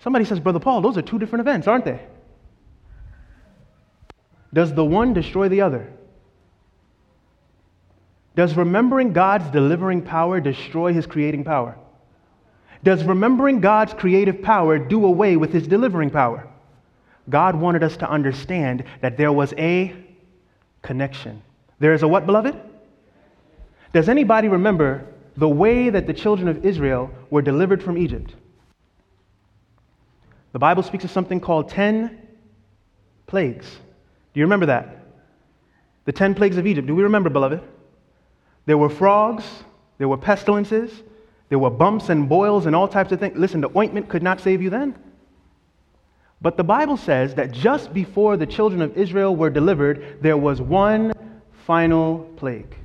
Somebody 0.00 0.26
says, 0.26 0.40
Brother 0.40 0.60
Paul, 0.60 0.82
those 0.82 0.98
are 0.98 1.02
two 1.02 1.18
different 1.18 1.40
events, 1.40 1.66
aren't 1.66 1.86
they? 1.86 2.02
Does 4.52 4.74
the 4.74 4.84
one 4.84 5.14
destroy 5.14 5.48
the 5.48 5.62
other? 5.62 5.90
Does 8.36 8.54
remembering 8.58 9.14
God's 9.14 9.50
delivering 9.50 10.02
power 10.02 10.38
destroy 10.38 10.92
his 10.92 11.06
creating 11.06 11.44
power? 11.44 11.78
Does 12.84 13.02
remembering 13.02 13.60
God's 13.60 13.94
creative 13.94 14.42
power 14.42 14.78
do 14.78 15.06
away 15.06 15.36
with 15.36 15.52
his 15.52 15.66
delivering 15.66 16.10
power? 16.10 16.46
God 17.30 17.56
wanted 17.56 17.82
us 17.82 17.96
to 17.96 18.08
understand 18.08 18.84
that 19.00 19.16
there 19.16 19.32
was 19.32 19.54
a 19.56 19.96
connection. 20.82 21.42
There 21.78 21.94
is 21.94 22.02
a 22.02 22.08
what, 22.08 22.26
beloved? 22.26 22.54
Does 23.94 24.10
anybody 24.10 24.48
remember 24.48 25.06
the 25.36 25.48
way 25.48 25.88
that 25.88 26.06
the 26.06 26.12
children 26.12 26.46
of 26.46 26.64
Israel 26.64 27.10
were 27.30 27.40
delivered 27.40 27.82
from 27.82 27.96
Egypt? 27.96 28.34
The 30.52 30.58
Bible 30.58 30.82
speaks 30.82 31.04
of 31.04 31.10
something 31.10 31.40
called 31.40 31.70
10 31.70 32.18
plagues. 33.26 33.66
Do 34.34 34.40
you 34.40 34.44
remember 34.44 34.66
that? 34.66 35.06
The 36.04 36.12
10 36.12 36.34
plagues 36.34 36.58
of 36.58 36.66
Egypt. 36.66 36.86
Do 36.86 36.94
we 36.94 37.02
remember, 37.02 37.30
beloved? 37.30 37.62
There 38.66 38.76
were 38.76 38.90
frogs, 38.90 39.44
there 39.96 40.08
were 40.08 40.18
pestilences, 40.18 40.92
there 41.48 41.58
were 41.58 41.70
bumps 41.70 42.08
and 42.08 42.28
boils 42.28 42.66
and 42.66 42.74
all 42.74 42.88
types 42.88 43.12
of 43.12 43.20
things. 43.20 43.36
Listen, 43.36 43.60
the 43.60 43.70
ointment 43.76 44.08
could 44.08 44.22
not 44.22 44.40
save 44.40 44.62
you 44.62 44.70
then. 44.70 44.94
But 46.40 46.56
the 46.56 46.64
Bible 46.64 46.96
says 46.96 47.34
that 47.36 47.52
just 47.52 47.94
before 47.94 48.36
the 48.36 48.46
children 48.46 48.82
of 48.82 48.96
Israel 48.98 49.34
were 49.34 49.50
delivered, 49.50 50.18
there 50.20 50.36
was 50.36 50.60
one 50.60 51.12
final 51.66 52.18
plague. 52.36 52.76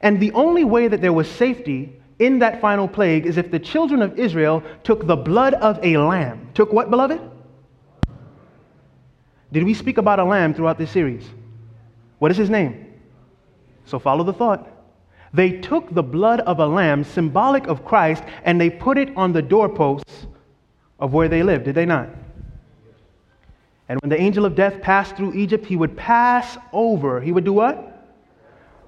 And 0.00 0.18
the 0.18 0.32
only 0.32 0.64
way 0.64 0.88
that 0.88 1.00
there 1.00 1.12
was 1.12 1.30
safety 1.30 1.92
in 2.18 2.40
that 2.40 2.60
final 2.60 2.88
plague 2.88 3.26
is 3.26 3.36
if 3.36 3.50
the 3.50 3.58
children 3.58 4.02
of 4.02 4.18
Israel 4.18 4.62
took 4.82 5.06
the 5.06 5.16
blood 5.16 5.54
of 5.54 5.78
a 5.84 5.96
lamb. 5.96 6.48
Took 6.54 6.72
what, 6.72 6.90
beloved? 6.90 7.20
Did 9.52 9.64
we 9.64 9.74
speak 9.74 9.98
about 9.98 10.18
a 10.18 10.24
lamb 10.24 10.54
throughout 10.54 10.78
this 10.78 10.90
series? 10.90 11.24
What 12.18 12.30
is 12.30 12.36
his 12.36 12.50
name? 12.50 12.86
So 13.84 13.98
follow 13.98 14.24
the 14.24 14.32
thought. 14.32 14.71
They 15.34 15.52
took 15.52 15.94
the 15.94 16.02
blood 16.02 16.40
of 16.40 16.58
a 16.58 16.66
lamb, 16.66 17.04
symbolic 17.04 17.66
of 17.66 17.84
Christ, 17.84 18.22
and 18.44 18.60
they 18.60 18.68
put 18.68 18.98
it 18.98 19.16
on 19.16 19.32
the 19.32 19.42
doorposts 19.42 20.26
of 20.98 21.12
where 21.12 21.28
they 21.28 21.42
lived, 21.42 21.64
did 21.64 21.74
they 21.74 21.86
not? 21.86 22.08
And 23.88 24.00
when 24.00 24.10
the 24.10 24.20
angel 24.20 24.44
of 24.44 24.54
death 24.54 24.80
passed 24.80 25.16
through 25.16 25.34
Egypt, 25.34 25.66
he 25.66 25.76
would 25.76 25.96
pass 25.96 26.56
over. 26.72 27.20
He 27.20 27.32
would 27.32 27.44
do 27.44 27.52
what? 27.52 27.88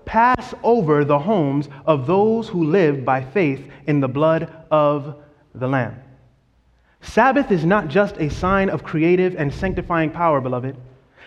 Pass 0.05 0.55
over 0.62 1.05
the 1.05 1.18
homes 1.18 1.68
of 1.86 2.07
those 2.07 2.49
who 2.49 2.64
lived 2.64 3.05
by 3.05 3.24
faith 3.24 3.66
in 3.86 4.01
the 4.01 4.09
blood 4.09 4.53
of 4.70 5.16
the 5.55 5.66
Lamb. 5.66 6.01
Sabbath 7.01 7.51
is 7.51 7.64
not 7.64 7.88
just 7.88 8.16
a 8.18 8.30
sign 8.30 8.70
of 8.70 8.82
creative 8.82 9.34
and 9.36 9.53
sanctifying 9.53 10.11
power, 10.11 10.40
beloved. 10.40 10.76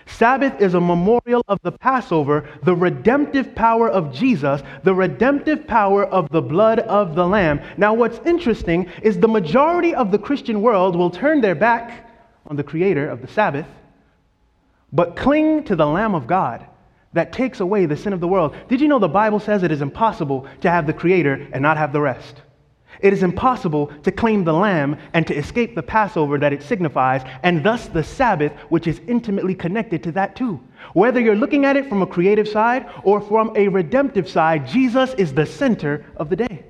Sabbath 0.07 0.61
is 0.61 0.73
a 0.73 0.81
memorial 0.81 1.43
of 1.47 1.59
the 1.63 1.71
Passover, 1.71 2.49
the 2.63 2.75
redemptive 2.75 3.53
power 3.53 3.89
of 3.89 4.13
Jesus, 4.13 4.63
the 4.83 4.95
redemptive 4.95 5.67
power 5.67 6.05
of 6.05 6.29
the 6.29 6.41
blood 6.41 6.79
of 6.79 7.13
the 7.13 7.27
Lamb. 7.27 7.61
Now, 7.77 7.93
what's 7.93 8.19
interesting 8.25 8.89
is 9.03 9.19
the 9.19 9.27
majority 9.27 9.93
of 9.93 10.11
the 10.11 10.17
Christian 10.17 10.61
world 10.61 10.95
will 10.95 11.09
turn 11.09 11.41
their 11.41 11.55
back 11.55 12.09
on 12.47 12.55
the 12.55 12.63
Creator 12.63 13.09
of 13.09 13.21
the 13.21 13.27
Sabbath, 13.27 13.67
but 14.93 15.17
cling 15.17 15.65
to 15.65 15.75
the 15.75 15.85
Lamb 15.85 16.15
of 16.15 16.25
God 16.25 16.65
that 17.13 17.33
takes 17.33 17.59
away 17.59 17.85
the 17.85 17.97
sin 17.97 18.13
of 18.13 18.21
the 18.21 18.27
world. 18.27 18.55
Did 18.69 18.79
you 18.79 18.87
know 18.87 18.99
the 18.99 19.07
Bible 19.07 19.39
says 19.39 19.63
it 19.63 19.71
is 19.71 19.81
impossible 19.81 20.47
to 20.61 20.69
have 20.69 20.87
the 20.87 20.93
Creator 20.93 21.49
and 21.51 21.61
not 21.61 21.77
have 21.77 21.91
the 21.91 22.01
rest? 22.01 22.41
It 22.99 23.13
is 23.13 23.23
impossible 23.23 23.87
to 24.03 24.11
claim 24.11 24.43
the 24.43 24.53
lamb 24.53 24.97
and 25.13 25.25
to 25.27 25.35
escape 25.35 25.75
the 25.75 25.83
Passover 25.83 26.37
that 26.39 26.53
it 26.53 26.63
signifies, 26.63 27.23
and 27.43 27.63
thus 27.63 27.87
the 27.87 28.03
Sabbath, 28.03 28.51
which 28.69 28.87
is 28.87 28.99
intimately 29.07 29.53
connected 29.53 30.03
to 30.03 30.11
that 30.13 30.35
too. 30.35 30.59
Whether 30.93 31.19
you're 31.19 31.35
looking 31.35 31.65
at 31.65 31.77
it 31.77 31.87
from 31.89 32.01
a 32.01 32.07
creative 32.07 32.47
side 32.47 32.87
or 33.03 33.21
from 33.21 33.51
a 33.55 33.67
redemptive 33.67 34.27
side, 34.27 34.67
Jesus 34.67 35.13
is 35.15 35.33
the 35.33 35.45
center 35.45 36.05
of 36.15 36.29
the 36.29 36.35
day. 36.35 36.65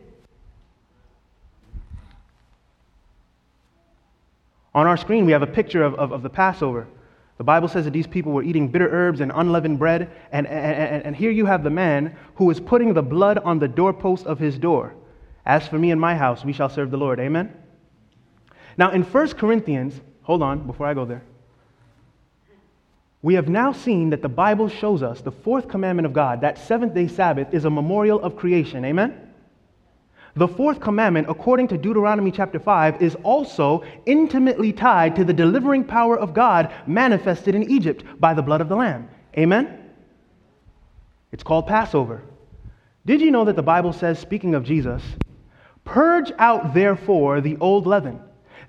On 4.75 4.85
our 4.85 4.97
screen, 4.97 5.25
we 5.25 5.31
have 5.31 5.41
a 5.41 5.47
picture 5.47 5.83
of, 5.83 5.95
of, 5.95 6.11
of 6.11 6.21
the 6.21 6.29
Passover. 6.29 6.87
The 7.37 7.43
Bible 7.43 7.67
says 7.67 7.85
that 7.85 7.91
these 7.91 8.07
people 8.07 8.31
were 8.31 8.43
eating 8.43 8.67
bitter 8.67 8.89
herbs 8.89 9.21
and 9.21 9.31
unleavened 9.33 9.79
bread, 9.79 10.09
and, 10.31 10.45
and, 10.47 11.03
and 11.03 11.15
here 11.15 11.31
you 11.31 11.45
have 11.45 11.63
the 11.63 11.69
man 11.69 12.15
who 12.35 12.49
is 12.49 12.59
putting 12.59 12.93
the 12.93 13.01
blood 13.01 13.37
on 13.39 13.59
the 13.59 13.67
doorpost 13.67 14.25
of 14.25 14.39
his 14.39 14.57
door. 14.57 14.93
As 15.47 15.65
for 15.65 15.79
me 15.79 15.91
and 15.91 15.99
my 15.99 16.13
house, 16.13 16.43
we 16.43 16.51
shall 16.51 16.67
serve 16.67 16.91
the 16.91 16.97
Lord. 16.97 17.21
Amen? 17.21 17.53
Now, 18.77 18.91
in 18.91 19.01
1 19.01 19.29
Corinthians, 19.29 19.99
hold 20.23 20.43
on 20.43 20.67
before 20.67 20.85
I 20.85 20.93
go 20.93 21.05
there. 21.05 21.23
We 23.21 23.35
have 23.35 23.47
now 23.47 23.71
seen 23.71 24.09
that 24.09 24.21
the 24.21 24.29
Bible 24.29 24.67
shows 24.67 25.01
us 25.01 25.21
the 25.21 25.31
fourth 25.31 25.69
commandment 25.69 26.05
of 26.05 26.11
God, 26.11 26.41
that 26.41 26.57
seventh 26.57 26.93
day 26.93 27.07
Sabbath, 27.07 27.53
is 27.53 27.63
a 27.63 27.69
memorial 27.69 28.19
of 28.19 28.35
creation. 28.35 28.83
Amen? 28.83 29.31
The 30.35 30.49
fourth 30.49 30.81
commandment, 30.81 31.27
according 31.29 31.69
to 31.69 31.77
Deuteronomy 31.77 32.29
chapter 32.29 32.59
5, 32.59 33.01
is 33.01 33.15
also 33.23 33.85
intimately 34.05 34.73
tied 34.73 35.15
to 35.15 35.23
the 35.23 35.33
delivering 35.33 35.85
power 35.85 36.19
of 36.19 36.33
God 36.33 36.73
manifested 36.85 37.55
in 37.55 37.71
Egypt 37.71 38.03
by 38.19 38.33
the 38.33 38.43
blood 38.43 38.59
of 38.59 38.67
the 38.67 38.75
Lamb. 38.75 39.09
Amen? 39.37 39.91
It's 41.31 41.43
called 41.43 41.67
Passover. 41.67 42.21
Did 43.05 43.21
you 43.21 43.31
know 43.31 43.45
that 43.45 43.55
the 43.55 43.63
Bible 43.63 43.93
says, 43.93 44.19
speaking 44.19 44.53
of 44.53 44.65
Jesus, 44.65 45.01
Purge 45.87 46.33
out 46.37 46.73
therefore 46.73 47.39
the 47.39 47.55
old 47.61 47.87
leaven, 47.87 48.19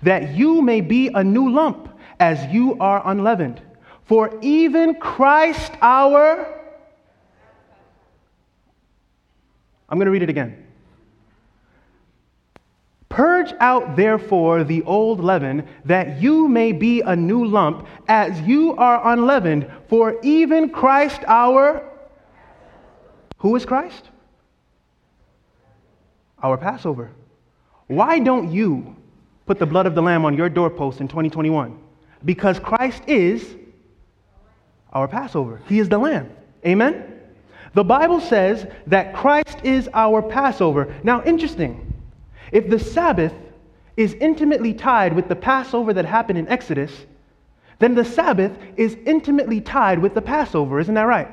that 0.03 0.35
you 0.35 0.61
may 0.61 0.79
be 0.79 1.09
a 1.09 1.21
new 1.21 1.51
lump, 1.51 1.89
as 2.17 2.41
you 2.51 2.77
are 2.79 3.01
unleavened. 3.05 3.61
For 4.05 4.39
even 4.41 4.95
Christ 4.95 5.73
our. 5.81 6.47
I'm 9.89 9.97
going 9.97 10.05
to 10.05 10.11
read 10.11 10.23
it 10.23 10.29
again. 10.29 10.65
Purge 13.09 13.53
out 13.59 13.97
therefore 13.97 14.63
the 14.63 14.81
old 14.83 15.19
leaven, 15.19 15.67
that 15.83 16.21
you 16.21 16.47
may 16.47 16.71
be 16.71 17.01
a 17.01 17.17
new 17.17 17.43
lump, 17.43 17.85
as 18.07 18.39
you 18.41 18.77
are 18.77 19.11
unleavened. 19.11 19.69
For 19.89 20.17
even 20.23 20.69
Christ 20.69 21.19
our. 21.27 21.83
Who 23.39 23.57
is 23.57 23.65
Christ? 23.65 24.09
Our 26.41 26.57
Passover. 26.57 27.11
Why 27.87 28.19
don't 28.19 28.51
you 28.51 28.95
put 29.45 29.59
the 29.59 29.65
blood 29.65 29.85
of 29.85 29.95
the 29.95 30.01
Lamb 30.01 30.25
on 30.25 30.35
your 30.37 30.49
doorpost 30.49 31.01
in 31.01 31.07
2021? 31.07 31.77
Because 32.23 32.59
Christ 32.59 33.03
is 33.07 33.55
our 34.93 35.07
Passover. 35.07 35.61
He 35.67 35.79
is 35.79 35.89
the 35.89 35.97
Lamb. 35.97 36.29
Amen? 36.65 37.19
The 37.73 37.83
Bible 37.83 38.19
says 38.19 38.67
that 38.87 39.13
Christ 39.15 39.59
is 39.63 39.89
our 39.93 40.21
Passover. 40.21 40.93
Now, 41.03 41.23
interesting. 41.23 41.93
If 42.51 42.69
the 42.69 42.79
Sabbath 42.79 43.33
is 43.95 44.13
intimately 44.15 44.73
tied 44.73 45.13
with 45.13 45.27
the 45.27 45.35
Passover 45.35 45.93
that 45.93 46.05
happened 46.05 46.39
in 46.39 46.47
Exodus, 46.47 46.91
then 47.79 47.95
the 47.95 48.05
Sabbath 48.05 48.57
is 48.75 48.97
intimately 49.05 49.61
tied 49.61 49.99
with 49.99 50.13
the 50.13 50.21
Passover. 50.21 50.79
Isn't 50.79 50.95
that 50.95 51.03
right? 51.03 51.29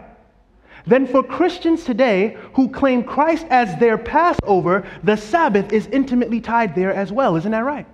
Then, 0.87 1.07
for 1.07 1.23
Christians 1.23 1.85
today 1.85 2.37
who 2.55 2.69
claim 2.69 3.03
Christ 3.03 3.47
as 3.51 3.79
their 3.81 3.99
Passover, 3.99 4.87
the 5.03 5.17
Sabbath 5.17 5.73
is 5.73 5.89
intimately 5.89 6.41
tied 6.41 6.75
there 6.75 6.95
as 6.95 7.11
well. 7.11 7.35
Isn't 7.35 7.51
that 7.51 7.65
right? 7.65 7.87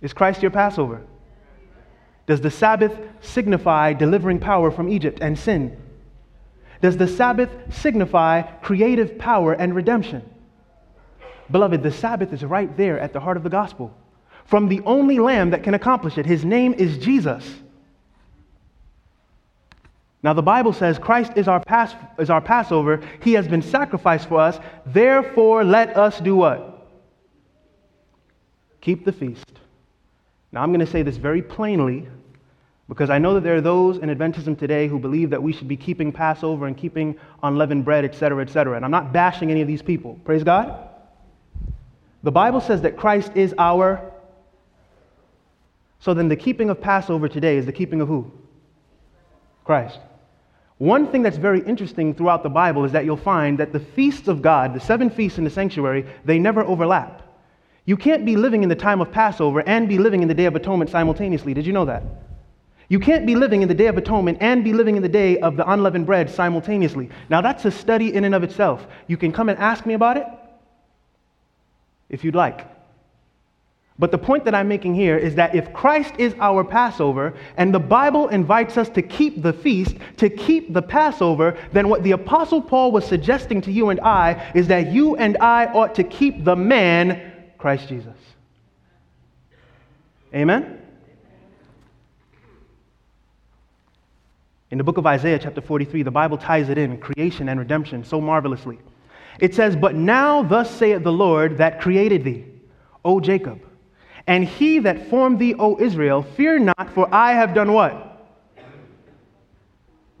Is 0.00 0.14
Christ 0.14 0.40
your 0.40 0.50
Passover? 0.50 1.02
Does 2.26 2.40
the 2.40 2.50
Sabbath 2.50 2.96
signify 3.20 3.92
delivering 3.92 4.38
power 4.38 4.70
from 4.70 4.88
Egypt 4.88 5.18
and 5.20 5.38
sin? 5.38 5.76
Does 6.80 6.96
the 6.96 7.08
Sabbath 7.08 7.50
signify 7.70 8.42
creative 8.42 9.18
power 9.18 9.52
and 9.52 9.74
redemption? 9.74 10.22
Beloved, 11.50 11.82
the 11.82 11.90
Sabbath 11.90 12.32
is 12.32 12.44
right 12.44 12.74
there 12.76 12.98
at 12.98 13.12
the 13.12 13.20
heart 13.20 13.36
of 13.36 13.42
the 13.42 13.50
gospel. 13.50 13.94
From 14.44 14.68
the 14.68 14.80
only 14.86 15.18
lamb 15.18 15.50
that 15.50 15.62
can 15.62 15.74
accomplish 15.74 16.16
it. 16.16 16.24
His 16.24 16.44
name 16.44 16.72
is 16.74 16.98
Jesus. 16.98 17.46
Now, 20.22 20.32
the 20.32 20.42
Bible 20.42 20.72
says 20.72 20.98
Christ 20.98 21.32
is 21.36 21.46
our, 21.46 21.60
Pas- 21.60 21.94
is 22.18 22.28
our 22.28 22.40
Passover. 22.40 23.00
He 23.22 23.34
has 23.34 23.46
been 23.46 23.62
sacrificed 23.62 24.28
for 24.28 24.40
us. 24.40 24.58
Therefore, 24.86 25.62
let 25.62 25.96
us 25.96 26.18
do 26.20 26.36
what? 26.36 26.88
Keep 28.80 29.04
the 29.04 29.12
feast. 29.12 29.52
Now, 30.50 30.62
I'm 30.62 30.70
going 30.70 30.84
to 30.84 30.90
say 30.90 31.02
this 31.02 31.16
very 31.16 31.42
plainly 31.42 32.08
because 32.88 33.10
I 33.10 33.18
know 33.18 33.34
that 33.34 33.42
there 33.42 33.54
are 33.54 33.60
those 33.60 33.98
in 33.98 34.08
Adventism 34.08 34.58
today 34.58 34.88
who 34.88 34.98
believe 34.98 35.30
that 35.30 35.42
we 35.42 35.52
should 35.52 35.68
be 35.68 35.76
keeping 35.76 36.10
Passover 36.10 36.66
and 36.66 36.76
keeping 36.76 37.16
unleavened 37.42 37.84
bread, 37.84 38.04
etc., 38.04 38.42
etc. 38.42 38.76
And 38.76 38.84
I'm 38.84 38.90
not 38.90 39.12
bashing 39.12 39.50
any 39.50 39.60
of 39.60 39.68
these 39.68 39.82
people. 39.82 40.18
Praise 40.24 40.42
God. 40.42 40.88
The 42.22 42.32
Bible 42.32 42.60
says 42.60 42.82
that 42.82 42.96
Christ 42.96 43.32
is 43.34 43.54
our. 43.58 44.12
So 46.00 46.14
then, 46.14 46.28
the 46.28 46.36
keeping 46.36 46.70
of 46.70 46.80
Passover 46.80 47.28
today 47.28 47.58
is 47.58 47.66
the 47.66 47.72
keeping 47.72 48.00
of 48.00 48.08
who? 48.08 48.32
Christ. 49.64 49.98
One 50.78 51.08
thing 51.08 51.22
that's 51.22 51.36
very 51.36 51.60
interesting 51.60 52.14
throughout 52.14 52.42
the 52.42 52.48
Bible 52.48 52.84
is 52.84 52.92
that 52.92 53.04
you'll 53.04 53.16
find 53.16 53.58
that 53.58 53.72
the 53.72 53.80
feasts 53.80 54.28
of 54.28 54.40
God, 54.40 54.74
the 54.74 54.80
seven 54.80 55.10
feasts 55.10 55.38
in 55.38 55.44
the 55.44 55.50
sanctuary, 55.50 56.06
they 56.24 56.38
never 56.38 56.62
overlap. 56.62 57.22
You 57.84 57.96
can't 57.96 58.24
be 58.24 58.36
living 58.36 58.62
in 58.62 58.68
the 58.68 58.76
time 58.76 59.00
of 59.00 59.10
Passover 59.10 59.60
and 59.66 59.88
be 59.88 59.98
living 59.98 60.22
in 60.22 60.28
the 60.28 60.34
Day 60.34 60.44
of 60.44 60.54
Atonement 60.54 60.90
simultaneously. 60.90 61.52
Did 61.52 61.66
you 61.66 61.72
know 61.72 61.86
that? 61.86 62.04
You 62.88 63.00
can't 63.00 63.26
be 63.26 63.34
living 63.34 63.62
in 63.62 63.68
the 63.68 63.74
Day 63.74 63.86
of 63.86 63.98
Atonement 63.98 64.38
and 64.40 64.62
be 64.62 64.72
living 64.72 64.96
in 64.96 65.02
the 65.02 65.08
day 65.08 65.38
of 65.38 65.56
the 65.56 65.70
unleavened 65.70 66.06
bread 66.06 66.30
simultaneously. 66.30 67.10
Now, 67.28 67.40
that's 67.40 67.64
a 67.64 67.70
study 67.70 68.14
in 68.14 68.24
and 68.24 68.34
of 68.34 68.42
itself. 68.42 68.86
You 69.08 69.16
can 69.16 69.32
come 69.32 69.48
and 69.48 69.58
ask 69.58 69.84
me 69.84 69.94
about 69.94 70.16
it 70.16 70.26
if 72.08 72.24
you'd 72.24 72.34
like. 72.34 72.66
But 73.98 74.12
the 74.12 74.18
point 74.18 74.44
that 74.44 74.54
I'm 74.54 74.68
making 74.68 74.94
here 74.94 75.16
is 75.16 75.34
that 75.34 75.56
if 75.56 75.72
Christ 75.72 76.14
is 76.18 76.32
our 76.38 76.62
Passover 76.62 77.34
and 77.56 77.74
the 77.74 77.80
Bible 77.80 78.28
invites 78.28 78.76
us 78.76 78.88
to 78.90 79.02
keep 79.02 79.42
the 79.42 79.52
feast, 79.52 79.96
to 80.18 80.30
keep 80.30 80.72
the 80.72 80.82
Passover, 80.82 81.58
then 81.72 81.88
what 81.88 82.04
the 82.04 82.12
Apostle 82.12 82.62
Paul 82.62 82.92
was 82.92 83.04
suggesting 83.04 83.60
to 83.62 83.72
you 83.72 83.88
and 83.88 84.00
I 84.00 84.52
is 84.54 84.68
that 84.68 84.92
you 84.92 85.16
and 85.16 85.36
I 85.38 85.66
ought 85.66 85.96
to 85.96 86.04
keep 86.04 86.44
the 86.44 86.54
man, 86.54 87.32
Christ 87.58 87.88
Jesus. 87.88 88.14
Amen? 90.32 90.80
In 94.70 94.78
the 94.78 94.84
book 94.84 94.98
of 94.98 95.06
Isaiah, 95.06 95.40
chapter 95.40 95.62
43, 95.62 96.04
the 96.04 96.10
Bible 96.10 96.38
ties 96.38 96.68
it 96.68 96.78
in 96.78 96.98
creation 96.98 97.48
and 97.48 97.58
redemption 97.58 98.04
so 98.04 98.20
marvelously. 98.20 98.78
It 99.40 99.56
says, 99.56 99.74
But 99.74 99.96
now, 99.96 100.42
thus 100.44 100.70
saith 100.70 101.02
the 101.02 101.12
Lord 101.12 101.58
that 101.58 101.80
created 101.80 102.22
thee, 102.22 102.44
O 103.04 103.18
Jacob 103.18 103.62
and 104.28 104.44
he 104.44 104.78
that 104.80 105.08
formed 105.08 105.38
thee, 105.38 105.54
O 105.58 105.80
Israel, 105.80 106.22
fear 106.22 106.58
not, 106.58 106.90
for 106.92 107.12
I 107.12 107.32
have 107.32 107.54
done 107.54 107.72
what? 107.72 108.04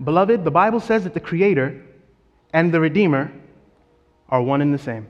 Beloved, 0.02 0.44
the 0.44 0.50
Bible 0.50 0.80
says 0.80 1.04
that 1.04 1.12
the 1.12 1.20
Creator 1.20 1.84
and 2.54 2.72
the 2.72 2.80
Redeemer 2.80 3.30
are 4.30 4.40
one 4.40 4.62
and 4.62 4.72
the 4.72 4.78
same. 4.78 5.06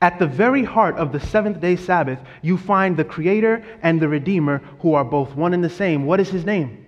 At 0.00 0.20
the 0.20 0.26
very 0.26 0.62
heart 0.62 0.96
of 0.96 1.10
the 1.10 1.18
seventh 1.18 1.60
day 1.60 1.74
Sabbath, 1.74 2.20
you 2.42 2.56
find 2.56 2.96
the 2.96 3.04
Creator 3.04 3.64
and 3.82 4.00
the 4.00 4.08
Redeemer 4.08 4.58
who 4.78 4.94
are 4.94 5.04
both 5.04 5.34
one 5.34 5.52
and 5.52 5.64
the 5.64 5.68
same. 5.68 6.06
What 6.06 6.20
is 6.20 6.28
his 6.28 6.44
name? 6.44 6.86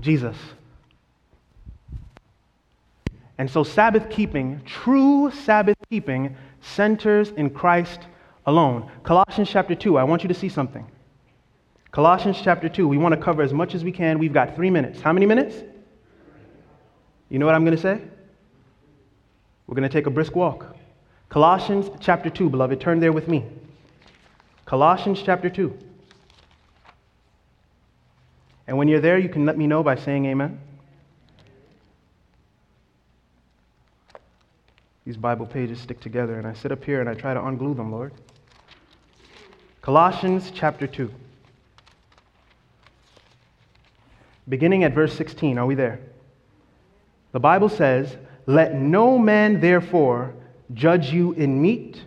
Jesus. 0.00 0.36
And 3.38 3.48
so, 3.48 3.62
Sabbath 3.62 4.10
keeping, 4.10 4.62
true 4.64 5.30
Sabbath 5.30 5.76
keeping, 5.88 6.36
centers 6.60 7.30
in 7.30 7.50
Christ 7.50 8.00
alone. 8.48 8.90
Colossians 9.02 9.50
chapter 9.50 9.74
2, 9.74 9.98
I 9.98 10.04
want 10.04 10.22
you 10.22 10.28
to 10.28 10.34
see 10.34 10.48
something. 10.48 10.90
Colossians 11.90 12.40
chapter 12.42 12.68
2, 12.68 12.88
we 12.88 12.96
want 12.96 13.14
to 13.14 13.20
cover 13.20 13.42
as 13.42 13.52
much 13.52 13.74
as 13.74 13.84
we 13.84 13.92
can. 13.92 14.18
We've 14.18 14.32
got 14.32 14.56
three 14.56 14.70
minutes. 14.70 15.00
How 15.02 15.12
many 15.12 15.26
minutes? 15.26 15.54
You 17.28 17.38
know 17.38 17.44
what 17.44 17.54
I'm 17.54 17.64
going 17.64 17.76
to 17.76 17.82
say? 17.82 18.00
We're 19.66 19.74
going 19.74 19.88
to 19.88 19.92
take 19.92 20.06
a 20.06 20.10
brisk 20.10 20.34
walk. 20.34 20.74
Colossians 21.28 21.90
chapter 22.00 22.30
2, 22.30 22.48
beloved, 22.48 22.80
turn 22.80 23.00
there 23.00 23.12
with 23.12 23.28
me. 23.28 23.44
Colossians 24.64 25.22
chapter 25.22 25.50
2. 25.50 25.76
And 28.66 28.78
when 28.78 28.88
you're 28.88 29.00
there, 29.00 29.18
you 29.18 29.28
can 29.28 29.44
let 29.44 29.58
me 29.58 29.66
know 29.66 29.82
by 29.82 29.96
saying 29.96 30.24
amen. 30.24 30.58
These 35.04 35.18
Bible 35.18 35.46
pages 35.46 35.80
stick 35.80 36.00
together, 36.00 36.38
and 36.38 36.46
I 36.46 36.54
sit 36.54 36.72
up 36.72 36.82
here 36.82 37.00
and 37.00 37.10
I 37.10 37.14
try 37.14 37.34
to 37.34 37.40
unglue 37.40 37.76
them, 37.76 37.92
Lord. 37.92 38.12
Colossians 39.88 40.52
chapter 40.54 40.86
2. 40.86 41.10
Beginning 44.46 44.84
at 44.84 44.92
verse 44.92 45.14
16, 45.16 45.56
are 45.56 45.64
we 45.64 45.74
there? 45.74 45.98
The 47.32 47.40
Bible 47.40 47.70
says, 47.70 48.18
Let 48.44 48.74
no 48.74 49.18
man 49.18 49.62
therefore 49.62 50.34
judge 50.74 51.10
you 51.10 51.32
in 51.32 51.62
meat, 51.62 52.02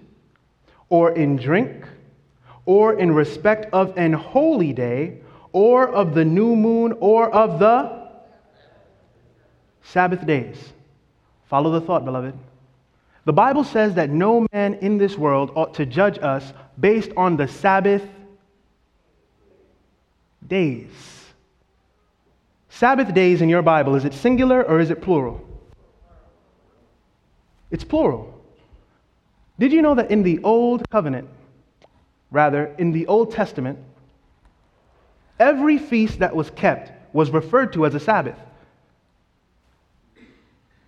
or 0.89 1.13
in 1.13 1.37
drink, 1.37 1.87
or 2.67 2.99
in 2.99 3.15
respect 3.15 3.73
of 3.73 3.97
an 3.97 4.13
holy 4.13 4.73
day, 4.73 5.17
or 5.51 5.87
of 5.87 6.13
the 6.13 6.23
new 6.23 6.55
moon, 6.55 6.93
or 6.99 7.33
of 7.33 7.57
the 7.57 8.11
Sabbath 9.81 10.23
days. 10.27 10.71
Follow 11.49 11.71
the 11.71 11.81
thought, 11.81 12.05
beloved. 12.05 12.37
The 13.25 13.33
Bible 13.33 13.63
says 13.63 13.95
that 13.95 14.11
no 14.11 14.47
man 14.51 14.75
in 14.75 14.99
this 14.99 15.17
world 15.17 15.51
ought 15.55 15.73
to 15.75 15.85
judge 15.87 16.19
us 16.19 16.53
based 16.79 17.11
on 17.15 17.37
the 17.37 17.47
Sabbath 17.47 18.03
days. 20.47 20.89
Sabbath 22.69 23.13
days 23.13 23.41
in 23.41 23.49
your 23.49 23.61
Bible, 23.61 23.95
is 23.95 24.05
it 24.05 24.13
singular 24.13 24.63
or 24.63 24.79
is 24.79 24.89
it 24.89 25.01
plural? 25.01 25.47
It's 27.69 27.83
plural. 27.83 28.41
Did 29.59 29.71
you 29.71 29.81
know 29.81 29.95
that 29.95 30.11
in 30.11 30.23
the 30.23 30.39
Old 30.43 30.89
Covenant, 30.89 31.29
rather, 32.31 32.73
in 32.77 32.91
the 32.91 33.07
Old 33.07 33.31
Testament, 33.31 33.77
Every 35.41 35.79
feast 35.79 36.19
that 36.19 36.35
was 36.35 36.51
kept 36.51 36.91
was 37.15 37.31
referred 37.31 37.73
to 37.73 37.87
as 37.87 37.95
a 37.95 37.99
Sabbath. 37.99 38.37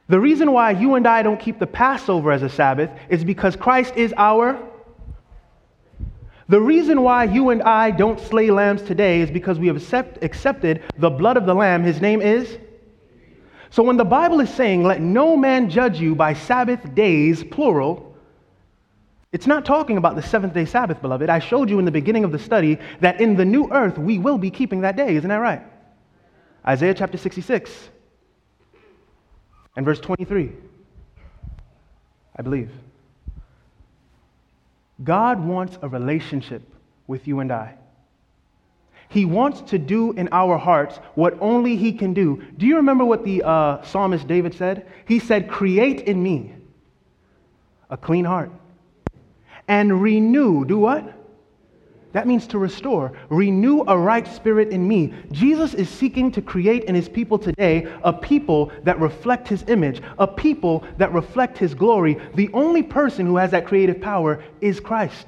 The 0.07 0.19
reason 0.19 0.51
why 0.51 0.69
you 0.71 0.93
and 0.93 1.07
I 1.07 1.23
don't 1.23 1.39
keep 1.39 1.57
the 1.57 1.65
Passover 1.65 2.31
as 2.31 2.43
a 2.43 2.49
Sabbath 2.49 2.91
is 3.09 3.23
because 3.23 3.55
Christ 3.55 3.95
is 3.95 4.13
our. 4.15 4.59
The 6.49 6.59
reason 6.59 7.01
why 7.01 7.23
you 7.23 7.49
and 7.51 7.61
I 7.63 7.91
don't 7.91 8.19
slay 8.19 8.51
lambs 8.51 8.81
today 8.81 9.21
is 9.21 9.31
because 9.31 9.59
we 9.59 9.67
have 9.67 9.77
accept, 9.77 10.23
accepted 10.23 10.83
the 10.97 11.09
blood 11.09 11.37
of 11.37 11.45
the 11.45 11.53
Lamb. 11.53 11.83
His 11.83 12.01
name 12.01 12.21
is. 12.21 12.57
So 13.69 13.81
when 13.81 13.97
the 13.97 14.05
Bible 14.05 14.39
is 14.39 14.53
saying, 14.53 14.83
let 14.83 15.01
no 15.01 15.37
man 15.37 15.69
judge 15.69 15.99
you 15.99 16.15
by 16.15 16.33
Sabbath 16.33 16.93
days, 16.93 17.43
plural, 17.43 18.15
it's 19.31 19.47
not 19.47 19.65
talking 19.65 19.97
about 19.97 20.15
the 20.15 20.21
seventh 20.21 20.53
day 20.53 20.65
Sabbath, 20.65 21.01
beloved. 21.01 21.27
I 21.27 21.39
showed 21.39 21.69
you 21.69 21.79
in 21.79 21.85
the 21.85 21.91
beginning 21.91 22.23
of 22.23 22.31
the 22.31 22.37
study 22.37 22.77
that 22.99 23.19
in 23.19 23.35
the 23.35 23.45
new 23.45 23.71
earth 23.71 23.97
we 23.97 24.19
will 24.19 24.37
be 24.37 24.51
keeping 24.51 24.81
that 24.81 24.95
day. 24.95 25.15
Isn't 25.15 25.29
that 25.29 25.37
right? 25.37 25.63
Isaiah 26.67 26.93
chapter 26.93 27.17
66 27.17 27.71
and 29.75 29.85
verse 29.85 29.99
23, 29.99 30.51
I 32.35 32.41
believe. 32.43 32.69
God 35.03 35.43
wants 35.43 35.77
a 35.81 35.87
relationship 35.87 36.61
with 37.07 37.27
you 37.27 37.39
and 37.39 37.51
I. 37.51 37.75
He 39.09 39.25
wants 39.25 39.61
to 39.69 39.77
do 39.77 40.11
in 40.13 40.29
our 40.31 40.57
hearts 40.57 40.97
what 41.13 41.37
only 41.39 41.75
He 41.75 41.93
can 41.93 42.13
do. 42.13 42.43
Do 42.57 42.65
you 42.65 42.77
remember 42.77 43.05
what 43.05 43.23
the 43.23 43.43
uh, 43.43 43.83
psalmist 43.83 44.27
David 44.27 44.55
said? 44.55 44.87
He 45.07 45.19
said, 45.19 45.49
Create 45.49 46.01
in 46.01 46.21
me 46.21 46.53
a 47.89 47.97
clean 47.97 48.25
heart 48.25 48.51
and 49.67 50.01
renew. 50.01 50.65
Do 50.65 50.79
what? 50.79 51.12
That 52.13 52.27
means 52.27 52.45
to 52.47 52.59
restore. 52.59 53.11
Renew 53.29 53.83
a 53.87 53.97
right 53.97 54.27
spirit 54.27 54.69
in 54.69 54.87
me. 54.87 55.13
Jesus 55.31 55.73
is 55.73 55.89
seeking 55.89 56.31
to 56.31 56.41
create 56.43 56.83
in 56.83 56.93
his 56.93 57.09
people 57.09 57.39
today 57.39 57.91
a 58.03 58.13
people 58.13 58.71
that 58.83 58.99
reflect 58.99 59.47
his 59.47 59.63
image, 59.67 60.01
a 60.19 60.27
people 60.27 60.85
that 60.97 61.11
reflect 61.11 61.57
his 61.57 61.73
glory. 61.73 62.17
The 62.35 62.51
only 62.53 62.83
person 62.83 63.25
who 63.25 63.37
has 63.37 63.51
that 63.51 63.65
creative 63.65 63.99
power 63.99 64.43
is 64.61 64.79
Christ. 64.79 65.27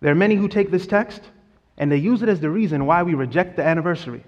There 0.00 0.10
are 0.10 0.16
many 0.16 0.34
who 0.34 0.48
take 0.48 0.72
this 0.72 0.88
text 0.88 1.22
and 1.78 1.90
they 1.90 1.96
use 1.96 2.22
it 2.22 2.28
as 2.28 2.40
the 2.40 2.50
reason 2.50 2.86
why 2.86 3.04
we 3.04 3.14
reject 3.14 3.56
the 3.56 3.64
anniversary. 3.64 4.24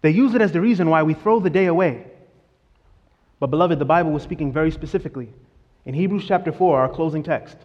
They 0.00 0.10
use 0.10 0.34
it 0.34 0.40
as 0.40 0.52
the 0.52 0.60
reason 0.60 0.88
why 0.88 1.02
we 1.02 1.14
throw 1.14 1.40
the 1.40 1.50
day 1.50 1.66
away. 1.66 2.06
But, 3.40 3.48
beloved, 3.48 3.78
the 3.78 3.84
Bible 3.84 4.12
was 4.12 4.22
speaking 4.22 4.52
very 4.52 4.70
specifically. 4.70 5.32
In 5.86 5.94
Hebrews 5.94 6.24
chapter 6.26 6.52
4, 6.52 6.80
our 6.80 6.88
closing 6.88 7.22
text, 7.22 7.56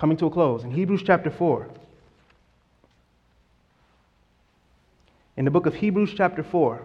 coming 0.00 0.16
to 0.16 0.24
a 0.24 0.30
close. 0.30 0.64
In 0.64 0.70
Hebrews 0.70 1.02
chapter 1.04 1.30
4, 1.30 1.68
in 5.36 5.44
the 5.44 5.50
book 5.50 5.66
of 5.66 5.74
Hebrews 5.74 6.14
chapter 6.16 6.42
4, 6.42 6.80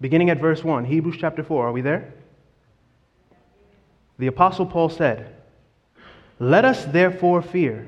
beginning 0.00 0.30
at 0.30 0.40
verse 0.40 0.64
1, 0.64 0.84
Hebrews 0.84 1.14
chapter 1.20 1.44
4, 1.44 1.68
are 1.68 1.72
we 1.72 1.80
there? 1.80 2.12
The 4.18 4.26
Apostle 4.26 4.66
Paul 4.66 4.88
said, 4.88 5.32
Let 6.40 6.64
us 6.64 6.84
therefore 6.86 7.42
fear, 7.42 7.86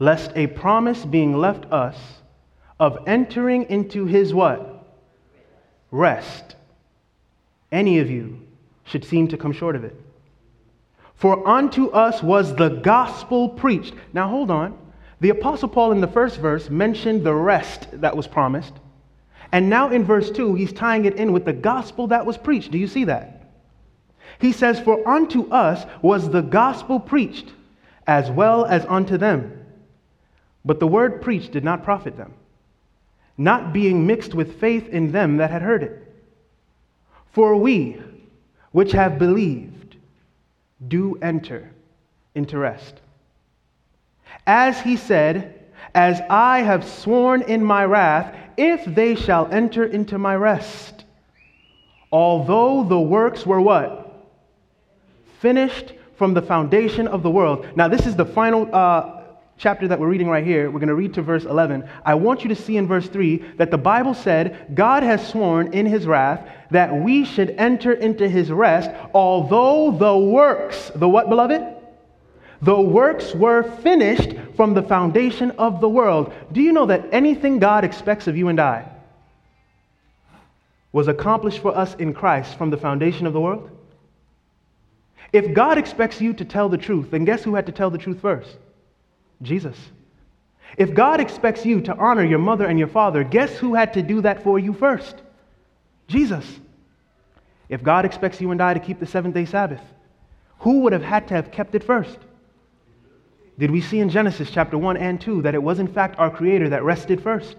lest 0.00 0.32
a 0.34 0.48
promise 0.48 1.04
being 1.04 1.38
left 1.38 1.66
us 1.66 1.96
of 2.80 2.98
entering 3.06 3.70
into 3.70 4.06
his 4.06 4.34
what? 4.34 4.84
Rest. 5.92 6.56
Any 7.70 8.00
of 8.00 8.10
you 8.10 8.45
should 8.86 9.04
seem 9.04 9.28
to 9.28 9.36
come 9.36 9.52
short 9.52 9.76
of 9.76 9.84
it. 9.84 9.94
For 11.16 11.46
unto 11.46 11.88
us 11.88 12.22
was 12.22 12.54
the 12.54 12.68
gospel 12.68 13.48
preached. 13.48 13.94
Now 14.12 14.28
hold 14.28 14.50
on. 14.50 14.78
The 15.20 15.30
Apostle 15.30 15.68
Paul 15.68 15.92
in 15.92 16.00
the 16.00 16.08
first 16.08 16.38
verse 16.38 16.68
mentioned 16.68 17.24
the 17.24 17.34
rest 17.34 17.88
that 18.00 18.16
was 18.16 18.26
promised. 18.26 18.74
And 19.52 19.70
now 19.70 19.90
in 19.90 20.04
verse 20.04 20.30
2, 20.30 20.54
he's 20.54 20.72
tying 20.72 21.04
it 21.04 21.16
in 21.16 21.32
with 21.32 21.44
the 21.44 21.52
gospel 21.52 22.08
that 22.08 22.26
was 22.26 22.36
preached. 22.36 22.70
Do 22.70 22.78
you 22.78 22.86
see 22.86 23.04
that? 23.04 23.50
He 24.38 24.52
says, 24.52 24.78
For 24.80 25.06
unto 25.08 25.48
us 25.50 25.86
was 26.02 26.28
the 26.28 26.42
gospel 26.42 27.00
preached, 27.00 27.50
as 28.06 28.30
well 28.30 28.66
as 28.66 28.84
unto 28.86 29.16
them. 29.16 29.64
But 30.64 30.80
the 30.80 30.86
word 30.86 31.22
preached 31.22 31.52
did 31.52 31.64
not 31.64 31.84
profit 31.84 32.16
them, 32.16 32.34
not 33.38 33.72
being 33.72 34.06
mixed 34.06 34.34
with 34.34 34.60
faith 34.60 34.88
in 34.88 35.12
them 35.12 35.38
that 35.38 35.50
had 35.50 35.62
heard 35.62 35.82
it. 35.82 36.02
For 37.32 37.56
we, 37.56 38.02
which 38.72 38.92
have 38.92 39.18
believed 39.18 39.96
do 40.88 41.18
enter 41.22 41.70
into 42.34 42.58
rest. 42.58 43.00
As 44.46 44.80
he 44.80 44.96
said, 44.96 45.52
As 45.94 46.20
I 46.28 46.60
have 46.60 46.86
sworn 46.86 47.42
in 47.42 47.64
my 47.64 47.84
wrath, 47.84 48.34
if 48.56 48.84
they 48.84 49.14
shall 49.14 49.46
enter 49.50 49.84
into 49.84 50.18
my 50.18 50.36
rest. 50.36 51.04
Although 52.12 52.84
the 52.84 53.00
works 53.00 53.46
were 53.46 53.60
what? 53.60 54.26
Finished 55.40 55.94
from 56.16 56.34
the 56.34 56.42
foundation 56.42 57.06
of 57.08 57.22
the 57.22 57.30
world. 57.30 57.66
Now, 57.76 57.88
this 57.88 58.06
is 58.06 58.16
the 58.16 58.24
final 58.24 58.68
uh, 58.74 59.15
chapter 59.58 59.88
that 59.88 59.98
we're 59.98 60.08
reading 60.08 60.28
right 60.28 60.44
here, 60.44 60.70
we're 60.70 60.78
going 60.78 60.88
to 60.88 60.94
read 60.94 61.14
to 61.14 61.22
verse 61.22 61.44
11. 61.44 61.88
I 62.04 62.14
want 62.14 62.42
you 62.42 62.48
to 62.48 62.54
see 62.54 62.76
in 62.76 62.86
verse 62.86 63.08
3 63.08 63.38
that 63.56 63.70
the 63.70 63.78
Bible 63.78 64.14
said, 64.14 64.74
God 64.74 65.02
has 65.02 65.26
sworn 65.26 65.72
in 65.72 65.86
his 65.86 66.06
wrath 66.06 66.46
that 66.70 66.94
we 66.94 67.24
should 67.24 67.50
enter 67.50 67.92
into 67.92 68.28
his 68.28 68.50
rest, 68.50 68.90
although 69.14 69.92
the 69.92 70.16
works, 70.16 70.90
the 70.94 71.08
what, 71.08 71.28
beloved? 71.28 71.74
The 72.62 72.80
works 72.80 73.34
were 73.34 73.62
finished 73.62 74.34
from 74.56 74.74
the 74.74 74.82
foundation 74.82 75.52
of 75.52 75.80
the 75.80 75.88
world. 75.88 76.32
Do 76.52 76.60
you 76.60 76.72
know 76.72 76.86
that 76.86 77.06
anything 77.12 77.58
God 77.58 77.84
expects 77.84 78.26
of 78.26 78.36
you 78.36 78.48
and 78.48 78.60
I 78.60 78.90
was 80.92 81.08
accomplished 81.08 81.60
for 81.60 81.76
us 81.76 81.94
in 81.96 82.14
Christ 82.14 82.56
from 82.56 82.70
the 82.70 82.76
foundation 82.76 83.26
of 83.26 83.32
the 83.32 83.40
world? 83.40 83.70
If 85.32 85.54
God 85.54 85.76
expects 85.76 86.20
you 86.20 86.32
to 86.34 86.44
tell 86.44 86.68
the 86.68 86.78
truth, 86.78 87.10
then 87.10 87.24
guess 87.24 87.42
who 87.42 87.54
had 87.54 87.66
to 87.66 87.72
tell 87.72 87.90
the 87.90 87.98
truth 87.98 88.20
first? 88.20 88.56
Jesus. 89.42 89.76
If 90.76 90.94
God 90.94 91.20
expects 91.20 91.64
you 91.64 91.80
to 91.82 91.96
honor 91.96 92.24
your 92.24 92.38
mother 92.38 92.66
and 92.66 92.78
your 92.78 92.88
father, 92.88 93.24
guess 93.24 93.56
who 93.56 93.74
had 93.74 93.94
to 93.94 94.02
do 94.02 94.20
that 94.22 94.42
for 94.42 94.58
you 94.58 94.72
first? 94.72 95.16
Jesus. 96.08 96.44
If 97.68 97.82
God 97.82 98.04
expects 98.04 98.40
you 98.40 98.50
and 98.50 98.60
I 98.60 98.74
to 98.74 98.80
keep 98.80 99.00
the 99.00 99.06
seventh 99.06 99.34
day 99.34 99.44
Sabbath, 99.44 99.80
who 100.60 100.80
would 100.80 100.92
have 100.92 101.02
had 101.02 101.28
to 101.28 101.34
have 101.34 101.50
kept 101.50 101.74
it 101.74 101.84
first? 101.84 102.18
Did 103.58 103.70
we 103.70 103.80
see 103.80 104.00
in 104.00 104.10
Genesis 104.10 104.50
chapter 104.50 104.76
1 104.76 104.96
and 104.98 105.20
2 105.20 105.42
that 105.42 105.54
it 105.54 105.62
was 105.62 105.78
in 105.78 105.88
fact 105.88 106.18
our 106.18 106.30
Creator 106.30 106.68
that 106.70 106.84
rested 106.84 107.22
first? 107.22 107.56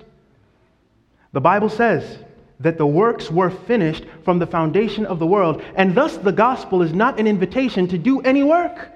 The 1.34 1.41
Bible 1.41 1.69
says 1.69 2.19
that 2.59 2.78
the 2.78 2.88
works 2.88 3.32
were 3.32 3.49
finished 3.49 4.05
from 4.23 4.39
the 4.39 4.47
foundation 4.47 5.05
of 5.05 5.19
the 5.19 5.28
world, 5.28 5.63
and 5.75 5.93
thus 5.93 6.17
the 6.17 6.32
gospel 6.32 6.82
is 6.82 6.93
not 6.93 7.19
an 7.19 7.28
invitation 7.28 7.88
to 7.88 7.97
do 7.97 8.21
any 8.21 8.43
work, 8.43 8.91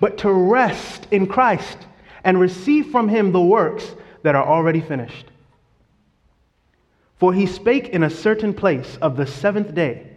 but 0.00 0.18
to 0.18 0.32
rest 0.32 1.06
in 1.10 1.26
Christ 1.26 1.78
and 2.24 2.40
receive 2.40 2.86
from 2.86 3.08
him 3.08 3.32
the 3.32 3.40
works 3.40 3.94
that 4.22 4.34
are 4.34 4.46
already 4.46 4.80
finished. 4.80 5.26
For 7.18 7.32
he 7.32 7.46
spake 7.46 7.90
in 7.90 8.02
a 8.02 8.10
certain 8.10 8.52
place 8.52 8.98
of 9.00 9.16
the 9.16 9.26
seventh 9.26 9.74
day. 9.74 10.10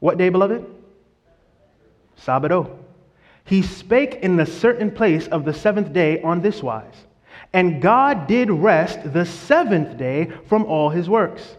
What 0.00 0.18
day, 0.18 0.28
beloved? 0.28 0.66
Sabbath. 2.16 2.68
He 3.44 3.62
spake 3.62 4.14
in 4.16 4.38
a 4.40 4.46
certain 4.46 4.90
place 4.90 5.28
of 5.28 5.44
the 5.44 5.54
seventh 5.54 5.92
day 5.92 6.20
on 6.22 6.40
this 6.40 6.62
wise. 6.62 6.94
And 7.52 7.82
God 7.82 8.26
did 8.26 8.50
rest 8.50 9.12
the 9.12 9.26
seventh 9.26 9.98
day 9.98 10.32
from 10.48 10.64
all 10.64 10.90
his 10.90 11.08
works. 11.08 11.56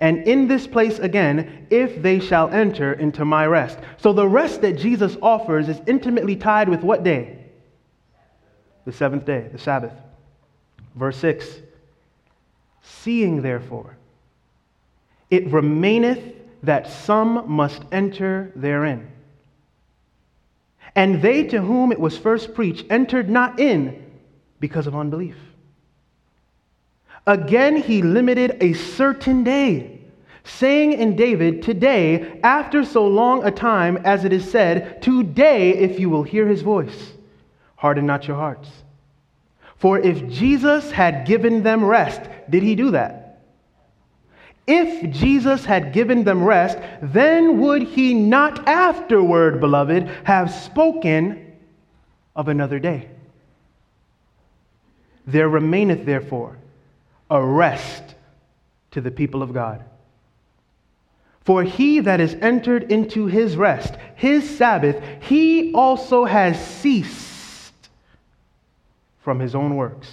And 0.00 0.26
in 0.26 0.48
this 0.48 0.66
place 0.66 0.98
again, 0.98 1.66
if 1.70 2.02
they 2.02 2.18
shall 2.18 2.48
enter 2.50 2.92
into 2.94 3.24
my 3.24 3.46
rest. 3.46 3.78
So 3.98 4.12
the 4.12 4.26
rest 4.26 4.60
that 4.62 4.78
Jesus 4.78 5.16
offers 5.22 5.68
is 5.68 5.80
intimately 5.86 6.36
tied 6.36 6.68
with 6.68 6.82
what 6.82 7.04
day? 7.04 7.38
The 8.84 8.92
seventh 8.92 9.24
day, 9.24 9.48
the 9.52 9.58
Sabbath. 9.58 9.92
Verse 10.94 11.16
6 11.18 11.46
Seeing 12.82 13.42
therefore, 13.42 13.96
it 15.30 15.50
remaineth 15.50 16.34
that 16.62 16.90
some 16.90 17.44
must 17.50 17.82
enter 17.90 18.52
therein. 18.54 19.08
And 20.94 21.22
they 21.22 21.44
to 21.44 21.60
whom 21.60 21.90
it 21.90 21.98
was 21.98 22.18
first 22.18 22.54
preached 22.54 22.86
entered 22.90 23.30
not 23.30 23.58
in 23.58 24.04
because 24.60 24.86
of 24.86 24.94
unbelief. 24.94 25.36
Again, 27.26 27.76
he 27.76 28.02
limited 28.02 28.58
a 28.60 28.72
certain 28.72 29.44
day, 29.44 30.00
saying 30.44 30.92
in 30.92 31.16
David, 31.16 31.62
Today, 31.62 32.40
after 32.42 32.84
so 32.84 33.06
long 33.06 33.44
a 33.44 33.50
time 33.50 33.96
as 33.98 34.24
it 34.24 34.32
is 34.32 34.50
said, 34.50 35.00
Today, 35.02 35.70
if 35.70 36.00
you 36.00 36.10
will 36.10 36.24
hear 36.24 36.46
his 36.46 36.62
voice. 36.62 37.11
Harden 37.82 38.06
not 38.06 38.28
your 38.28 38.36
hearts. 38.36 38.70
For 39.74 39.98
if 39.98 40.28
Jesus 40.28 40.92
had 40.92 41.26
given 41.26 41.64
them 41.64 41.84
rest, 41.84 42.20
did 42.48 42.62
he 42.62 42.76
do 42.76 42.92
that? 42.92 43.42
If 44.68 45.12
Jesus 45.12 45.64
had 45.64 45.92
given 45.92 46.22
them 46.22 46.44
rest, 46.44 46.78
then 47.02 47.58
would 47.58 47.82
he 47.82 48.14
not 48.14 48.68
afterward, 48.68 49.58
beloved, 49.58 50.08
have 50.22 50.52
spoken 50.52 51.54
of 52.36 52.46
another 52.46 52.78
day. 52.78 53.08
There 55.26 55.48
remaineth, 55.48 56.06
therefore, 56.06 56.58
a 57.28 57.44
rest 57.44 58.14
to 58.92 59.00
the 59.00 59.10
people 59.10 59.42
of 59.42 59.52
God. 59.52 59.82
For 61.40 61.64
he 61.64 61.98
that 61.98 62.20
is 62.20 62.34
entered 62.34 62.92
into 62.92 63.26
his 63.26 63.56
rest, 63.56 63.96
his 64.14 64.48
Sabbath, 64.48 65.02
he 65.24 65.72
also 65.74 66.24
has 66.24 66.64
ceased 66.64 67.30
from 69.22 69.38
his 69.38 69.54
own 69.54 69.76
works, 69.76 70.08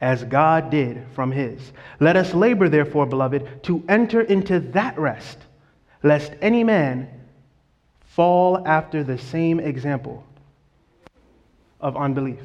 as 0.00 0.24
God 0.24 0.70
did 0.70 1.04
from 1.14 1.32
his. 1.32 1.72
Let 1.98 2.16
us 2.16 2.34
labor, 2.34 2.68
therefore, 2.68 3.06
beloved, 3.06 3.62
to 3.64 3.82
enter 3.88 4.20
into 4.20 4.60
that 4.60 4.98
rest, 4.98 5.38
lest 6.02 6.32
any 6.40 6.64
man 6.64 7.08
fall 8.00 8.66
after 8.66 9.04
the 9.04 9.18
same 9.18 9.60
example 9.60 10.24
of 11.80 11.96
unbelief. 11.96 12.42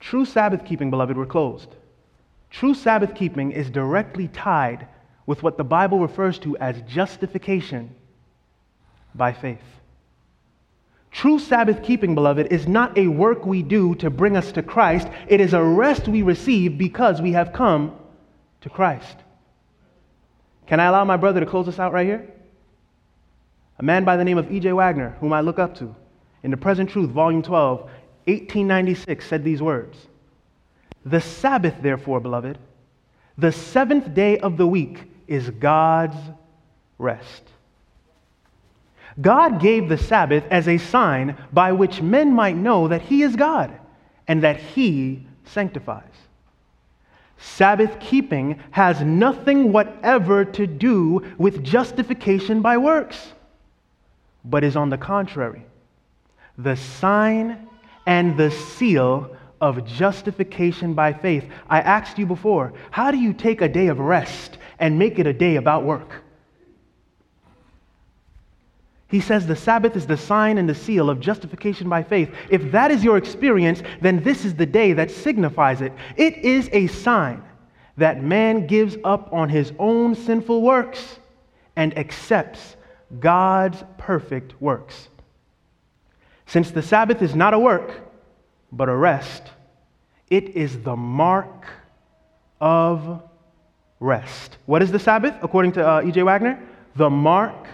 True 0.00 0.24
Sabbath 0.24 0.64
keeping, 0.64 0.90
beloved, 0.90 1.16
we're 1.16 1.26
closed. 1.26 1.74
True 2.50 2.74
Sabbath 2.74 3.14
keeping 3.14 3.52
is 3.52 3.68
directly 3.68 4.28
tied 4.28 4.86
with 5.26 5.42
what 5.42 5.58
the 5.58 5.64
Bible 5.64 5.98
refers 5.98 6.38
to 6.38 6.56
as 6.56 6.80
justification 6.82 7.94
by 9.14 9.32
faith. 9.32 9.58
True 11.10 11.38
Sabbath 11.38 11.82
keeping, 11.82 12.14
beloved, 12.14 12.48
is 12.48 12.68
not 12.68 12.96
a 12.98 13.08
work 13.08 13.46
we 13.46 13.62
do 13.62 13.94
to 13.96 14.10
bring 14.10 14.36
us 14.36 14.52
to 14.52 14.62
Christ. 14.62 15.08
It 15.26 15.40
is 15.40 15.54
a 15.54 15.62
rest 15.62 16.06
we 16.06 16.22
receive 16.22 16.76
because 16.76 17.22
we 17.22 17.32
have 17.32 17.52
come 17.52 17.96
to 18.60 18.70
Christ. 18.70 19.16
Can 20.66 20.80
I 20.80 20.86
allow 20.86 21.04
my 21.04 21.16
brother 21.16 21.40
to 21.40 21.46
close 21.46 21.66
us 21.66 21.78
out 21.78 21.92
right 21.92 22.06
here? 22.06 22.28
A 23.78 23.82
man 23.82 24.04
by 24.04 24.16
the 24.16 24.24
name 24.24 24.38
of 24.38 24.50
E.J. 24.52 24.72
Waggoner, 24.72 25.16
whom 25.20 25.32
I 25.32 25.40
look 25.40 25.58
up 25.58 25.76
to, 25.76 25.94
in 26.42 26.50
The 26.50 26.56
Present 26.56 26.90
Truth, 26.90 27.10
Volume 27.10 27.42
12, 27.42 27.80
1896, 27.80 29.26
said 29.26 29.44
these 29.44 29.62
words 29.62 29.96
The 31.06 31.20
Sabbath, 31.20 31.76
therefore, 31.80 32.20
beloved, 32.20 32.58
the 33.38 33.52
seventh 33.52 34.12
day 34.14 34.38
of 34.38 34.56
the 34.56 34.66
week 34.66 35.04
is 35.26 35.48
God's 35.48 36.16
rest. 36.98 37.44
God 39.20 39.60
gave 39.60 39.88
the 39.88 39.98
Sabbath 39.98 40.44
as 40.50 40.68
a 40.68 40.78
sign 40.78 41.36
by 41.52 41.72
which 41.72 42.00
men 42.00 42.32
might 42.32 42.56
know 42.56 42.88
that 42.88 43.02
He 43.02 43.22
is 43.22 43.34
God 43.34 43.72
and 44.26 44.42
that 44.42 44.58
He 44.58 45.26
sanctifies. 45.44 46.04
Sabbath 47.38 47.98
keeping 48.00 48.60
has 48.70 49.00
nothing 49.00 49.72
whatever 49.72 50.44
to 50.44 50.66
do 50.66 51.24
with 51.38 51.62
justification 51.64 52.62
by 52.62 52.76
works, 52.76 53.32
but 54.44 54.64
is 54.64 54.76
on 54.76 54.90
the 54.90 54.98
contrary, 54.98 55.64
the 56.56 56.76
sign 56.76 57.68
and 58.06 58.36
the 58.36 58.50
seal 58.50 59.36
of 59.60 59.84
justification 59.84 60.94
by 60.94 61.12
faith. 61.12 61.44
I 61.68 61.80
asked 61.80 62.18
you 62.18 62.26
before, 62.26 62.72
how 62.90 63.10
do 63.10 63.18
you 63.18 63.32
take 63.32 63.60
a 63.60 63.68
day 63.68 63.88
of 63.88 63.98
rest 63.98 64.58
and 64.78 64.98
make 64.98 65.18
it 65.18 65.26
a 65.26 65.32
day 65.32 65.56
about 65.56 65.84
work? 65.84 66.22
He 69.08 69.20
says 69.20 69.46
the 69.46 69.56
Sabbath 69.56 69.96
is 69.96 70.06
the 70.06 70.18
sign 70.18 70.58
and 70.58 70.68
the 70.68 70.74
seal 70.74 71.08
of 71.08 71.18
justification 71.18 71.88
by 71.88 72.02
faith. 72.02 72.30
If 72.50 72.70
that 72.72 72.90
is 72.90 73.02
your 73.02 73.16
experience, 73.16 73.82
then 74.02 74.22
this 74.22 74.44
is 74.44 74.54
the 74.54 74.66
day 74.66 74.92
that 74.92 75.10
signifies 75.10 75.80
it. 75.80 75.92
It 76.16 76.36
is 76.38 76.68
a 76.72 76.88
sign 76.88 77.42
that 77.96 78.22
man 78.22 78.66
gives 78.66 78.96
up 79.04 79.32
on 79.32 79.48
his 79.48 79.72
own 79.78 80.14
sinful 80.14 80.60
works 80.60 81.18
and 81.74 81.96
accepts 81.96 82.76
God's 83.18 83.82
perfect 83.96 84.60
works. 84.60 85.08
Since 86.46 86.70
the 86.70 86.82
Sabbath 86.82 87.22
is 87.22 87.34
not 87.34 87.54
a 87.54 87.58
work, 87.58 88.02
but 88.70 88.90
a 88.90 88.94
rest, 88.94 89.42
it 90.28 90.50
is 90.50 90.82
the 90.82 90.96
mark 90.96 91.66
of 92.60 93.22
rest. 94.00 94.58
What 94.66 94.82
is 94.82 94.92
the 94.92 94.98
Sabbath, 94.98 95.34
according 95.42 95.72
to 95.72 95.86
uh, 95.86 96.02
E.J. 96.02 96.22
Waggoner? 96.22 96.62
The 96.96 97.08
mark 97.08 97.66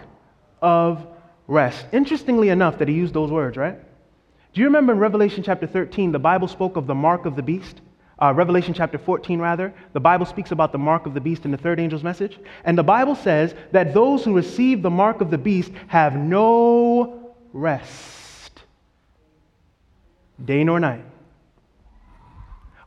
of 0.62 1.06
rest. 1.46 1.86
Interestingly 1.92 2.48
enough, 2.48 2.78
that 2.78 2.88
he 2.88 2.94
used 2.94 3.14
those 3.14 3.30
words, 3.30 3.56
right? 3.56 3.78
Do 4.52 4.60
you 4.60 4.66
remember 4.66 4.92
in 4.92 4.98
Revelation 4.98 5.42
chapter 5.42 5.66
13, 5.66 6.12
the 6.12 6.18
Bible 6.18 6.48
spoke 6.48 6.76
of 6.76 6.86
the 6.86 6.94
mark 6.94 7.26
of 7.26 7.36
the 7.36 7.42
beast? 7.42 7.80
Uh, 8.22 8.32
Revelation 8.32 8.72
chapter 8.72 8.96
14, 8.96 9.40
rather, 9.40 9.74
the 9.92 10.00
Bible 10.00 10.24
speaks 10.24 10.52
about 10.52 10.70
the 10.70 10.78
mark 10.78 11.06
of 11.06 11.14
the 11.14 11.20
beast 11.20 11.44
in 11.44 11.50
the 11.50 11.56
third 11.56 11.80
angel's 11.80 12.04
message. 12.04 12.38
And 12.64 12.78
the 12.78 12.84
Bible 12.84 13.16
says 13.16 13.54
that 13.72 13.92
those 13.92 14.24
who 14.24 14.34
receive 14.34 14.82
the 14.82 14.90
mark 14.90 15.20
of 15.20 15.30
the 15.30 15.38
beast 15.38 15.72
have 15.88 16.14
no 16.14 17.34
rest, 17.52 18.62
day 20.44 20.62
nor 20.62 20.78
night. 20.78 21.04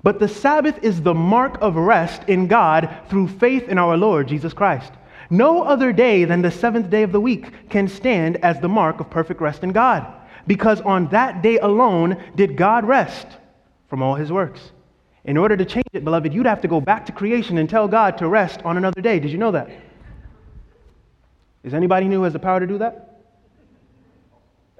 But 0.01 0.19
the 0.19 0.29
Sabbath 0.29 0.81
is 0.83 1.01
the 1.01 1.13
mark 1.13 1.57
of 1.59 1.75
rest 1.75 2.23
in 2.29 2.47
God 2.47 2.95
through 3.09 3.27
faith 3.27 3.67
in 3.67 3.77
our 3.77 3.97
Lord 3.97 4.29
Jesus 4.29 4.53
Christ. 4.53 4.93
No 5.29 5.63
other 5.63 5.91
day 5.91 6.23
than 6.25 6.41
the 6.41 6.51
seventh 6.51 6.89
day 6.89 7.03
of 7.03 7.11
the 7.11 7.19
week 7.19 7.69
can 7.69 7.87
stand 7.87 8.37
as 8.37 8.59
the 8.59 8.69
mark 8.69 8.99
of 8.99 9.09
perfect 9.09 9.41
rest 9.41 9.63
in 9.63 9.71
God, 9.71 10.05
because 10.45 10.79
on 10.81 11.07
that 11.09 11.41
day 11.41 11.57
alone 11.57 12.17
did 12.35 12.55
God 12.55 12.85
rest 12.85 13.27
from 13.89 14.01
all 14.01 14.15
his 14.15 14.31
works. 14.31 14.71
In 15.25 15.35
order 15.35 15.57
to 15.57 15.65
change 15.65 15.87
it, 15.91 16.05
beloved, 16.05 16.33
you'd 16.33 16.45
have 16.45 16.61
to 16.61 16.69
go 16.69 16.79
back 16.79 17.05
to 17.07 17.11
creation 17.11 17.57
and 17.57 17.69
tell 17.69 17.87
God 17.87 18.17
to 18.19 18.27
rest 18.29 18.61
on 18.63 18.77
another 18.77 19.01
day. 19.01 19.19
Did 19.19 19.31
you 19.31 19.37
know 19.37 19.51
that? 19.51 19.69
Is 21.63 21.73
anybody 21.73 22.07
new 22.07 22.19
who 22.19 22.23
has 22.23 22.33
the 22.33 22.39
power 22.39 22.61
to 22.61 22.67
do 22.67 22.77
that? 22.77 23.23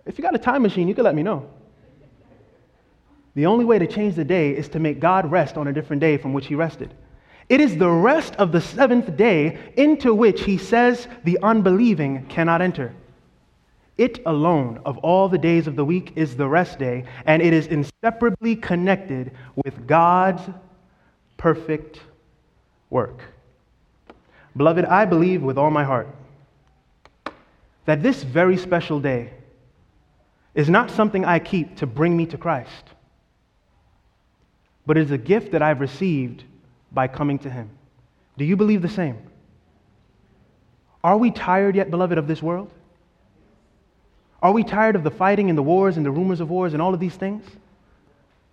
If 0.06 0.18
you 0.18 0.22
got 0.22 0.34
a 0.34 0.40
time 0.40 0.62
machine, 0.62 0.88
you 0.88 0.96
can 0.96 1.04
let 1.04 1.16
me 1.16 1.24
know. 1.24 1.50
The 3.36 3.46
only 3.46 3.66
way 3.66 3.78
to 3.78 3.86
change 3.86 4.16
the 4.16 4.24
day 4.24 4.56
is 4.56 4.70
to 4.70 4.80
make 4.80 5.02
God 5.02 5.30
rest 5.30 5.58
on 5.58 5.68
a 5.68 5.74
different 5.74 6.00
day 6.00 6.18
from 6.18 6.32
which 6.32 6.48
he 6.48 6.56
rested. 6.56 6.94
It 7.50 7.62
is 7.62 7.78
the 7.78 7.90
rest 7.90 8.36
of 8.36 8.52
the 8.52 8.62
seventh 8.62 9.16
day 9.16 9.58
into 9.78 10.14
which 10.14 10.44
he 10.44 10.58
says 10.58 11.08
the 11.24 11.40
unbelieving 11.42 12.26
cannot 12.28 12.62
enter. 12.62 12.94
It 13.98 14.20
alone 14.26 14.82
of 14.86 14.98
all 15.00 15.30
the 15.30 15.38
days 15.38 15.66
of 15.66 15.76
the 15.76 15.86
week 15.86 16.14
is 16.16 16.36
the 16.36 16.48
rest 16.48 16.78
day, 16.78 17.06
and 17.26 17.42
it 17.42 17.54
is 17.54 17.68
inseparably 17.68 18.56
connected 18.56 19.32
with 19.56 19.88
God's 19.88 20.42
perfect 21.38 22.02
work. 22.90 23.22
Beloved, 24.56 24.86
I 24.86 25.06
believe 25.06 25.42
with 25.42 25.58
all 25.58 25.72
my 25.72 25.84
heart 25.84 26.10
that 27.86 28.04
this 28.04 28.24
very 28.24 28.58
special 28.58 29.00
day 29.00 29.32
is 30.54 30.70
not 30.70 30.92
something 30.92 31.24
I 31.24 31.40
keep 31.40 31.78
to 31.78 31.88
bring 31.88 32.18
me 32.18 32.26
to 32.28 32.38
Christ 32.38 32.84
but 34.88 34.98
is 34.98 35.12
a 35.12 35.18
gift 35.18 35.52
that 35.52 35.62
I've 35.62 35.82
received 35.82 36.46
by 36.92 37.08
coming 37.08 37.40
to 37.40 37.50
Him. 37.50 37.70
Do 38.38 38.46
you 38.46 38.56
believe 38.56 38.82
the 38.82 38.90
same? 38.90 39.18
Are 41.04 41.18
we 41.18 41.32
tired 41.32 41.76
yet, 41.76 41.90
beloved, 41.90 42.18
of 42.18 42.28
this 42.28 42.42
world? 42.42 42.72
Are 44.42 44.52
we 44.52 44.64
tired 44.64 44.96
of 44.96 45.04
the 45.04 45.12
fighting 45.12 45.50
and 45.50 45.58
the 45.58 45.64
wars 45.64 45.98
and 45.98 46.06
the 46.06 46.12
rumors 46.12 46.40
of 46.40 46.50
wars 46.50 46.74
and 46.74 46.82
all 46.82 46.94
of 46.94 47.00
these 47.00 47.16
things? 47.16 47.44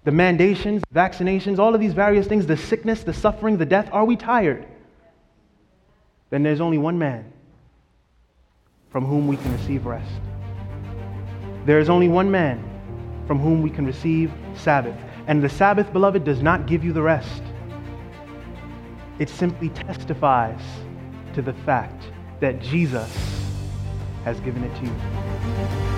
The 0.05 0.12
mandations, 0.12 0.82
vaccinations, 0.95 1.59
all 1.59 1.74
of 1.74 1.80
these 1.80 1.95
various 1.95 2.26
things, 2.26 2.47
the 2.47 2.57
sickness, 2.57 3.03
the 3.03 3.12
suffering, 3.12 3.57
the 3.59 3.66
death. 3.66 3.89
Are 3.93 4.05
we 4.05 4.16
tired? 4.16 4.66
Then 6.30 6.43
there's 6.43 6.61
only 6.61 6.78
one 6.78 6.99
man 6.99 7.32
from 8.91 9.05
whom 9.05 9.26
we 9.26 9.37
can 9.37 9.53
receive 9.53 9.87
rest. 9.87 10.11
There 11.66 11.78
is 11.78 11.89
only 11.89 12.09
one 12.09 12.30
man 12.30 12.62
from 13.26 13.39
whom 13.39 13.62
we 13.62 13.70
can 13.70 13.87
receive 13.87 14.30
Sabbath. 14.55 14.97
And 15.26 15.43
the 15.43 15.49
Sabbath, 15.49 15.93
beloved, 15.93 16.24
does 16.24 16.43
not 16.43 16.66
give 16.66 16.85
you 16.85 16.93
the 16.93 17.03
rest. 17.03 17.43
It 19.19 19.29
simply 19.29 19.69
testifies 19.69 20.61
to 21.35 21.43
the 21.43 21.53
fact 21.53 22.11
that 22.41 22.61
Jesus 22.61 23.12
has 24.25 24.41
given 24.41 24.65
it 24.65 24.75
to 24.81 24.85
you. 24.87 25.94